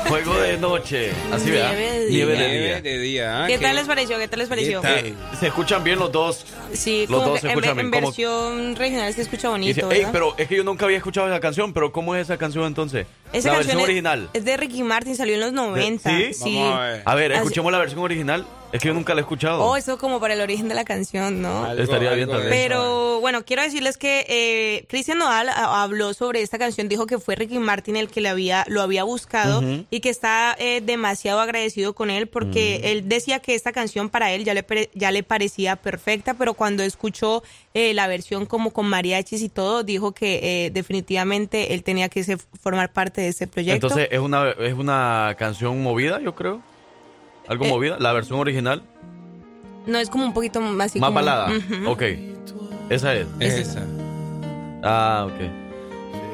¡Sí! 0.03 0.09
Fuego 0.09 0.33
de 0.39 0.57
noche. 0.57 1.11
Así 1.31 1.49
vea. 1.51 1.69
Nieve 1.73 1.99
de 1.99 2.09
Nieve 2.09 2.31
de 2.33 2.37
Nieve 2.37 2.65
día. 2.67 2.81
de 2.81 2.99
día. 2.99 3.43
ah, 3.43 3.47
¿Qué 3.47 3.57
tal 3.57 3.75
les 3.75 3.85
pareció? 3.87 4.17
¿Qué 4.19 4.27
tal 4.27 4.39
les 4.39 4.49
pareció? 4.49 4.81
Eh, 4.83 5.13
se 5.39 5.47
escuchan 5.47 5.83
bien 5.83 5.99
los 5.99 6.11
dos. 6.11 6.45
Sí, 6.73 7.05
Los 7.09 7.19
como 7.21 7.31
dos 7.31 7.39
se 7.41 7.47
en, 7.47 7.51
escuchan 7.51 7.75
bien. 7.75 7.85
en 7.87 7.91
¿Cómo? 7.91 8.07
versión 8.07 8.75
regional 8.75 9.13
se 9.13 9.21
escucha 9.21 9.49
bonito, 9.49 9.87
dice, 9.87 10.01
"Ey, 10.01 10.07
pero 10.11 10.33
es 10.37 10.47
que 10.47 10.55
yo 10.57 10.63
nunca 10.63 10.85
había 10.85 10.97
escuchado 10.97 11.27
esa 11.27 11.39
canción, 11.39 11.73
pero 11.73 11.91
¿cómo 11.91 12.15
es 12.15 12.23
esa 12.23 12.37
canción 12.37 12.65
entonces? 12.65 13.05
Esa 13.31 13.49
la 13.49 13.55
canción 13.55 13.57
versión 13.57 13.79
es- 13.79 13.83
original. 13.85 14.29
Es 14.33 14.43
de 14.45 14.57
Ricky 14.57 14.83
Martin, 14.83 15.15
salió 15.15 15.35
en 15.35 15.39
los 15.41 15.53
90. 15.53 16.09
¿Sí? 16.09 16.33
Sí. 16.33 16.55
Vamos 16.55 16.77
a 16.77 16.81
ver. 16.81 17.01
A 17.05 17.15
ver, 17.15 17.31
Así- 17.31 17.39
escuchemos 17.43 17.71
la 17.71 17.77
versión 17.77 17.99
original. 18.01 18.45
Es 18.73 18.79
que 18.81 18.87
yo 18.87 18.93
nunca 18.93 19.13
la 19.13 19.19
he 19.19 19.23
escuchado. 19.23 19.61
Oh, 19.65 19.75
eso 19.75 19.97
como 19.97 20.21
para 20.21 20.33
el 20.33 20.39
origen 20.39 20.69
de 20.69 20.75
la 20.75 20.85
canción, 20.85 21.41
¿no? 21.41 21.65
Algo- 21.65 21.83
Estaría 21.83 22.11
bien 22.13 22.29
eso. 22.29 22.39
Pero 22.49 23.19
bueno, 23.19 23.43
quiero 23.43 23.63
decirles 23.63 23.97
que 23.97 24.25
eh, 24.29 24.85
Cristian 24.87 25.17
Nodal 25.17 25.49
habló 25.49 26.13
sobre 26.13 26.41
esta 26.41 26.57
canción, 26.57 26.87
dijo 26.87 27.05
que 27.05 27.19
fue 27.19 27.35
Ricky 27.35 27.59
Martin 27.59 27.97
el 27.97 28.07
que 28.07 28.21
le 28.21 28.29
había, 28.29 28.63
lo 28.69 28.81
había 28.81 29.03
buscado. 29.03 29.61
Y 29.93 29.99
que 29.99 30.09
está 30.09 30.55
eh, 30.57 30.81
demasiado 30.81 31.41
agradecido 31.41 31.93
con 31.93 32.09
él 32.09 32.27
porque 32.27 32.79
él 32.85 33.07
decía 33.09 33.39
que 33.39 33.53
esta 33.53 33.71
canción 33.73 34.09
para 34.09 34.31
él 34.31 34.45
ya 34.45 34.53
le, 34.53 34.65
ya 34.95 35.11
le 35.11 35.21
parecía 35.21 35.75
perfecta, 35.75 36.33
pero 36.33 36.53
cuando 36.55 36.81
escuchó 36.81 37.43
eh, 37.73 37.93
la 37.93 38.07
versión 38.07 38.45
como 38.45 38.71
con 38.71 38.87
mariachis 38.87 39.41
y 39.41 39.49
todo, 39.49 39.83
dijo 39.83 40.13
que 40.13 40.65
eh, 40.65 40.71
definitivamente 40.71 41.73
él 41.73 41.83
tenía 41.83 42.07
que 42.09 42.23
ser- 42.23 42.39
formar 42.61 42.91
parte 42.93 43.21
de 43.21 43.27
ese 43.27 43.47
proyecto. 43.47 43.87
Entonces 43.87 44.07
es 44.11 44.19
una, 44.19 44.49
es 44.51 44.73
una 44.73 45.35
canción 45.37 45.83
movida, 45.83 46.19
yo 46.21 46.33
creo. 46.33 46.61
Algo 47.47 47.65
Eh, 47.65 47.69
movida, 47.69 47.97
la 47.99 48.13
versión 48.13 48.39
original. 48.39 48.81
no 49.85 49.97
es 49.99 50.09
como 50.09 50.23
un 50.25 50.33
poquito 50.33 50.61
más 50.61 50.87
así 50.91 50.99
Más 50.99 51.09
como- 51.09 51.15
balada. 51.15 51.51
Ujú. 51.51 51.89
Ok. 51.89 52.03
Esa 52.89 53.13
es. 53.15 53.27
Es 53.39 53.53
esa. 53.55 53.83
Ah, 54.83 55.27
ok. 55.27 55.60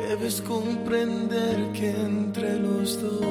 Debes 0.07 0.41
comprender 0.41 1.73
que 1.73 1.89
entre 1.89 2.57
los 2.59 3.01
dos 3.01 3.25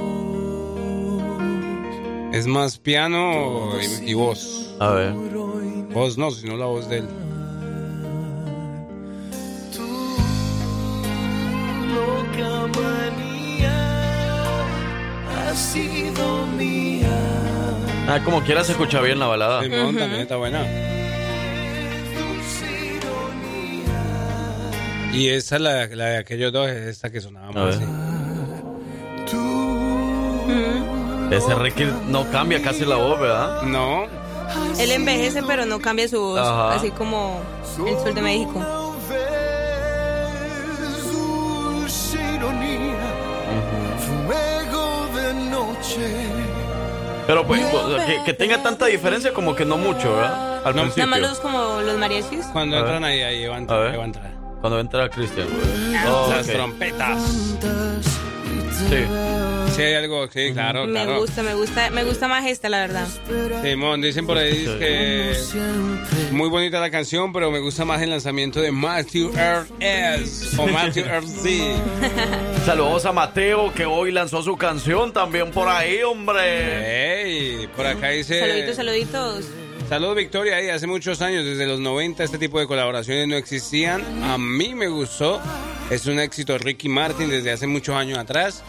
Es 2.34 2.46
más 2.46 2.78
piano 2.78 3.72
y, 3.80 4.10
y 4.10 4.14
voz. 4.14 4.76
A 4.78 4.90
ver. 4.90 5.14
Voz 5.94 6.18
no, 6.18 6.30
sino 6.30 6.54
la 6.58 6.66
voz 6.66 6.86
de 6.90 6.98
él. 6.98 7.08
loca 11.94 12.66
manía 12.78 14.66
ha 15.48 15.54
sido 15.54 16.46
mía. 16.58 17.08
Ah, 18.06 18.20
como 18.22 18.42
quiera 18.42 18.62
se 18.64 18.72
escucha 18.72 19.00
bien 19.00 19.18
la 19.18 19.28
balada. 19.28 19.62
Simón 19.62 19.96
también 19.96 20.20
está 20.20 20.36
buena. 20.36 20.66
Y 25.16 25.28
esa, 25.28 25.58
la, 25.58 25.86
la 25.86 26.04
de 26.06 26.16
aquellos 26.18 26.52
dos, 26.52 26.68
es 26.68 26.88
esta 26.88 27.10
que 27.10 27.20
sonaba 27.20 27.50
más. 27.52 27.76
así. 27.76 27.84
Ese 31.30 31.54
Ricky 31.56 31.84
no 32.08 32.30
cambia 32.30 32.62
casi 32.62 32.84
la 32.84 32.96
voz, 32.96 33.18
¿verdad? 33.18 33.62
No. 33.62 34.04
Él 34.78 34.92
envejece, 34.92 35.42
pero 35.42 35.66
no 35.66 35.80
cambia 35.80 36.06
su 36.08 36.20
voz, 36.20 36.38
Ajá. 36.40 36.74
así 36.74 36.90
como 36.92 37.40
el 37.84 37.96
sol 37.98 38.14
de 38.14 38.22
México. 38.22 38.64
Pero 47.26 47.44
pues, 47.44 47.60
o 47.74 47.96
sea, 47.96 48.06
que, 48.06 48.22
que 48.24 48.32
tenga 48.34 48.62
tanta 48.62 48.86
diferencia 48.86 49.32
como 49.32 49.56
que 49.56 49.64
no 49.64 49.76
mucho, 49.76 50.12
¿verdad? 50.14 50.64
Al 50.64 50.76
No. 50.76 50.82
principio. 50.82 51.06
Nada 51.06 51.20
más 51.20 51.30
los 51.30 51.40
como 51.40 51.80
los 51.80 51.96
mariachis. 51.98 52.46
Cuando 52.52 52.76
A 52.76 52.80
entran 52.80 53.02
ahí, 53.04 53.20
ahí 53.22 53.46
va 53.46 53.54
a 53.54 53.56
A 53.56 53.60
entrar. 53.60 53.80
ver. 53.80 53.90
ahí 53.92 53.96
va 53.96 54.02
a 54.02 54.06
entrar. 54.06 54.35
Cuando 54.66 54.80
entra 54.80 55.08
Cristian. 55.08 55.46
Oh, 56.08 56.26
Las 56.28 56.44
trompetas. 56.44 57.22
Sí. 58.88 59.04
Sí, 59.76 59.82
hay 59.82 59.94
algo, 59.94 60.26
sí, 60.26 60.50
claro, 60.52 60.86
Me 60.86 60.92
claro. 60.92 61.20
gusta, 61.20 61.44
me 61.44 61.54
gusta, 61.54 61.90
me 61.90 62.02
gusta 62.02 62.26
más 62.26 62.44
esta, 62.46 62.68
la 62.68 62.80
verdad. 62.80 63.06
Simón, 63.62 64.00
dicen 64.00 64.26
por 64.26 64.38
ahí 64.38 64.64
que 64.80 65.36
muy 66.32 66.48
bonita 66.48 66.80
la 66.80 66.90
canción, 66.90 67.32
pero 67.32 67.52
me 67.52 67.60
gusta 67.60 67.84
más 67.84 68.02
el 68.02 68.10
lanzamiento 68.10 68.60
de 68.60 68.72
Matthew 68.72 69.30
R.S. 69.36 70.60
o 70.60 70.66
Matthew 70.66 71.04
R.C. 71.04 71.76
Saludos 72.66 73.06
a 73.06 73.12
Mateo 73.12 73.72
que 73.72 73.86
hoy 73.86 74.10
lanzó 74.10 74.42
su 74.42 74.56
canción 74.56 75.12
también 75.12 75.52
por 75.52 75.68
ahí, 75.68 76.02
hombre. 76.02 77.22
Ey, 77.22 77.68
por 77.68 77.86
acá 77.86 78.08
dice... 78.08 78.40
Saluditos, 78.40 78.74
saluditos. 78.74 79.44
Saludos 79.88 80.16
Victoria, 80.16 80.56
ahí 80.56 80.68
hace 80.68 80.88
muchos 80.88 81.22
años, 81.22 81.44
desde 81.44 81.64
los 81.64 81.78
90 81.78 82.24
este 82.24 82.38
tipo 82.38 82.58
de 82.58 82.66
colaboraciones 82.66 83.28
no 83.28 83.36
existían. 83.36 84.02
A 84.24 84.36
mí 84.36 84.74
me 84.74 84.88
gustó, 84.88 85.40
es 85.90 86.06
un 86.06 86.18
éxito 86.18 86.58
Ricky 86.58 86.88
Martin 86.88 87.30
desde 87.30 87.52
hace 87.52 87.68
muchos 87.68 87.94
años 87.94 88.18
atrás. 88.18 88.64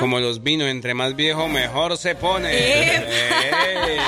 Como 0.00 0.18
los 0.18 0.42
vinos, 0.42 0.68
entre 0.68 0.94
más 0.94 1.14
viejo 1.14 1.46
mejor 1.48 1.98
se 1.98 2.14
pone. 2.14 2.48
Eh. 2.52 3.06
Ey. 3.86 3.98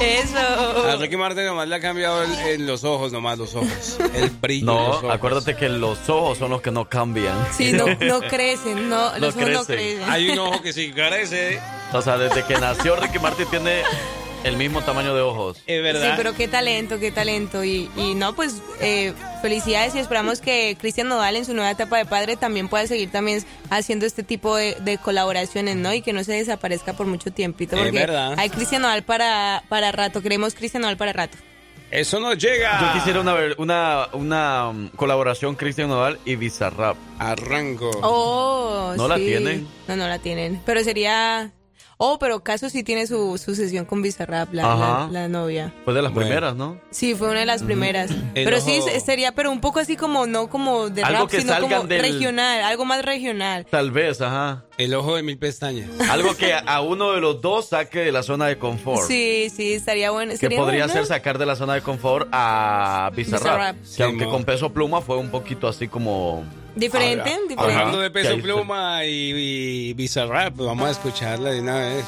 A 0.00 0.04
Eso. 0.04 0.98
Ricky 0.98 1.16
Martin 1.16 1.44
nomás 1.44 1.68
le 1.68 1.76
ha 1.76 1.80
cambiado 1.80 2.24
el- 2.24 2.32
en 2.54 2.66
los 2.66 2.82
ojos, 2.82 3.12
nomás 3.12 3.38
los 3.38 3.54
ojos. 3.54 3.98
El 4.14 4.30
brillo. 4.42 4.66
los 4.66 4.74
No, 4.74 4.86
ojos. 4.88 5.14
acuérdate 5.14 5.54
que 5.54 5.68
los 5.68 6.08
ojos 6.08 6.38
son 6.38 6.50
los 6.50 6.60
que 6.60 6.72
no 6.72 6.88
cambian. 6.88 7.36
Sí, 7.56 7.72
no, 7.72 7.86
no 7.86 8.20
crecen, 8.28 8.88
no, 8.88 9.16
los 9.18 9.36
ojos 9.36 9.48
no 9.48 9.64
crecen. 9.64 9.76
crecen. 9.98 10.10
Hay 10.10 10.28
un 10.30 10.38
ojo 10.40 10.60
que 10.60 10.72
sí 10.72 10.90
crece, 10.90 11.60
O 11.92 12.02
sea, 12.02 12.18
desde 12.18 12.42
que 12.44 12.58
nació 12.58 12.96
Ricky 12.96 13.20
Martin 13.20 13.46
tiene 13.48 13.82
el 14.44 14.56
mismo 14.56 14.82
tamaño 14.82 15.14
de 15.14 15.20
ojos. 15.22 15.58
es 15.66 15.76
Sí, 15.78 15.82
verdad. 15.82 16.14
pero 16.16 16.34
qué 16.34 16.48
talento, 16.48 16.98
qué 16.98 17.10
talento. 17.10 17.64
Y, 17.64 17.90
y 17.96 18.14
no, 18.14 18.34
pues 18.34 18.62
eh, 18.80 19.12
felicidades 19.42 19.94
y 19.94 19.98
esperamos 19.98 20.40
que 20.40 20.76
Cristian 20.80 21.08
Nodal 21.08 21.36
en 21.36 21.44
su 21.44 21.54
nueva 21.54 21.70
etapa 21.70 21.98
de 21.98 22.06
padre 22.06 22.36
también 22.36 22.68
pueda 22.68 22.86
seguir 22.86 23.10
también 23.10 23.44
haciendo 23.70 24.06
este 24.06 24.22
tipo 24.22 24.56
de, 24.56 24.76
de 24.80 24.98
colaboraciones, 24.98 25.76
¿no? 25.76 25.92
Y 25.92 26.02
que 26.02 26.12
no 26.12 26.24
se 26.24 26.32
desaparezca 26.32 26.92
por 26.94 27.06
mucho 27.06 27.30
tiempito. 27.32 27.76
Es 27.76 27.82
Porque 27.82 27.98
verdad. 27.98 28.34
hay 28.38 28.50
Cristian 28.50 28.82
Nodal 28.82 29.02
para, 29.04 29.62
para 29.68 29.92
rato, 29.92 30.22
queremos 30.22 30.54
Cristian 30.54 30.82
Nodal 30.82 30.96
para 30.96 31.12
rato. 31.12 31.36
Eso 31.90 32.20
no 32.20 32.34
llega. 32.34 32.80
Yo 32.82 32.92
quisiera 32.98 33.20
una, 33.20 33.34
una, 33.56 34.08
una 34.12 34.68
um, 34.68 34.88
colaboración 34.90 35.54
Cristian 35.54 35.88
Nodal 35.88 36.18
y 36.26 36.36
Bizarrap. 36.36 36.96
Arranco. 37.18 37.90
Oh, 38.02 38.92
¿No 38.94 39.08
la 39.08 39.16
sí. 39.16 39.24
tienen? 39.24 39.66
No, 39.88 39.96
no 39.96 40.06
la 40.06 40.18
tienen. 40.18 40.60
Pero 40.66 40.84
sería... 40.84 41.50
Oh, 42.00 42.18
pero 42.20 42.44
Caso 42.44 42.70
sí 42.70 42.84
tiene 42.84 43.08
su, 43.08 43.36
su 43.38 43.56
sesión 43.56 43.84
con 43.84 44.02
Bizarrap, 44.02 44.54
la, 44.54 44.62
la, 44.76 45.08
la 45.10 45.28
novia. 45.28 45.74
Fue 45.84 45.92
de 45.94 46.00
las 46.00 46.12
Bueno. 46.14 46.28
primeras, 46.28 46.54
¿no? 46.54 46.78
Sí, 46.90 47.16
fue 47.16 47.28
una 47.28 47.40
de 47.40 47.46
las 47.46 47.64
primeras. 47.64 48.10
Pero 48.34 48.60
sí, 48.60 48.80
sería, 49.04 49.32
pero 49.32 49.50
un 49.50 49.60
poco 49.60 49.80
así 49.80 49.96
como, 49.96 50.26
no 50.26 50.48
como 50.48 50.90
de 50.90 51.02
Algo 51.02 51.22
rap, 51.22 51.30
que 51.30 51.40
sino 51.40 51.54
como 51.56 51.68
salgan 51.70 51.88
del- 51.88 52.00
regional, 52.00 52.62
algo 52.62 52.84
más 52.84 53.04
regional. 53.04 53.66
Tal 53.68 53.90
vez, 53.90 54.20
ajá. 54.20 54.64
El 54.78 54.94
ojo 54.94 55.16
de 55.16 55.24
mil 55.24 55.38
pestañas. 55.38 55.90
Algo 56.08 56.36
que 56.36 56.54
a 56.54 56.80
uno 56.82 57.10
de 57.14 57.20
los 57.20 57.40
dos 57.42 57.70
saque 57.70 57.98
de 57.98 58.12
la 58.12 58.22
zona 58.22 58.46
de 58.46 58.58
confort. 58.58 59.02
Sí, 59.08 59.50
sí, 59.52 59.72
estaría 59.72 60.12
bueno. 60.12 60.34
Que 60.38 60.50
podría 60.50 60.84
bueno. 60.84 60.92
ser 60.92 61.06
sacar 61.06 61.36
de 61.36 61.46
la 61.46 61.56
zona 61.56 61.74
de 61.74 61.82
confort 61.82 62.28
a 62.30 63.10
Bizarrap. 63.12 63.74
Bizarrap. 63.76 63.96
Que 63.96 64.02
aunque 64.04 64.24
con 64.26 64.44
peso 64.44 64.72
pluma 64.72 65.00
fue 65.00 65.16
un 65.16 65.30
poquito 65.30 65.66
así 65.66 65.88
como... 65.88 66.44
Diferente, 66.74 67.30
Ajá. 67.30 67.40
diferente. 67.48 67.74
Hablando 67.74 68.00
de 68.00 68.10
peso 68.10 68.38
pluma 68.38 69.04
y, 69.04 69.32
y 69.90 69.92
Bizarrap, 69.94 70.54
vamos 70.56 70.88
a 70.88 70.90
escucharla 70.92 71.50
de 71.50 71.60
una 71.60 71.78
vez. 71.80 72.04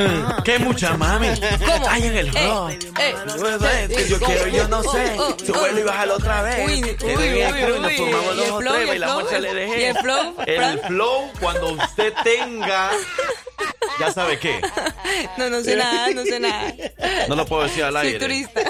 ¡Qué 0.44 0.58
mucha 0.58 0.96
mami! 0.96 1.28
¿Cómo? 1.64 1.88
¡Ay, 1.88 2.06
en 2.06 2.16
el 2.16 2.32
rock! 2.32 2.72
yo 4.08 4.20
quiero, 4.20 4.46
yo 4.48 4.68
no 4.68 4.80
Oh, 4.80 4.92
sé. 4.92 5.16
oh, 5.18 5.36
Súbelo 5.44 5.78
y 5.80 5.82
bájalo 5.82 6.14
otra 6.16 6.42
vez. 6.42 6.66
Uy, 6.66 6.82
uy, 6.82 7.16
uy, 7.16 7.80
nos 7.80 7.90
uy. 7.90 7.96
fumamos 7.96 8.64
¿Y 8.82 8.86
bailamos. 8.86 9.24
¿Y 9.32 9.82
el 9.84 9.96
flow, 9.98 10.34
El 10.46 10.80
flow, 10.80 11.30
cuando 11.40 11.72
usted 11.72 12.12
tenga... 12.24 12.90
Ya 13.98 14.12
sabe 14.12 14.38
qué. 14.38 14.60
No, 15.36 15.50
no 15.50 15.62
sé 15.62 15.76
nada, 15.76 16.08
no 16.14 16.24
sé 16.24 16.40
nada. 16.40 16.72
No 17.28 17.36
lo 17.36 17.44
puedo 17.44 17.64
decir 17.64 17.84
al 17.84 17.92
Soy 17.94 18.06
aire. 18.06 18.18
turista. 18.18 18.60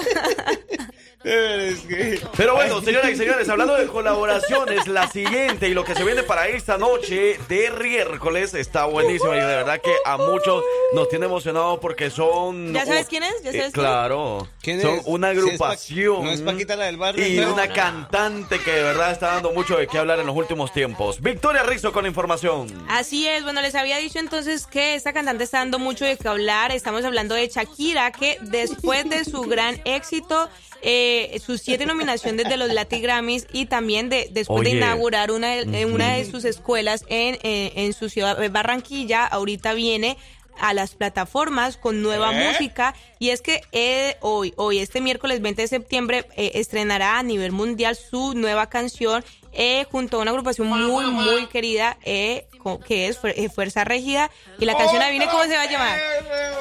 Pero 1.23 2.55
bueno, 2.55 2.81
señoras 2.81 3.11
y 3.11 3.15
señores, 3.15 3.47
hablando 3.49 3.75
de 3.75 3.87
colaboraciones, 3.87 4.87
la 4.87 5.07
siguiente 5.07 5.67
y 5.69 5.73
lo 5.73 5.83
que 5.83 5.93
se 5.95 6.03
viene 6.03 6.23
para 6.23 6.47
esta 6.47 6.77
noche 6.77 7.37
de 7.47 7.71
miércoles 7.81 8.53
está 8.53 8.85
buenísima 8.85 9.35
y 9.35 9.39
de 9.39 9.45
verdad 9.45 9.79
que 9.81 9.93
a 10.05 10.17
muchos 10.17 10.63
nos 10.93 11.09
tiene 11.09 11.25
emocionados 11.25 11.79
porque 11.79 12.09
son... 12.09 12.73
¿Ya 12.73 12.85
sabes 12.85 13.07
quién 13.07 13.23
es? 13.23 13.33
¿Ya 13.43 13.49
Eh, 13.51 13.53
sabes 13.53 13.73
quién? 13.73 13.85
claro. 13.85 14.47
¿Quién 14.61 14.81
son 14.81 14.95
es? 14.95 15.03
una 15.05 15.31
es 15.31 15.37
agrupación. 15.37 16.23
no 16.23 16.31
es 16.31 16.41
Paquita 16.41 16.75
la 16.75 16.85
del 16.85 16.97
barrio. 16.97 17.25
Y 17.27 17.39
una 17.39 17.67
cantante 17.71 18.59
que 18.59 18.71
de 18.71 18.83
verdad 18.83 19.11
está 19.11 19.33
dando 19.33 19.51
mucho 19.51 19.77
de 19.77 19.87
qué 19.87 19.97
hablar 19.99 20.19
en 20.19 20.27
los 20.27 20.35
últimos 20.35 20.73
tiempos. 20.73 21.21
Victoria 21.21 21.63
Rizzo 21.63 21.91
con 21.91 22.05
información. 22.05 22.67
Así 22.89 23.27
es, 23.27 23.43
bueno, 23.43 23.61
les 23.61 23.75
había 23.75 23.97
dicho 23.97 24.19
entonces 24.19 24.65
que 24.67 24.95
esta 24.95 25.13
cantante 25.13 25.43
está 25.43 25.59
dando 25.59 25.79
mucho 25.79 26.05
de 26.05 26.17
qué 26.17 26.27
hablar. 26.27 26.71
Estamos 26.71 27.05
hablando 27.05 27.35
de 27.35 27.47
Shakira, 27.47 28.11
que 28.11 28.37
después 28.41 29.07
de 29.09 29.23
su 29.25 29.41
gran 29.43 29.79
éxito, 29.85 30.49
eh, 30.81 31.39
sus 31.45 31.61
siete 31.61 31.85
nominaciones 31.85 32.47
de 32.47 32.57
los 32.57 32.71
Latin 32.71 33.01
Grammys 33.01 33.47
y 33.51 33.65
también 33.65 34.09
de 34.09 34.29
después 34.31 34.63
de 34.63 34.71
inaugurar 34.71 35.31
una 35.31 35.55
de, 35.55 35.81
en 35.81 35.93
una 35.93 36.15
de 36.15 36.25
sus 36.25 36.45
escuelas 36.45 37.05
en, 37.07 37.37
eh, 37.43 37.73
en 37.75 37.93
su 37.93 38.09
ciudad 38.09 38.37
de 38.37 38.49
Barranquilla, 38.49 39.25
ahorita 39.25 39.73
viene 39.73 40.17
a 40.59 40.73
las 40.73 40.95
plataformas 40.95 41.77
con 41.77 42.01
nueva 42.01 42.31
¿Eh? 42.33 42.47
música. 42.47 42.93
Y 43.19 43.29
es 43.29 43.41
que 43.41 43.61
eh, 43.71 44.17
hoy, 44.21 44.53
hoy 44.57 44.79
este 44.79 45.01
miércoles 45.01 45.41
20 45.41 45.61
de 45.61 45.67
septiembre 45.67 46.25
eh, 46.35 46.51
estrenará 46.55 47.19
a 47.19 47.23
nivel 47.23 47.51
mundial 47.51 47.95
su 47.95 48.33
nueva 48.33 48.69
canción 48.69 49.23
eh, 49.53 49.85
junto 49.91 50.17
a 50.17 50.21
una 50.21 50.31
agrupación 50.31 50.67
muy 50.67 51.05
muy 51.05 51.47
querida 51.47 51.97
eh, 52.03 52.47
que 52.85 53.07
es 53.07 53.21
Fuer- 53.21 53.33
eh, 53.37 53.49
Fuerza 53.49 53.83
Regida 53.83 54.29
y 54.59 54.65
la 54.65 54.75
canción 54.77 55.01
adivine 55.01 55.27
cómo 55.27 55.43
se 55.43 55.55
va 55.55 55.61
a 55.63 55.69
llamar 55.71 55.99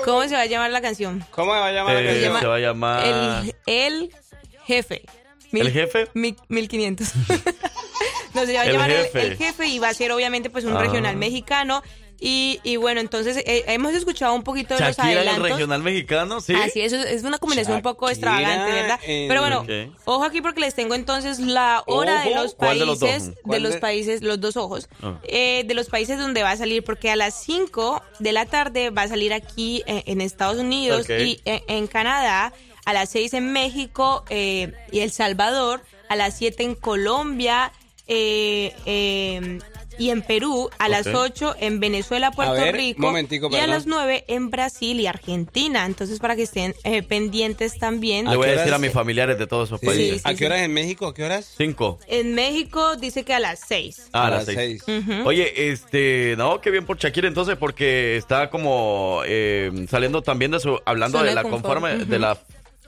cómo 0.04 0.22
se 0.24 0.34
va 0.34 0.40
a 0.42 0.46
llamar 0.46 0.70
la 0.70 0.80
canción 0.80 1.24
¿Cómo 1.30 1.52
se 1.52 1.58
va 1.60 1.66
a 1.66 1.72
llamar 1.72 1.94
la 1.94 2.00
Eh, 2.00 2.04
canción? 2.06 2.24
llama 2.24 2.40
se 2.40 2.46
va 2.46 2.56
a 2.56 2.58
llamar... 2.58 3.04
el, 3.06 3.54
el 3.66 4.14
jefe 4.66 5.02
¿El 5.52 5.72
jefe? 5.72 6.06
Mil, 6.14 6.36
1500. 6.48 7.08
no, 8.34 8.46
se 8.46 8.54
va 8.54 8.60
a 8.60 8.64
El 8.66 8.72
llamar 8.72 8.90
el- 8.90 9.02
jefe. 9.06 9.22
El, 9.26 9.36
jefe 9.36 9.66
y 9.66 9.78
va 9.80 9.88
a 9.88 9.94
ser 9.94 10.12
obviamente 10.12 10.48
pues 10.48 10.64
un 10.64 10.76
Ah. 10.76 10.80
regional 10.80 11.16
mexicano. 11.16 11.82
Y, 12.22 12.60
y 12.64 12.76
bueno, 12.76 13.00
entonces 13.00 13.38
eh, 13.38 13.64
hemos 13.68 13.94
escuchado 13.94 14.34
un 14.34 14.42
poquito 14.42 14.74
de 14.74 14.80
los 14.80 14.94
Shakira 14.96 15.22
el 15.22 15.28
adelantos. 15.28 15.50
regional 15.52 15.82
mexicano, 15.82 16.40
sí. 16.42 16.54
Así 16.54 16.82
es, 16.82 16.92
es 16.92 17.24
una 17.24 17.38
combinación 17.38 17.76
un 17.76 17.82
poco 17.82 18.10
extravagante, 18.10 18.72
¿verdad? 18.72 19.00
en- 19.06 19.26
Pero 19.28 19.40
bueno, 19.40 19.66
ojo 20.04 20.24
aquí 20.24 20.42
porque 20.42 20.60
les 20.60 20.74
tengo 20.74 20.94
entonces 20.94 21.38
la 21.38 21.82
hora 21.86 22.22
de 22.24 22.34
los 22.34 22.54
¿Cuál 22.54 22.78
de 22.78 22.84
los 22.86 22.98
países, 22.98 23.26
dos? 23.28 23.34
de, 23.36 23.42
¿Cuál 23.42 23.62
los 23.62 23.72
de- 23.72 23.78
países, 23.80 24.22
los 24.22 24.38
dos 24.38 24.56
ojos, 24.58 24.88
Ah. 25.02 25.18
eh, 25.24 25.64
de 25.66 25.72
los 25.74 25.88
países 25.88 26.18
donde 26.18 26.42
va 26.42 26.50
a 26.50 26.56
salir, 26.58 26.84
porque 26.84 27.10
a 27.10 27.16
las 27.16 27.42
5 27.42 28.02
de 28.18 28.32
la 28.32 28.44
tarde 28.44 28.90
va 28.90 29.02
a 29.02 29.08
salir 29.08 29.32
aquí 29.32 29.82
eh, 29.86 30.02
en 30.06 30.20
Estados 30.20 30.58
Unidos 30.58 31.08
y 31.08 31.40
en, 31.46 31.62
en 31.68 31.86
Canadá, 31.86 32.52
a 32.84 32.92
las 32.92 33.08
6 33.08 33.32
en 33.32 33.50
México 33.52 34.24
eh, 34.28 34.72
y 34.92 35.00
El 35.00 35.10
Salvador, 35.10 35.82
a 36.10 36.16
las 36.16 36.36
7 36.36 36.64
en 36.64 36.74
Colombia 36.74 37.72
eh, 38.12 38.74
eh, 38.84 39.58
y 40.00 40.10
en 40.10 40.22
Perú, 40.22 40.70
a 40.78 40.88
las 40.88 41.06
Ok. 41.06 41.14
8 41.14 41.54
en 41.60 41.78
Venezuela, 41.78 42.30
Puerto 42.32 42.54
ver, 42.54 42.74
Rico 42.74 43.12
y 43.50 43.56
a 43.56 43.66
las 43.66 43.86
9 43.86 44.24
en 44.28 44.50
Brasil 44.50 44.98
y 44.98 45.06
Argentina. 45.06 45.84
Entonces, 45.86 46.18
para 46.18 46.34
que 46.36 46.42
estén 46.42 46.74
eh, 46.84 47.02
pendientes 47.02 47.78
también. 47.78 48.28
Le 48.28 48.36
voy 48.36 48.48
a 48.48 48.52
decir 48.52 48.72
a 48.72 48.78
mis 48.78 48.92
familiares 48.92 49.38
de 49.38 49.46
todos 49.46 49.68
esos 49.68 49.80
Sí. 49.80 49.86
países. 49.86 50.22
¿A 50.24 50.34
qué 50.34 50.46
horas 50.46 50.60
en 50.62 50.72
México? 50.72 51.06
¿A 51.06 51.14
qué 51.14 51.22
horas? 51.24 51.52
Cinco. 51.56 51.98
En 52.08 52.34
México 52.34 52.96
dice 52.96 53.24
que 53.24 53.34
a 53.34 53.40
las 53.40 53.60
6. 53.68 54.08
Ah, 54.12 54.26
a 54.26 54.30
las 54.30 54.46
las 54.46 54.54
seis. 54.56 54.82
seis. 54.86 55.04
Ujú. 55.06 55.28
Oye, 55.28 55.70
este, 55.70 56.34
no, 56.38 56.60
qué 56.60 56.70
bien 56.70 56.86
por 56.86 56.96
Shakira 56.98 57.28
entonces, 57.28 57.56
porque 57.58 58.16
está 58.16 58.48
como 58.48 59.20
eh, 59.26 59.70
saliendo 59.90 60.22
también 60.22 60.50
de 60.52 60.60
su, 60.60 60.78
hablando 60.86 61.18
Zona 61.18 61.28
de 61.28 61.34
la 61.34 61.42
confort, 61.42 61.62
conforme, 61.62 61.96
ujú. 61.96 62.04
de 62.10 62.18
la, 62.18 62.38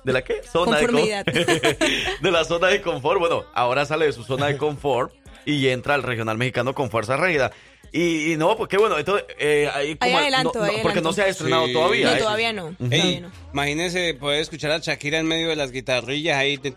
¿de 0.04 0.12
la 0.12 0.22
qué? 0.24 0.40
Zona 0.50 0.78
de, 0.78 0.86
con- 0.86 0.94
Conformidad. 0.96 1.24
de 2.22 2.30
la 2.30 2.44
zona 2.44 2.68
de 2.68 2.80
confort. 2.80 3.18
Bueno, 3.20 3.44
ahora 3.54 3.84
sale 3.84 4.06
de 4.06 4.12
su 4.12 4.24
zona 4.24 4.46
de 4.46 4.56
confort 4.56 5.12
y 5.44 5.68
entra 5.68 5.94
al 5.94 6.02
regional 6.02 6.38
mexicano 6.38 6.74
con 6.74 6.90
fuerza 6.90 7.16
rígida. 7.16 7.50
Y, 7.94 8.32
y 8.32 8.36
no, 8.38 8.56
pues 8.56 8.70
qué 8.70 8.78
bueno, 8.78 8.96
entonces, 8.96 9.26
eh, 9.38 9.68
ahí 9.74 9.96
como, 9.96 10.16
adelanto, 10.16 10.52
no- 10.54 10.64
no, 10.64 10.72
hay 10.72 10.78
porque 10.80 11.02
no 11.02 11.12
se 11.12 11.20
ha 11.22 11.26
estrenado 11.26 11.66
Sí. 11.66 11.74
todavía. 11.74 12.06
No, 12.06 12.12
¿eh? 12.14 12.18
todavía 12.20 12.52
no. 12.54 12.74
todavía 12.78 13.04
Ey, 13.04 13.20
no. 13.20 13.30
imagínese 13.52 14.14
poder 14.14 14.40
escuchar 14.40 14.70
a 14.70 14.78
Shakira 14.78 15.18
en 15.18 15.26
medio 15.26 15.48
de 15.50 15.56
las 15.56 15.72
guitarrillas 15.72 16.38
ahí. 16.38 16.56
de- 16.56 16.74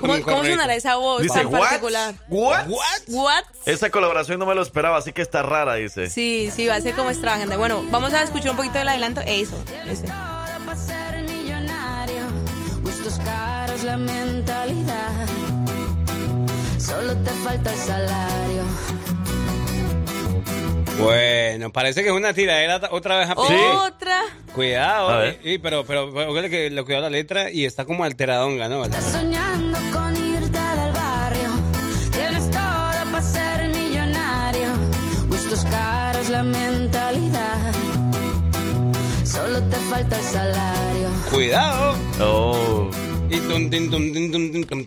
¿Cómo, 0.00 0.20
cómo 0.22 0.44
sonará 0.44 0.72
esa 0.76 0.94
voz 0.96 1.22
Dice, 1.22 1.34
tan 1.34 1.46
"What? 1.52 1.60
particular? 1.62 2.14
What? 2.28 2.68
What? 3.08 3.42
Esa 3.66 3.90
colaboración 3.90 4.38
no 4.38 4.46
me 4.46 4.54
lo 4.54 4.62
esperaba, 4.62 4.98
así 4.98 5.12
que 5.12 5.22
está 5.22 5.42
rara, 5.42 5.74
dice. 5.74 6.08
Sí, 6.08 6.48
sí, 6.54 6.66
va 6.68 6.76
a 6.76 6.80
ser 6.80 6.94
como 6.94 7.10
extravagante. 7.10 7.56
Bueno, 7.56 7.82
vamos 7.90 8.12
a 8.14 8.22
escuchar 8.22 8.52
un 8.52 8.56
poquito 8.58 8.78
del 8.78 8.88
adelanto. 8.88 9.22
Eso, 9.26 9.60
ese. 9.90 10.06
para 10.06 10.76
ser 10.76 11.22
millonario, 11.24 12.22
gustos 12.84 13.18
caros, 13.24 13.82
la 13.82 13.96
mentalidad. 13.96 15.19
Solo 16.90 17.14
te 17.16 17.30
falta 17.30 17.72
el 17.72 17.78
salario. 17.78 18.62
Bueno, 20.98 21.72
parece 21.72 22.02
que 22.02 22.08
es 22.08 22.14
una 22.14 22.34
tiradera 22.34 22.80
otra 22.90 23.18
vez 23.18 23.28
a 23.30 23.34
Otra. 23.34 24.20
Cuidado, 24.54 25.08
A 25.08 25.16
ver. 25.18 25.40
eh, 25.42 25.54
y- 25.54 25.58
pero, 25.58 25.84
pero, 25.86 26.12
pero 26.12 26.32
que 26.50 26.68
lo 26.70 26.84
cuidado 26.84 27.04
la 27.04 27.10
letra 27.10 27.50
y 27.50 27.64
está 27.64 27.84
como 27.86 28.04
alteradonga, 28.04 28.68
¿no? 28.68 28.84
Estás 28.84 29.04
soñando 29.04 29.78
con 29.92 30.14
irte 30.16 30.58
del 30.58 30.92
barrio. 30.92 31.48
Tienes 32.12 32.50
todo 32.50 33.10
para 33.12 33.22
ser 33.22 33.68
millonario. 33.68 34.68
Gustos 35.28 35.64
caros, 35.70 36.28
la 36.28 36.42
mentalidad. 36.42 37.72
Solo 39.24 39.62
te 39.62 39.76
falta 39.76 40.16
el 40.18 40.24
salario. 40.24 41.08
Cuidado. 41.30 41.94
Oh. 42.20 42.90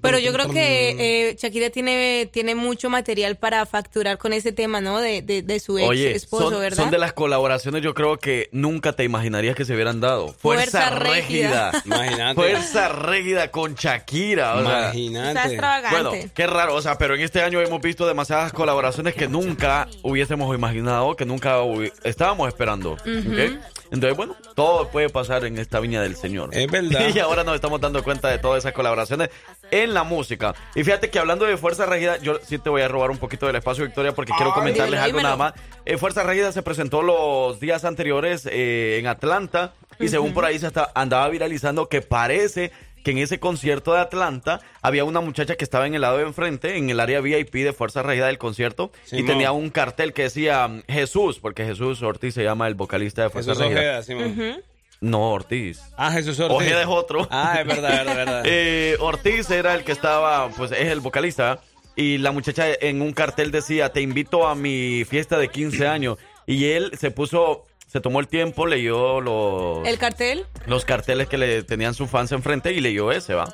Pero 0.02 0.20
yo 0.20 0.34
creo 0.34 0.50
que 0.50 1.30
eh, 1.30 1.36
Shakira 1.38 1.70
tiene, 1.70 2.30
tiene 2.32 2.56
mucho 2.56 2.90
material 2.90 3.36
para 3.38 3.66
facturar 3.66 4.18
con 4.18 4.34
ese 4.34 4.52
tema, 4.52 4.82
¿no? 4.82 5.00
De, 5.00 5.22
de, 5.22 5.42
de 5.42 5.60
su 5.60 5.78
ex 5.78 5.88
Oye, 5.90 6.12
esposo, 6.16 6.50
son, 6.52 6.60
¿verdad? 6.60 6.78
son 6.84 6.92
de 6.92 6.98
las 6.98 7.14
colaboraciones 7.14 7.82
yo 7.82 7.94
creo 7.94 8.18
que 8.20 8.50
nunca 8.52 8.94
te 8.94 9.04
imaginarías 9.04 9.56
que 9.56 9.66
se 9.66 9.74
hubieran 9.74 10.00
dado. 10.02 10.34
Fuerza 10.34 10.90
Fuerza, 10.90 10.90
Régida. 11.00 11.72
Régida. 11.72 11.84
Imagínate. 11.86 12.36
Fuerza 12.36 12.90
Régida 12.90 13.52
con 13.52 13.76
Shakira. 13.76 14.56
O 14.58 14.62
Imagínate. 14.62 15.40
extravagante. 15.50 16.02
bueno, 16.04 16.30
qué 16.34 16.48
raro, 16.48 16.76
o 16.76 16.82
sea, 16.82 16.98
pero 16.98 17.16
en 17.16 17.22
este 17.22 17.42
año 17.42 17.62
hemos 17.62 17.82
visto 17.82 18.06
demasiadas 18.08 18.52
colaboraciones 18.54 19.16
que 19.16 19.28
nunca 19.28 19.88
hubiésemos 20.02 20.54
imaginado, 20.56 21.16
que 21.16 21.26
nunca 21.26 21.62
hubi- 21.64 21.92
estábamos 22.04 22.48
esperando. 22.48 22.94
¿ok? 22.94 23.60
Entonces, 23.94 24.18
bueno, 24.18 24.36
todo 24.56 24.90
puede 24.90 25.08
pasar 25.10 25.46
en 25.46 25.58
esta 25.60 25.80
viña 25.80 26.02
del 26.02 26.16
Señor. 26.16 26.50
Es 26.52 26.70
verdad. 26.70 27.08
Y 27.16 27.20
ahora 27.20 27.44
nos 27.44 27.54
estamos 27.56 27.80
dando 27.80 28.04
cuenta 28.04 28.28
de 28.30 28.40
todas 28.40 28.58
esas 28.64 28.74
colaboraciones 28.74 29.30
en 29.70 29.94
la 29.94 30.04
música. 30.04 30.56
Y 30.74 30.84
fíjate 30.84 31.10
que 31.12 31.20
hablando 31.20 31.46
de 31.46 31.56
Fuerza 31.58 31.86
Regida, 31.86 32.18
yo 32.18 32.40
sí 32.44 32.58
te 32.58 32.70
voy 32.72 32.82
a 32.82 32.88
robar 32.88 33.12
un 33.12 33.18
poquito 33.20 33.46
del 33.46 33.56
espacio, 33.56 33.86
Victoria, 33.86 34.12
porque 34.14 34.34
quiero 34.36 34.52
comentarles 34.52 35.00
dímelo, 35.00 35.04
algo 35.06 35.22
nada 35.22 35.36
más. 35.38 35.54
Eh, 35.86 35.98
Fuerza 35.98 36.24
Regida 36.24 36.52
se 36.52 36.64
presentó 36.64 37.04
los 37.04 37.60
días 37.60 37.86
anteriores 37.86 38.48
eh, 38.52 38.98
en 39.00 39.06
Atlanta 39.08 39.74
y 40.00 40.08
según 40.08 40.34
por 40.34 40.44
ahí 40.44 40.58
se 40.58 40.68
está- 40.68 40.92
andaba 40.96 41.30
viralizando 41.30 41.88
que 41.88 42.02
parece 42.02 42.72
que 43.04 43.12
en 43.12 43.18
ese 43.20 43.40
concierto 43.40 43.94
de 43.94 44.00
Atlanta 44.00 44.62
había 44.82 45.04
una 45.04 45.22
muchacha 45.22 45.56
que 45.56 45.64
estaba 45.64 45.86
en 45.86 45.94
el 45.96 46.02
lado 46.02 46.18
de 46.18 46.24
enfrente, 46.24 46.78
en 46.78 46.90
el 46.90 47.00
área 47.00 47.22
VIP 47.22 47.54
de 47.54 47.74
Fuerza 47.74 48.02
Regida 48.02 48.28
del 48.28 48.38
concierto, 48.38 48.92
y 49.12 49.24
tenía 49.24 49.52
un 49.52 49.70
cartel 49.70 50.14
que 50.14 50.24
decía 50.24 50.68
mm, 50.68 50.84
Jesús, 50.88 51.40
porque 51.40 51.66
Jesús 51.66 52.02
Ortiz 52.02 52.34
se 52.34 52.44
llama 52.44 52.68
el 52.68 52.76
vocalista 52.76 53.24
de 53.24 53.30
Fuerza 53.30 53.52
Jesús 53.52 53.64
Regida. 53.64 53.80
Ojeda, 53.80 54.04
Simón. 54.04 54.32
Ujú. 54.32 54.62
No, 55.02 55.32
Ortiz. 55.32 55.82
Ah, 55.98 56.12
Jesús 56.12 56.40
Ortiz. 56.40 56.56
Ojeda 56.56 56.82
es 56.82 56.88
otro. 56.88 57.28
Ah, 57.30 57.58
es 57.60 57.68
verdad, 57.68 57.92
es 57.92 58.06
verdad, 58.06 58.20
es 58.20 58.26
verdad. 58.26 58.44
Eh, 58.48 58.96
Ortiz 59.00 59.50
era 59.52 59.76
el 59.76 59.84
que 59.84 59.92
estaba, 59.92 60.50
pues 60.52 60.72
es 60.72 60.88
el 60.88 61.02
vocalista. 61.02 61.60
Y 61.96 62.18
la 62.20 62.32
muchacha 62.32 62.68
en 62.80 63.02
un 63.02 63.12
cartel 63.12 63.52
decía, 63.52 63.90
te 63.90 64.02
invito 64.02 64.48
a 64.48 64.56
mi 64.56 65.04
fiesta 65.06 65.38
de 65.38 65.50
15 65.50 65.88
años. 65.88 66.18
Y 66.48 66.66
él 66.72 66.92
se 66.98 67.12
puso, 67.12 67.66
se 67.94 68.02
tomó 68.02 68.20
el 68.20 68.28
tiempo, 68.28 68.66
leyó 68.66 69.22
los, 69.22 69.88
El 69.88 70.00
cartel. 70.00 70.48
los 70.66 70.84
carteles 70.84 71.28
que 71.28 71.38
le 71.38 71.62
tenían 71.62 71.94
sus 71.94 72.10
fans 72.10 72.32
enfrente 72.32 72.74
y 72.74 72.82
leyó 72.82 73.12
ese, 73.12 73.36
¿va? 73.36 73.54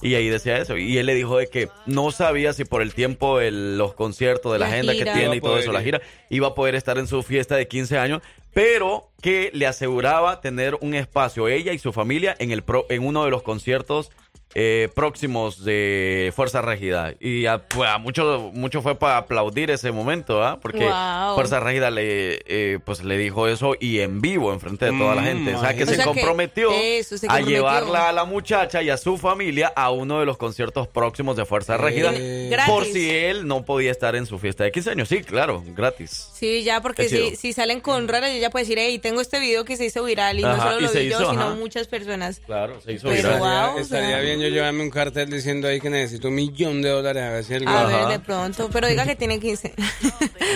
Y 0.00 0.14
ahí 0.14 0.28
decía 0.28 0.56
eso. 0.58 0.76
Y 0.76 0.98
él 0.98 1.06
le 1.06 1.14
dijo 1.16 1.36
de 1.36 1.48
que 1.48 1.68
no 1.86 2.12
sabía 2.12 2.52
si 2.52 2.64
por 2.64 2.80
el 2.80 2.94
tiempo, 2.94 3.40
el- 3.40 3.76
los 3.78 3.94
conciertos, 3.94 4.52
de 4.52 4.60
la, 4.60 4.66
La 4.68 4.72
agenda 4.72 4.92
gira. 4.92 5.12
que 5.12 5.18
tiene 5.18 5.36
y 5.36 5.40
todo 5.40 5.50
poder 5.50 5.64
eso, 5.64 5.72
la 5.72 5.80
ir. 5.80 5.84
gira, 5.86 6.00
iba 6.30 6.46
a 6.48 6.54
poder 6.54 6.76
estar 6.76 6.96
en 6.96 7.08
su 7.08 7.24
fiesta 7.24 7.56
de 7.56 7.66
15 7.66 7.98
años, 7.98 8.22
pero 8.54 9.10
que 9.20 9.50
le 9.52 9.66
aseguraba 9.66 10.40
tener 10.40 10.76
un 10.80 10.94
espacio, 10.94 11.48
ella 11.48 11.72
y 11.72 11.78
su 11.80 11.92
familia, 11.92 12.36
en, 12.38 12.52
el 12.52 12.62
pro- 12.62 12.86
en 12.88 13.04
uno 13.04 13.24
de 13.24 13.30
los 13.32 13.42
conciertos 13.42 14.12
eh, 14.54 14.88
próximos 14.94 15.64
de 15.64 16.32
Fuerza 16.36 16.60
Regida. 16.62 17.14
Y 17.20 17.46
a, 17.46 17.58
pues, 17.66 17.88
a 17.88 17.98
mucho, 17.98 18.50
mucho 18.54 18.82
fue 18.82 18.94
para 18.98 19.16
aplaudir 19.18 19.70
ese 19.70 19.92
momento, 19.92 20.42
¿ah? 20.44 20.58
Porque 20.60 20.84
Wow. 20.86 21.34
Fuerza 21.34 21.60
Regida 21.60 21.90
le, 21.90 22.40
eh, 22.46 22.78
pues, 22.84 23.02
le 23.04 23.16
dijo 23.18 23.48
eso 23.48 23.74
y 23.80 24.00
en 24.00 24.20
vivo, 24.20 24.52
enfrente 24.52 24.86
de 24.86 24.92
toda 24.98 25.14
la 25.14 25.22
Mm, 25.22 25.24
gente. 25.24 25.54
O 25.54 25.60
sea, 25.60 25.74
que 25.74 25.86
se 25.86 25.96
que 25.96 26.02
comprometió 26.04 26.70
eso, 26.72 27.16
se 27.18 27.26
a 27.26 27.30
comprometió. 27.30 27.56
llevarla 27.56 28.08
a 28.08 28.12
la 28.12 28.24
muchacha 28.24 28.82
y 28.82 28.90
a 28.90 28.96
su 28.96 29.16
familia 29.18 29.72
a 29.74 29.90
uno 29.90 30.20
de 30.20 30.26
los 30.26 30.36
conciertos 30.36 30.86
próximos 30.88 31.36
de 31.36 31.44
Fuerza 31.44 31.76
Regida. 31.76 32.10
Eh. 32.14 32.50
Por 32.66 32.84
si 32.84 33.10
él 33.10 33.46
no 33.46 33.64
podía 33.64 33.90
estar 33.90 34.16
en 34.16 34.26
su 34.26 34.38
fiesta 34.38 34.64
de 34.64 34.72
15 34.72 34.90
años. 34.90 35.08
Sí, 35.08 35.22
claro, 35.22 35.62
gratis. 35.74 36.28
Sí, 36.34 36.62
ya, 36.62 36.80
porque 36.80 37.08
si, 37.08 37.36
si 37.36 37.52
salen 37.52 37.80
con 37.80 38.08
raras, 38.08 38.32
yo 38.32 38.38
ya 38.38 38.50
puedo 38.50 38.62
decir, 38.64 38.78
hey, 38.78 38.98
tengo 38.98 39.20
este 39.20 39.38
video 39.40 39.64
que 39.64 39.76
se 39.76 39.84
hizo 39.86 40.04
viral 40.04 40.38
y 40.38 40.42
no 40.42 40.56
solo 40.60 40.78
y 40.80 40.82
lo 40.82 40.92
vi 40.92 41.08
yo, 41.08 41.18
sino 41.30 41.30
ajá. 41.42 41.54
muchas 41.54 41.86
personas. 41.88 42.40
Claro, 42.44 42.80
se 42.80 42.92
hizo 42.92 43.08
Pero 43.08 43.16
viral. 43.34 43.38
wow, 43.38 43.48
Estaría, 43.48 43.74
o 43.74 43.78
estaría 43.80 44.08
sea. 44.08 44.20
bien 44.20 44.41
yo 44.42 44.48
llevarme 44.48 44.82
un 44.82 44.90
cartel 44.90 45.30
diciendo 45.30 45.68
ahí 45.68 45.80
que 45.80 45.88
necesito 45.90 46.28
un 46.28 46.34
millón 46.34 46.82
de 46.82 46.88
dólares 46.90 47.22
a 47.22 47.30
ver 47.30 47.44
si 47.44 47.54
el 47.54 47.68
A 47.68 47.84
ver, 47.84 48.06
de 48.08 48.18
pronto, 48.18 48.68
pero 48.72 48.88
diga 48.88 49.04
que 49.06 49.16
tiene 49.16 49.38
15. 49.40 49.72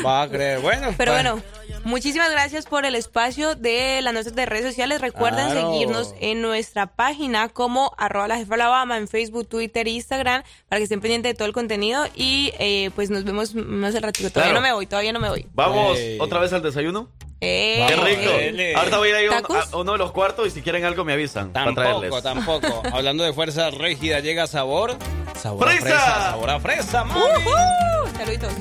va 0.04 0.22
a 0.22 0.28
creer. 0.28 0.60
Bueno, 0.60 0.94
Pero 0.96 1.12
pa- 1.12 1.16
bueno, 1.22 1.42
muchísimas 1.84 2.30
gracias 2.30 2.66
por 2.66 2.84
el 2.84 2.94
espacio 2.94 3.54
de 3.54 4.00
las 4.02 4.12
notas 4.14 4.34
de 4.34 4.46
redes 4.46 4.64
sociales. 4.66 5.00
Recuerden 5.00 5.50
Claro. 5.50 5.72
seguirnos 5.72 6.14
en 6.20 6.42
nuestra 6.42 6.86
página 6.86 7.48
como 7.48 7.92
arroba 7.98 8.28
la 8.28 8.36
jefa 8.36 8.54
Alabama 8.54 8.96
en 8.96 9.08
Facebook, 9.08 9.48
Twitter 9.48 9.86
e 9.86 9.90
Instagram 9.90 10.42
para 10.68 10.78
que 10.78 10.84
estén 10.84 11.00
pendientes 11.00 11.30
de 11.30 11.34
todo 11.34 11.46
el 11.46 11.54
contenido 11.54 12.04
y 12.14 12.52
eh, 12.58 12.90
pues 12.94 13.10
nos 13.10 13.24
vemos 13.24 13.54
más 13.54 13.94
al 13.94 14.02
ratito. 14.02 14.30
Todavía 14.30 14.52
Claro. 14.52 14.60
no 14.60 14.66
me 14.68 14.72
voy, 14.72 14.86
todavía 14.86 15.12
no 15.12 15.20
me 15.20 15.28
voy. 15.28 15.46
Vamos 15.54 15.98
otra 16.20 16.40
vez 16.40 16.52
al 16.52 16.62
desayuno. 16.62 17.08
Eh, 17.40 17.84
Qué 17.86 17.96
rico. 17.96 18.32
dele. 18.32 18.74
Ahorita 18.74 18.96
voy 18.96 19.10
a 19.10 19.22
ir 19.22 19.30
a, 19.30 19.40
un- 19.40 19.80
uno 19.80 19.92
de 19.92 19.98
los 19.98 20.10
cuartos 20.12 20.46
y 20.46 20.50
si 20.50 20.62
quieren 20.62 20.84
algo 20.86 21.04
me 21.04 21.12
avisan. 21.12 21.52
para 21.52 21.74
traerles. 21.74 22.10
Tampoco, 22.22 22.60
tampoco. 22.60 22.88
Hablando 22.96 23.24
de 23.24 23.34
fuerza 23.34 23.68
rígida, 23.70 24.20
llega 24.20 24.46
sabor. 24.46 24.96
Sabor 25.38 25.68
¡Fresa! 25.68 25.78
a 25.78 25.82
fresa. 25.82 26.30
Sabor 26.30 26.50
a 26.50 26.60
fresa, 26.60 27.04
mami. 27.04 27.20
¡Uhú! 27.20 28.16
Saluditos. 28.16 28.52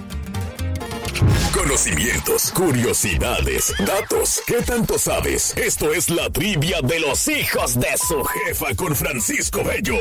Conocimientos, 1.55 2.51
curiosidades, 2.51 3.73
datos. 3.85 4.41
¿Qué 4.45 4.61
tanto 4.61 4.99
sabes? 4.99 5.55
Esto 5.55 5.93
es 5.93 6.09
la 6.09 6.29
trivia 6.29 6.81
de 6.81 6.99
los 6.99 7.29
hijos 7.29 7.79
de 7.79 7.97
su 7.97 8.21
jefa 8.25 8.75
con 8.75 8.93
Francisco 8.93 9.63
Bello. 9.63 9.95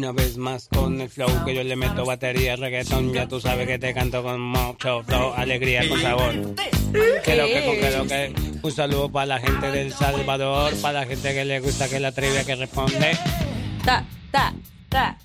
Una 0.00 0.12
vez 0.12 0.38
más 0.38 0.66
con 0.66 0.98
el 0.98 1.10
flow 1.10 1.44
que 1.44 1.54
yo 1.54 1.62
le 1.62 1.76
meto 1.76 2.06
batería, 2.06 2.56
reggaetón. 2.56 3.12
Ya 3.12 3.28
tú 3.28 3.38
sabes 3.38 3.66
que 3.66 3.78
te 3.78 3.92
canto 3.92 4.22
con 4.22 4.40
mucho 4.40 5.02
flow, 5.02 5.34
alegría, 5.36 5.86
con 5.86 6.00
sabor. 6.00 6.54
Que 7.22 7.36
lo 7.36 7.44
que, 7.44 7.78
que 7.78 7.90
lo 7.90 8.06
que. 8.06 8.34
Un 8.62 8.72
saludo 8.72 9.12
para 9.12 9.26
la 9.26 9.40
gente 9.40 9.70
del 9.70 9.92
Salvador, 9.92 10.72
para 10.80 11.00
la 11.00 11.06
gente 11.06 11.34
que 11.34 11.44
le 11.44 11.60
gusta 11.60 11.86
que 11.90 12.00
la 12.00 12.12
trivia 12.12 12.44
que 12.44 12.54
responde. 12.54 13.10
Ta, 13.84 14.06
ta, 14.30 14.54
ta. 14.88 15.18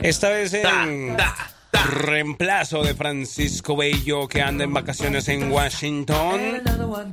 Esta 0.00 0.30
vez 0.30 0.54
en 0.54 1.16
reemplazo 1.84 2.82
de 2.82 2.94
Francisco 2.94 3.76
Bello 3.76 4.28
que 4.28 4.42
anda 4.42 4.64
en 4.64 4.72
vacaciones 4.72 5.28
en 5.28 5.50
Washington. 5.50 6.40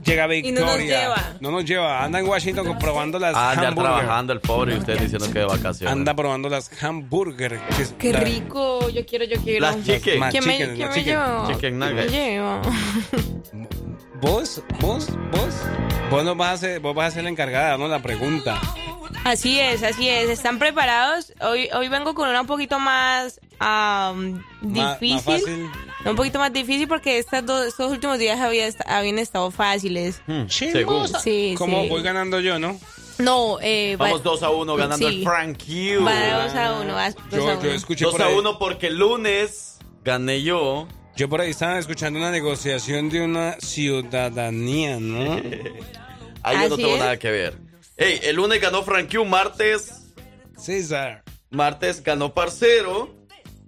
Llega 0.04 0.34
Y 0.36 0.52
no 0.52 0.62
nos 0.62 0.78
Victoria. 0.78 1.00
lleva. 1.02 1.34
No 1.40 1.52
nos 1.52 1.66
lleva. 1.66 2.04
Anda 2.04 2.20
en 2.20 2.28
Washington 2.28 2.78
probando 2.80 3.20
las 3.20 3.34
Ah, 3.36 3.54
ya 3.56 3.68
hamburger. 3.70 3.94
trabajando 3.94 4.34
el 4.34 4.40
pobre 4.42 4.76
y 4.76 4.78
usted 4.80 5.00
diciendo 5.00 5.28
que 5.32 5.40
de 5.40 5.46
vacaciones. 5.46 5.92
Anda 5.92 6.16
probando 6.16 6.50
las 6.50 6.72
hamburger. 6.84 7.60
Qué 7.98 8.14
rico, 8.14 8.90
yo 8.90 9.06
quiero, 9.06 9.26
yo 9.26 9.38
quiero. 9.42 9.62
Las 9.62 9.84
chicken. 9.84 10.02
¿Quién 10.32 10.46
me, 10.46 10.58
chicken, 10.58 10.78
me 10.78 10.88
chicken. 10.90 11.04
lleva? 11.06 11.48
Chicken 11.48 11.78
Me 11.78 11.90
nuggets. 11.94 12.12
lleva. 12.12 12.62
¿Vos? 14.22 14.64
¿Vos? 14.80 15.08
¿Vos? 15.32 15.56
Vos, 16.10 16.24
nos 16.24 16.36
vas 16.38 16.54
a 16.54 16.58
ser, 16.58 16.80
vos 16.80 16.96
vas 16.96 17.10
a 17.10 17.12
ser 17.12 17.24
la 17.24 17.30
encargada, 17.30 17.78
¿no? 17.78 17.88
La 17.88 18.02
pregunta. 18.02 18.60
Así 19.28 19.60
es, 19.60 19.84
así 19.84 20.08
es. 20.08 20.30
¿Están 20.30 20.58
preparados? 20.58 21.34
Hoy, 21.42 21.68
hoy 21.74 21.90
vengo 21.90 22.14
con 22.16 22.30
una 22.30 22.40
un 22.42 22.48
poquito 22.48 22.80
más 22.80 23.42
Más- 23.60 25.00
difícil. 25.00 25.14
más 25.16 25.24
fácil. 25.24 25.70
Un 26.06 26.16
poquito 26.16 26.40
más 26.40 26.54
difícil 26.54 26.88
porque 26.88 27.18
estas 27.18 27.46
dos, 27.46 27.66
estos 27.66 27.92
últimos 27.92 28.20
días 28.20 28.40
había 28.40 28.70
habían 28.86 29.20
estado 29.20 29.52
fáciles. 29.52 30.22
Hmm, 30.28 30.48
según. 30.48 31.08
Sí, 31.22 31.56
Como 31.58 31.84
sí. 31.84 31.90
voy 31.90 32.02
ganando 32.04 32.40
yo, 32.40 32.58
¿no? 32.58 32.80
No, 33.18 33.58
eh, 33.62 33.98
va- 34.00 34.06
Vamos 34.06 34.24
2 34.24 34.44
a 34.44 34.50
1 34.52 34.76
ganando 34.78 35.10
Sí. 35.10 35.18
el 35.18 35.24
Frank 35.24 35.58
Q. 35.58 36.06
Va 36.06 36.14
de 36.14 36.32
dos 36.32 36.56
a 36.56 36.80
uno, 36.80 36.94
vas 36.94 37.16
dos 37.16 37.26
a 37.34 37.38
Yo, 37.38 37.54
yo 37.54 37.60
uno. 37.60 37.70
escuché 37.72 38.06
2 38.06 38.14
por 38.14 38.22
a 38.22 38.28
ahí. 38.28 38.36
1 38.36 38.60
porque 38.60 38.88
el 38.88 38.98
lunes 38.98 39.80
gané 40.06 40.42
yo. 40.44 40.88
Yo 41.18 41.28
por 41.28 41.42
ahí 41.42 41.50
estaba 41.50 41.80
escuchando 41.80 42.20
una 42.20 42.32
negociación 42.32 43.10
de 43.10 43.22
una 43.26 43.58
ciudadanía, 43.60 45.00
¿no? 45.02 45.34
Ahí 46.44 46.58
yo 46.62 46.70
no 46.70 46.76
tengo 46.78 46.94
es. 46.94 47.00
nada 47.00 47.18
que 47.18 47.30
ver. 47.32 47.67
Ey, 47.98 48.20
el 48.24 48.36
lunes 48.36 48.62
ganó 48.62 48.84
Frank 48.84 49.12
Q, 49.12 49.26
martes. 49.26 50.14
César. 50.56 51.24
Martes 51.50 52.04
ganó 52.04 52.34
Parcero. 52.34 53.14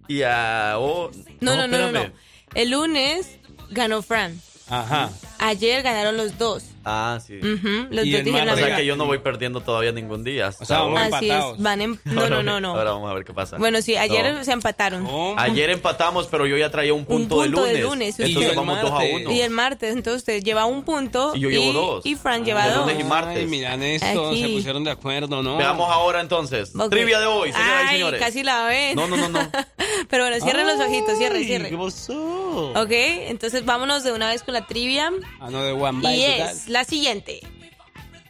Y 0.08 0.22
a. 0.24 0.76
oh, 0.78 1.10
No, 1.42 1.56
no, 1.56 1.68
no, 1.68 1.78
no, 1.80 1.92
no. 1.92 2.12
El 2.54 2.72
lunes 2.72 3.38
ganó 3.72 4.02
Fran. 4.02 4.40
Ajá. 4.70 5.10
Ayer 5.40 5.82
ganaron 5.84 6.18
los 6.18 6.38
dos. 6.38 6.64
Ah, 6.86 7.20
sí. 7.26 7.38
Ujú, 7.38 7.88
Los 7.92 8.06
Y 8.06 8.12
dos 8.14 8.24
dijeron 8.24 8.48
la 8.48 8.54
O 8.54 8.58
sea 8.58 8.76
que 8.76 8.86
yo 8.86 8.96
no 8.96 9.06
voy 9.06 9.20
perdiendo 9.20 9.62
todavía 9.62 9.92
ningún 9.92 10.24
día. 10.24 10.50
O 10.60 10.66
sea, 10.66 10.80
vamos 10.80 11.00
Así 11.00 11.26
empatados. 11.30 11.58
es, 11.58 11.64
van 11.64 11.82
en... 11.82 12.00
No, 12.06 12.30
no, 12.30 12.42
no, 12.44 12.60
no. 12.60 12.70
Ahora 12.76 12.92
vamos 12.92 13.12
a 13.12 13.14
ver 13.14 13.24
qué 13.26 13.34
pasa. 13.34 13.58
Bueno, 13.58 13.82
sí, 13.82 13.96
ayer 13.96 14.34
No. 14.34 14.44
se 14.44 14.52
empataron. 14.52 15.08
Ayer 15.38 15.70
empatamos, 15.70 16.28
pero 16.28 16.46
yo 16.48 16.58
ya 16.58 16.70
traía 16.72 16.94
un 16.94 17.06
punto, 17.06 17.36
Un 17.38 17.44
punto 17.46 17.64
de 17.64 17.74
de 17.74 17.80
lunes. 17.82 18.18
lunes, 18.18 18.20
Entonces 18.20 18.56
vamos 18.56 18.76
Y 18.76 18.80
el 18.80 18.82
2 18.86 18.92
a 18.92 18.94
martes. 18.96 19.16
1. 19.26 19.32
Y 19.32 19.42
el 19.42 19.50
martes, 19.52 19.94
entonces 19.96 20.22
usted 20.22 20.44
lleva 20.44 20.66
un 20.66 20.84
punto. 20.84 21.34
Y 21.36 21.40
yo 21.42 21.50
llevo 21.50 21.72
dos. 21.74 22.06
Y 22.06 22.16
Fran 22.16 22.44
lleva 22.44 22.66
El 22.68 22.74
dos. 22.74 22.88
lunes 22.88 23.00
y 23.00 23.04
martes. 23.04 23.38
Ay, 23.38 23.46
miran 23.48 23.84
esto, 23.84 24.30
Aquí. 24.30 24.42
se 24.42 24.48
pusieron 24.50 24.84
de 24.84 24.92
acuerdo, 24.92 25.44
¿no? 25.44 25.58
Veamos 25.58 25.90
ahora 25.92 26.22
entonces. 26.22 26.72
Ok. 26.76 26.90
Trivia 26.90 27.20
de 27.20 27.28
hoy, 27.28 27.52
señoras 27.52 27.84
y 27.84 27.88
Ay, 27.88 27.96
señores. 27.96 28.20
casi 28.20 28.44
la 28.44 28.66
ven. 28.66 28.96
No, 28.96 29.08
no, 29.08 29.16
no, 29.16 29.30
no. 29.30 29.40
Pero 30.10 30.24
bueno, 30.28 30.44
cierren 30.44 30.66
los 30.68 30.80
ojitos, 30.80 31.18
cierre, 31.18 31.38
Ay, 31.40 31.46
cierre. 31.46 31.70
¿Qué 31.70 31.78
pasó? 31.78 32.72
Ok, 32.76 32.90
entonces 32.92 33.64
vámonos 33.66 34.04
de 34.04 34.12
una 34.12 34.30
vez 34.30 34.44
con 34.44 34.54
la 34.54 34.66
trivia. 34.66 35.12
Ah, 35.40 35.50
no, 35.50 35.64
de 35.64 35.72
One 35.72 36.00
Y 36.00 36.02
Bite, 36.18 36.42
es 36.44 36.68
la 36.70 36.84
siguiente. 36.84 37.40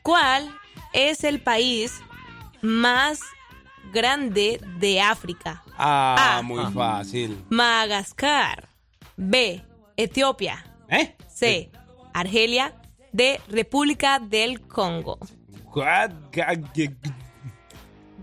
¿Cuál 0.03 0.49
es 0.93 1.23
el 1.23 1.39
país 1.41 1.99
más 2.61 3.19
grande 3.91 4.59
de 4.77 5.01
África? 5.01 5.63
Ah, 5.77 6.37
Ah. 6.37 6.41
muy 6.41 6.63
fácil. 6.73 7.37
Madagascar. 7.49 8.69
B. 9.17 9.63
Etiopía. 9.97 10.63
¿Eh? 10.89 11.15
C. 11.27 11.71
Argelia. 12.13 12.73
D. 13.11 13.39
República 13.49 14.19
del 14.19 14.61
Congo. 14.61 15.17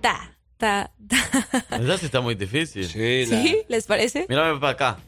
Ta, 0.01 0.37
ta, 0.57 0.91
ta. 1.09 1.77
Esa 1.77 1.99
sí 1.99 2.07
está 2.07 2.21
muy 2.21 2.35
difícil. 2.35 2.87
Sí, 2.89 3.27
la- 3.27 3.43
¿Sí? 3.43 3.59
¿Les 3.69 3.87
parece? 3.87 4.27
Mírame 4.29 4.59
para 4.61 4.73
acá. 4.73 4.99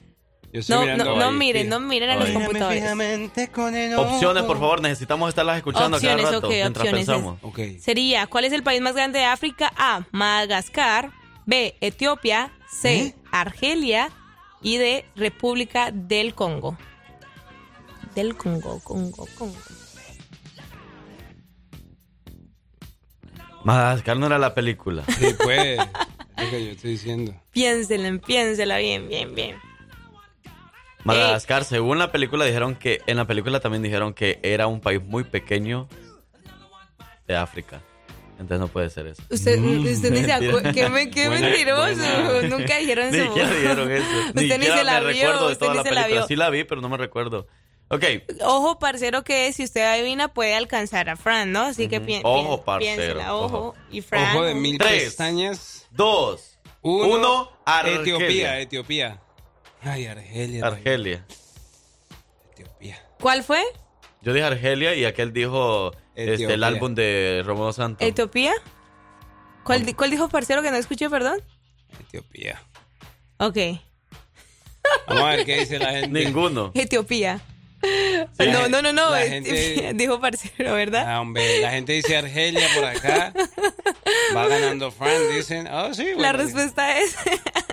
Yo 0.53 0.61
estoy 0.61 0.77
No, 0.77 0.83
mirando 0.83 1.05
no, 1.05 1.17
no 1.17 1.33
miren, 1.33 1.69
no 1.69 1.79
miren 1.81 2.11
a 2.11 2.17
los 2.17 2.31
computadores. 2.31 2.81
Fijamente 2.83 3.49
con 3.49 3.77
el 3.77 3.95
Opciones, 3.97 4.45
por 4.45 4.59
favor. 4.59 4.81
Necesitamos 4.81 5.29
estarlas 5.29 5.59
escuchando 5.59 5.97
Opciones, 5.99 6.25
cada 6.25 6.37
rato 6.37 6.47
ok, 6.47 6.53
mientras 6.53 6.87
opciones. 6.87 7.07
pensamos. 7.07 7.39
Ok. 7.43 7.59
Sería, 7.81 8.27
¿cuál 8.27 8.45
es 8.45 8.53
el 8.55 8.63
país 8.63 8.81
más 8.81 8.95
grande 8.95 9.19
de 9.19 9.25
África? 9.27 9.73
A. 9.77 10.07
Madagascar. 10.11 11.11
B. 11.45 11.77
Etiopía. 11.81 12.53
C. 12.71 12.97
¿Eh? 12.99 13.15
Argelia. 13.31 14.11
Y 14.63 14.79
D. 14.79 15.05
República 15.17 15.91
del 15.93 16.35
Congo. 16.35 16.79
Del 18.15 18.35
Congo, 18.37 18.81
Congo, 18.81 19.27
Congo. 19.37 19.55
Madagascar 23.65 24.17
no 24.17 24.27
era 24.27 24.39
la 24.39 24.55
película. 24.55 25.05
Sí, 25.19 25.27
pues. 25.43 25.79
Es 26.37 26.45
lo 26.45 26.51
que 26.51 26.65
yo 26.65 26.71
estoy 26.73 26.91
diciendo. 26.93 27.35
Piénsela, 27.53 28.19
piénsela 28.19 28.79
bien, 28.79 29.09
bien, 29.09 29.35
bien. 29.35 29.57
Madagascar, 31.05 31.65
según 31.65 31.99
la 31.99 32.11
película, 32.13 32.45
dijeron 32.45 32.75
que. 32.75 33.01
En 33.07 33.17
la 33.17 33.25
película 33.27 33.61
también 33.61 33.83
dijeron 33.83 34.13
que 34.15 34.39
era 34.43 34.67
un 34.67 34.81
país 34.81 35.01
muy 35.03 35.25
pequeño 35.25 35.89
de 37.27 37.37
África. 37.37 37.81
Entonces 38.33 38.61
no 38.61 38.69
puede 38.69 38.89
ser 38.91 39.09
eso. 39.09 39.23
Usted, 39.31 39.59
usted 39.59 40.13
ni 40.13 40.25
se 40.25 40.33
acuerda. 40.33 40.73
Qué, 40.75 40.89
me- 40.89 41.11
qué 41.11 41.27
Buena- 41.29 41.49
mentiroso. 41.49 41.83
buena. 41.83 42.43
Nunca 42.57 42.77
dijeron 42.79 43.11
Ni 43.11 43.19
eso. 43.19 43.27
siquiera 43.27 43.51
dijeron 43.51 43.91
eso. 43.91 44.07
Usted 44.29 44.59
ni 44.59 44.67
se 44.67 44.85
la 44.85 45.01
me 45.01 45.13
vio, 45.13 45.23
recuerdo 45.23 45.47
de 45.49 45.53
usted 45.55 45.67
toda 45.67 45.71
ni 45.73 45.77
la 45.79 45.83
se 45.83 45.91
la 45.91 46.03
película. 46.03 46.21
vio. 46.21 46.27
Sí 46.29 46.37
la 46.37 46.51
vi, 46.51 46.65
pero 46.65 46.81
no 46.81 46.89
me 46.89 46.97
recuerdo. 46.97 47.47
Ok. 47.89 48.05
Ojo, 48.45 48.79
parcero, 48.79 49.25
que 49.25 49.53
si 49.53 49.65
usted 49.65 49.81
adivina 49.83 50.29
puede 50.29 50.55
alcanzar 50.55 51.09
a 51.09 51.17
Fran, 51.17 51.51
¿no? 51.51 51.63
Así 51.63 51.89
que 51.89 52.01
pi- 52.01 52.21
Ojo, 52.23 52.63
parcero, 52.63 52.95
piénsela, 52.97 53.35
ojo. 53.35 53.45
ojo. 53.59 53.75
Y 53.91 54.03
Fran. 54.03 54.37
Ojo 54.37 54.45
de 54.45 54.55
mil 54.55 54.79
Tres. 54.79 55.05
pestañas. 55.05 55.89
Dos. 55.91 56.59
Uno. 56.83 57.09
Uno. 57.17 57.51
Etiopía, 57.87 58.61
Etiopía. 58.61 59.21
Ay, 59.83 60.07
Argelia. 60.07 60.67
Argelia. 60.67 61.25
Etiopía. 62.53 63.03
¿Cuál 63.21 63.43
fue? 63.45 63.63
Yo 64.23 64.33
dije 64.33 64.45
Argelia 64.45 64.95
y 64.95 65.05
aquel 65.05 65.33
dijo 65.33 65.93
este, 66.15 66.53
el 66.53 66.65
álbum 66.65 66.95
de 66.95 67.43
Romeo 67.45 67.73
Santos. 67.73 68.07
¿Etiopía? 68.07 68.53
¿Cuál, 69.65 69.85
di- 69.87 69.95
cuál 69.95 70.11
dijo 70.11 70.29
parcero 70.29 70.63
que 70.63 70.71
no 70.71 70.77
escuché, 70.77 71.09
perdón? 71.09 71.41
Etiopía. 72.01 72.61
Ok. 73.39 73.57
Vamos 75.07 75.23
a 75.23 75.27
ver 75.37 75.45
qué 75.45 75.61
dice 75.61 75.79
la 75.79 75.91
gente. 75.91 76.09
Ninguno. 76.25 76.73
Etiopía. 76.75 77.41
Sí. 77.81 78.47
No, 78.51 78.69
no, 78.69 78.83
no, 78.83 78.93
no. 78.93 79.11
La 79.11 79.23
es- 79.23 79.31
gente- 79.31 79.93
Dijo 79.95 80.21
parcero, 80.21 80.75
¿verdad? 80.75 81.05
Ah, 81.07 81.21
hombre, 81.21 81.61
la 81.61 81.71
gente 81.71 81.93
dice 81.93 82.17
Argelia 82.17 82.67
por 82.75 82.85
acá. 82.85 83.33
Va 84.37 84.49
ganando 84.49 84.91
Fran, 84.91 85.29
dicen. 85.37 85.69
Oh, 85.71 85.95
sí, 85.95 86.07
La 86.17 86.33
bueno. 86.33 86.39
respuesta 86.39 86.99
es 86.99 87.15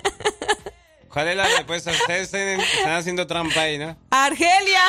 ¿Cuál 1.16 1.28
es 1.28 1.36
la 1.38 1.48
respuesta? 1.48 1.92
Ustedes 1.92 2.24
están, 2.24 2.60
están 2.60 2.92
haciendo 2.92 3.26
trampa 3.26 3.62
ahí, 3.62 3.78
¿no? 3.78 3.96
Argelia. 4.10 4.82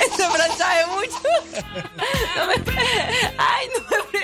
Ese 0.00 0.30
Fran 0.30 0.56
sabe 0.56 0.86
mucho. 0.86 1.18
No 2.36 2.46
me... 2.46 2.54
Ay, 3.38 3.66
no 3.74 3.80
me... 4.12 4.20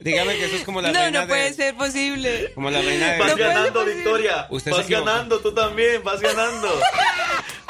Dígame 0.00 0.34
que 0.34 0.46
eso 0.46 0.56
es 0.56 0.64
como 0.64 0.80
la 0.80 0.92
No, 0.92 1.00
reina 1.02 1.20
no 1.20 1.28
puede 1.28 1.50
de... 1.50 1.54
ser 1.54 1.76
posible. 1.76 2.52
Como 2.54 2.70
la 2.70 2.80
reina 2.80 3.12
de... 3.12 3.18
Vas 3.18 3.28
No 3.28 3.34
puede 3.36 3.48
ganando, 3.48 3.84
Victoria. 3.84 4.46
Usted 4.48 4.72
vas 4.72 4.88
ganando, 4.88 5.40
tú 5.40 5.52
también, 5.52 6.02
vas 6.02 6.22
ganando. 6.22 6.68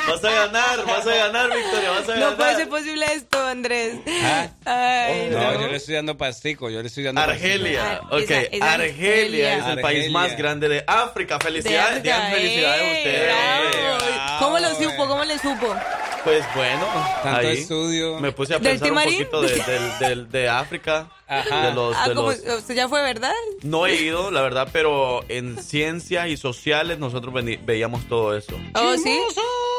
Vas 0.09 0.25
a 0.25 0.31
ganar, 0.31 0.85
vas 0.87 1.07
a 1.07 1.15
ganar, 1.15 1.51
Victoria, 1.57 1.91
vas 1.91 2.09
a 2.09 2.13
ganar. 2.13 2.31
No 2.31 2.37
puede 2.37 2.57
ser 2.57 2.69
posible 2.69 3.07
esto, 3.13 3.47
Andrés. 3.47 3.95
Ah. 4.23 4.49
Ay, 4.65 5.29
No, 5.31 5.39
no. 5.55 5.61
yo 5.61 5.69
le 5.69 5.77
estoy 5.77 5.95
dando 5.95 6.17
pastico, 6.17 6.71
yo 6.71 6.81
le 6.83 6.89
estoy 6.89 7.05
dando 7.05 7.21
Argelia, 7.21 8.01
Ah, 8.03 8.07
ok. 8.11 8.21
esa- 8.21 8.41
es 8.43 8.63
Argelia, 8.63 9.57
es 9.59 9.67
el 9.67 9.81
país 9.81 10.11
más 10.11 10.37
grande 10.37 10.69
de 10.69 10.85
África. 10.87 11.39
De 11.39 11.45
Felicidades, 11.45 11.99
África, 11.99 12.03
digan 12.03 12.33
felicidades 12.33 12.83
a 12.83 12.87
eh, 12.87 12.97
ustedes. 12.99 13.25
bravo. 13.25 13.99
Bravo, 14.15 14.39
¿Cómo 14.39 14.59
lo 14.59 14.75
supo? 14.75 15.09
¿Cómo 15.09 15.25
le 15.25 15.39
supo? 15.39 15.77
Pues 16.25 16.45
bueno, 16.55 16.87
Tanto 17.23 17.39
ahí 17.49 17.59
estudio. 17.59 18.19
me 18.19 18.33
puse 18.33 18.55
a 18.55 18.59
¿Del 18.59 18.79
pensar 18.79 18.93
un 18.93 19.03
poquito 19.03 19.41
de, 19.41 19.55
del- 19.55 19.99
del- 19.99 20.31
de 20.31 20.49
África. 20.49 21.09
Ajá. 21.27 21.67
De 21.69 21.75
los, 21.75 21.95
Ah, 21.97 22.09
de 22.09 22.15
como, 22.15 22.31
los- 22.33 22.41
usted 22.59 22.75
ya 22.75 22.89
fue, 22.89 23.03
¿verdad? 23.03 23.33
No 23.63 23.87
he 23.87 23.95
ido, 23.97 24.31
la 24.31 24.41
verdad, 24.43 24.69
pero 24.73 25.25
en 25.29 25.63
ciencias 25.63 26.29
y 26.29 26.37
sociales 26.37 26.99
nosotros 26.99 27.33
veíamos 27.65 28.07
todo 28.09 28.37
eso. 28.37 28.59
Oh, 28.75 28.95
sí. 28.97 29.17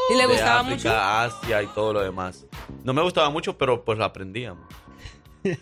¿Y 0.10 0.14
le 0.16 0.22
de 0.22 0.28
gustaba 0.28 0.60
África, 0.62 0.76
mucho? 0.76 0.97
Asia 0.97 1.64
y 1.64 1.68
todo 1.68 1.93
lo 1.93 2.01
demás. 2.01 2.45
No 2.84 2.93
me 2.93 3.01
gustaba 3.01 3.30
mucho, 3.30 3.57
pero 3.57 3.84
pues 3.86 3.97
lo 3.97 4.05
aprendíamos. 4.05 4.64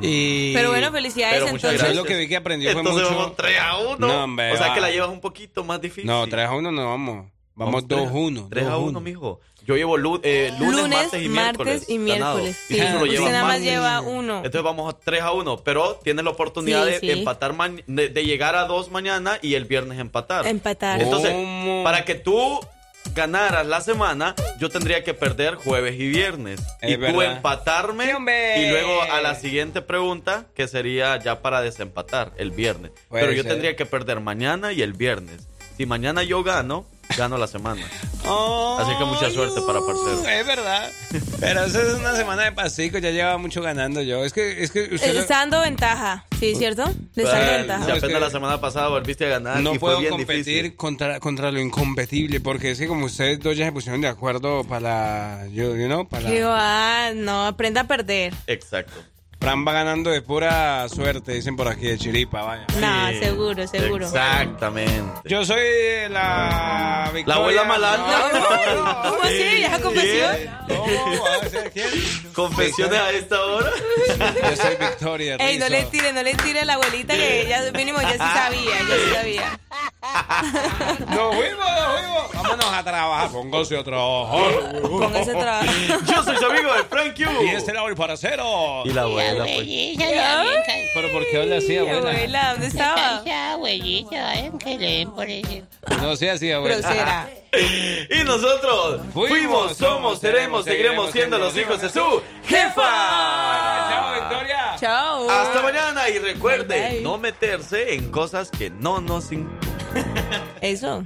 Y... 0.00 0.52
Pero 0.54 0.70
bueno, 0.70 0.90
felicidades 0.92 1.34
Pero 1.40 1.52
muchas 1.52 1.72
entonces. 1.72 1.78
Gracias. 1.80 1.96
lo 1.96 2.04
que 2.04 2.16
vi 2.16 2.28
que 2.28 2.36
aprendió 2.36 2.70
fue 2.72 2.80
Entonces 2.80 3.04
mucho... 3.08 3.16
vamos 3.18 3.36
3 3.36 3.58
a 3.60 3.76
1. 3.78 3.96
No, 3.98 4.24
hombre, 4.24 4.52
o 4.52 4.56
sea 4.56 4.68
va. 4.68 4.74
que 4.74 4.80
la 4.80 4.90
llevas 4.90 5.08
un 5.10 5.20
poquito 5.20 5.64
más 5.64 5.80
difícil. 5.80 6.06
No, 6.06 6.26
3 6.26 6.46
a 6.48 6.52
1 6.54 6.72
no 6.72 6.88
vamos. 6.88 7.30
Vamos 7.56 7.84
2-1. 7.86 8.48
3 8.50 8.66
a 8.66 8.78
1, 8.78 9.00
mijo. 9.00 9.40
Yo 9.64 9.76
llevo 9.76 9.96
lu- 9.96 10.20
eh, 10.24 10.52
lunes, 10.58 10.76
Lunes, 10.82 10.98
martes 10.98 11.22
y 11.22 11.28
miércoles. 11.28 11.72
martes 11.74 11.88
y 11.88 11.98
miércoles, 11.98 12.58
Y 12.68 12.74
sí. 12.74 12.80
tú 12.80 12.86
solo 12.98 13.04
Usted 13.04 13.30
nada 13.32 13.44
más 13.44 13.60
lleva 13.60 14.00
uno. 14.00 14.36
Entonces 14.38 14.62
vamos 14.62 14.92
a 14.92 14.98
3 14.98 15.22
a 15.22 15.30
1. 15.32 15.58
Pero 15.58 15.94
tienes 16.02 16.24
la 16.24 16.30
oportunidad 16.32 16.84
Sí, 16.86 16.90
de 16.92 17.00
sí. 17.00 17.10
empatar, 17.12 17.54
de, 17.86 18.08
de 18.08 18.24
llegar 18.26 18.56
a 18.56 18.64
2 18.66 18.90
mañana 18.90 19.38
y 19.40 19.54
el 19.54 19.64
viernes 19.66 20.00
empatar. 20.00 20.46
Empatar. 20.48 21.00
Entonces, 21.00 21.32
¿Cómo? 21.32 21.84
para 21.84 22.04
que 22.04 22.16
tú 22.16 22.58
ganaras 23.14 23.66
la 23.66 23.80
semana, 23.80 24.34
yo 24.58 24.68
tendría 24.70 25.04
que 25.04 25.14
perder 25.14 25.54
jueves 25.56 25.94
y 25.98 26.08
viernes. 26.08 26.60
Es 26.80 26.92
y 26.92 26.96
tú 26.96 27.22
empatarme. 27.22 28.12
Y 28.58 28.70
luego 28.70 29.02
a 29.02 29.20
la 29.20 29.34
siguiente 29.34 29.82
pregunta, 29.82 30.46
que 30.54 30.68
sería 30.68 31.16
ya 31.18 31.42
para 31.42 31.60
desempatar 31.60 32.32
el 32.36 32.50
viernes. 32.50 32.92
Puede 33.08 33.24
Pero 33.24 33.36
yo 33.36 33.42
ser. 33.42 33.52
tendría 33.52 33.76
que 33.76 33.86
perder 33.86 34.20
mañana 34.20 34.72
y 34.72 34.82
el 34.82 34.92
viernes. 34.92 35.46
Si 35.76 35.86
mañana 35.86 36.22
yo 36.22 36.42
gano, 36.42 36.86
gano 37.16 37.38
la 37.38 37.46
semana. 37.46 37.82
Así 38.78 38.92
que 38.98 39.04
mucha 39.04 39.30
suerte 39.30 39.60
para 39.66 39.80
parcero. 39.80 40.28
Es 40.28 40.46
verdad. 40.46 40.90
Pero 41.40 41.64
eso 41.64 41.80
es 41.82 41.94
una 41.94 42.16
semana 42.16 42.44
de 42.44 42.52
pasico, 42.52 42.98
ya 42.98 43.10
lleva 43.10 43.36
mucho 43.38 43.60
ganando 43.62 44.00
yo. 44.02 44.24
Es 44.24 44.32
que, 44.32 44.62
es 44.62 44.70
que 44.70 44.82
usted 44.94 45.08
Le 45.08 45.14
lo- 45.14 45.20
está 45.20 45.38
dando 45.38 45.60
ventaja, 45.60 46.24
¿sí, 46.40 46.54
cierto? 46.56 46.84
Le 47.14 47.22
está 47.22 47.38
dando 47.38 47.52
ventaja. 47.58 47.84
si 47.84 47.90
es 47.92 47.98
apenas 47.98 48.14
que- 48.14 48.20
la 48.20 48.30
semana 48.30 48.60
pasada 48.60 48.88
volviste 48.88 49.26
a 49.26 49.28
ganar 49.28 49.60
no 49.60 49.74
y 49.74 49.78
puedo 49.78 49.96
fue 49.96 50.02
bien 50.02 50.10
competir 50.12 50.44
difícil. 50.44 50.76
contra, 50.76 51.20
contra 51.20 51.50
lo 51.52 51.60
incompetible, 51.60 52.40
porque 52.40 52.70
es 52.72 52.78
que 52.78 52.86
como 52.88 53.06
ustedes 53.06 53.40
dos 53.40 53.56
ya 53.56 53.66
se 53.66 53.72
pusieron 53.72 54.00
de 54.00 54.08
acuerdo 54.08 54.64
para, 54.64 55.46
yo, 55.52 55.76
you 55.76 55.86
know, 55.86 56.08
para... 56.08 56.30
Digo, 56.30 56.48
ah, 56.50 57.10
no, 57.14 57.46
aprenda 57.46 57.82
a 57.82 57.86
perder. 57.86 58.32
Exacto. 58.46 58.94
Fran 59.44 59.62
va 59.66 59.72
ganando 59.74 60.08
de 60.08 60.22
pura 60.22 60.88
suerte, 60.88 61.32
dicen 61.32 61.54
por 61.54 61.68
aquí, 61.68 61.86
de 61.86 61.98
chiripa, 61.98 62.40
vaya. 62.42 62.64
No, 62.80 63.10
Sí. 63.10 63.18
seguro, 63.18 63.66
seguro. 63.68 64.06
Exactamente. 64.06 65.20
Yo 65.28 65.44
soy 65.44 65.60
la 66.08 67.10
Victoria. 67.12 67.26
La 67.26 67.34
abuela 67.34 67.64
malandra. 67.64 68.18
No, 68.32 68.40
no, 68.40 68.74
no. 68.84 69.10
¿Cómo 69.10 69.22
así? 69.22 69.60
¿Ya 69.60 69.78
confesión? 69.82 70.36
¿Cómo? 70.66 71.26
A 71.26 71.48
ver, 71.48 71.70
¿quién? 71.72 71.88
¿Confesiones 72.34 72.98
a 72.98 73.10
esta 73.10 73.38
hora? 73.44 73.70
Yo 74.18 74.56
soy 74.56 74.76
Victoria. 74.80 75.36
Ey, 75.38 75.58
no 75.58 75.66
Rizzo. 75.66 75.76
le 75.78 75.84
tire, 75.90 76.12
no 76.14 76.22
le 76.22 76.34
tire 76.36 76.60
a 76.60 76.64
la 76.64 76.74
abuelita 76.74 77.14
que 77.14 77.42
ella 77.42 77.70
mínimo 77.74 78.00
ya 78.00 78.12
sí 78.12 78.18
sabía, 78.18 78.78
ya 78.88 78.94
sí 78.96 79.14
sabía. 79.14 79.60
Nos 81.08 81.34
fuimos, 81.34 81.58
nos 81.58 82.00
fuimos. 82.00 82.32
Vámonos 82.34 82.72
a 82.72 82.84
trabajar. 82.84 83.30
Póngase 83.30 83.78
a 83.78 83.84
trabajar. 83.84 84.80
Con 84.82 85.16
ese 85.16 85.32
trabajo. 85.32 85.66
Yo 86.06 86.22
soy 86.22 86.36
su 86.36 86.46
amigo 86.46 86.72
de 86.74 86.84
Frank 86.84 87.14
Q. 87.16 87.22
Y 87.44 87.48
este 87.50 87.70
era 87.70 87.84
el 87.84 87.94
paracero. 87.94 88.82
Y 88.84 88.90
la 88.92 89.02
abuela, 89.02 89.33
pues. 89.42 90.86
Pero 90.94 91.12
¿por 91.12 91.26
qué 91.30 91.40
habla 91.40 91.56
así, 91.56 91.76
abuela? 91.76 91.98
Abuela, 91.98 92.50
¿dónde 92.52 92.66
estaba? 92.66 93.22
No 96.00 96.16
sea 96.16 96.34
así, 96.34 96.52
abuela. 96.52 96.76
Grosera. 96.76 97.28
Y 98.10 98.24
nosotros 98.24 99.00
Fuimos, 99.12 99.28
fuimos, 99.28 99.76
somos, 99.76 100.18
seremos, 100.20 100.64
seguiremos 100.64 101.12
siendo 101.12 101.38
los 101.38 101.56
hijos 101.56 101.80
de 101.80 101.88
su 101.88 102.22
jefa. 102.46 102.82
Chao, 103.90 104.14
Victoria. 104.14 104.76
Chao. 104.80 105.30
Hasta 105.30 105.62
mañana 105.62 106.08
y 106.08 106.18
recuerde 106.18 106.80
Bye, 106.80 106.90
bye. 106.94 107.00
no 107.02 107.18
meterse 107.18 107.94
en 107.94 108.10
cosas 108.10 108.50
que 108.50 108.70
no 108.70 109.00
nos 109.00 109.30
Eso. 110.60 111.04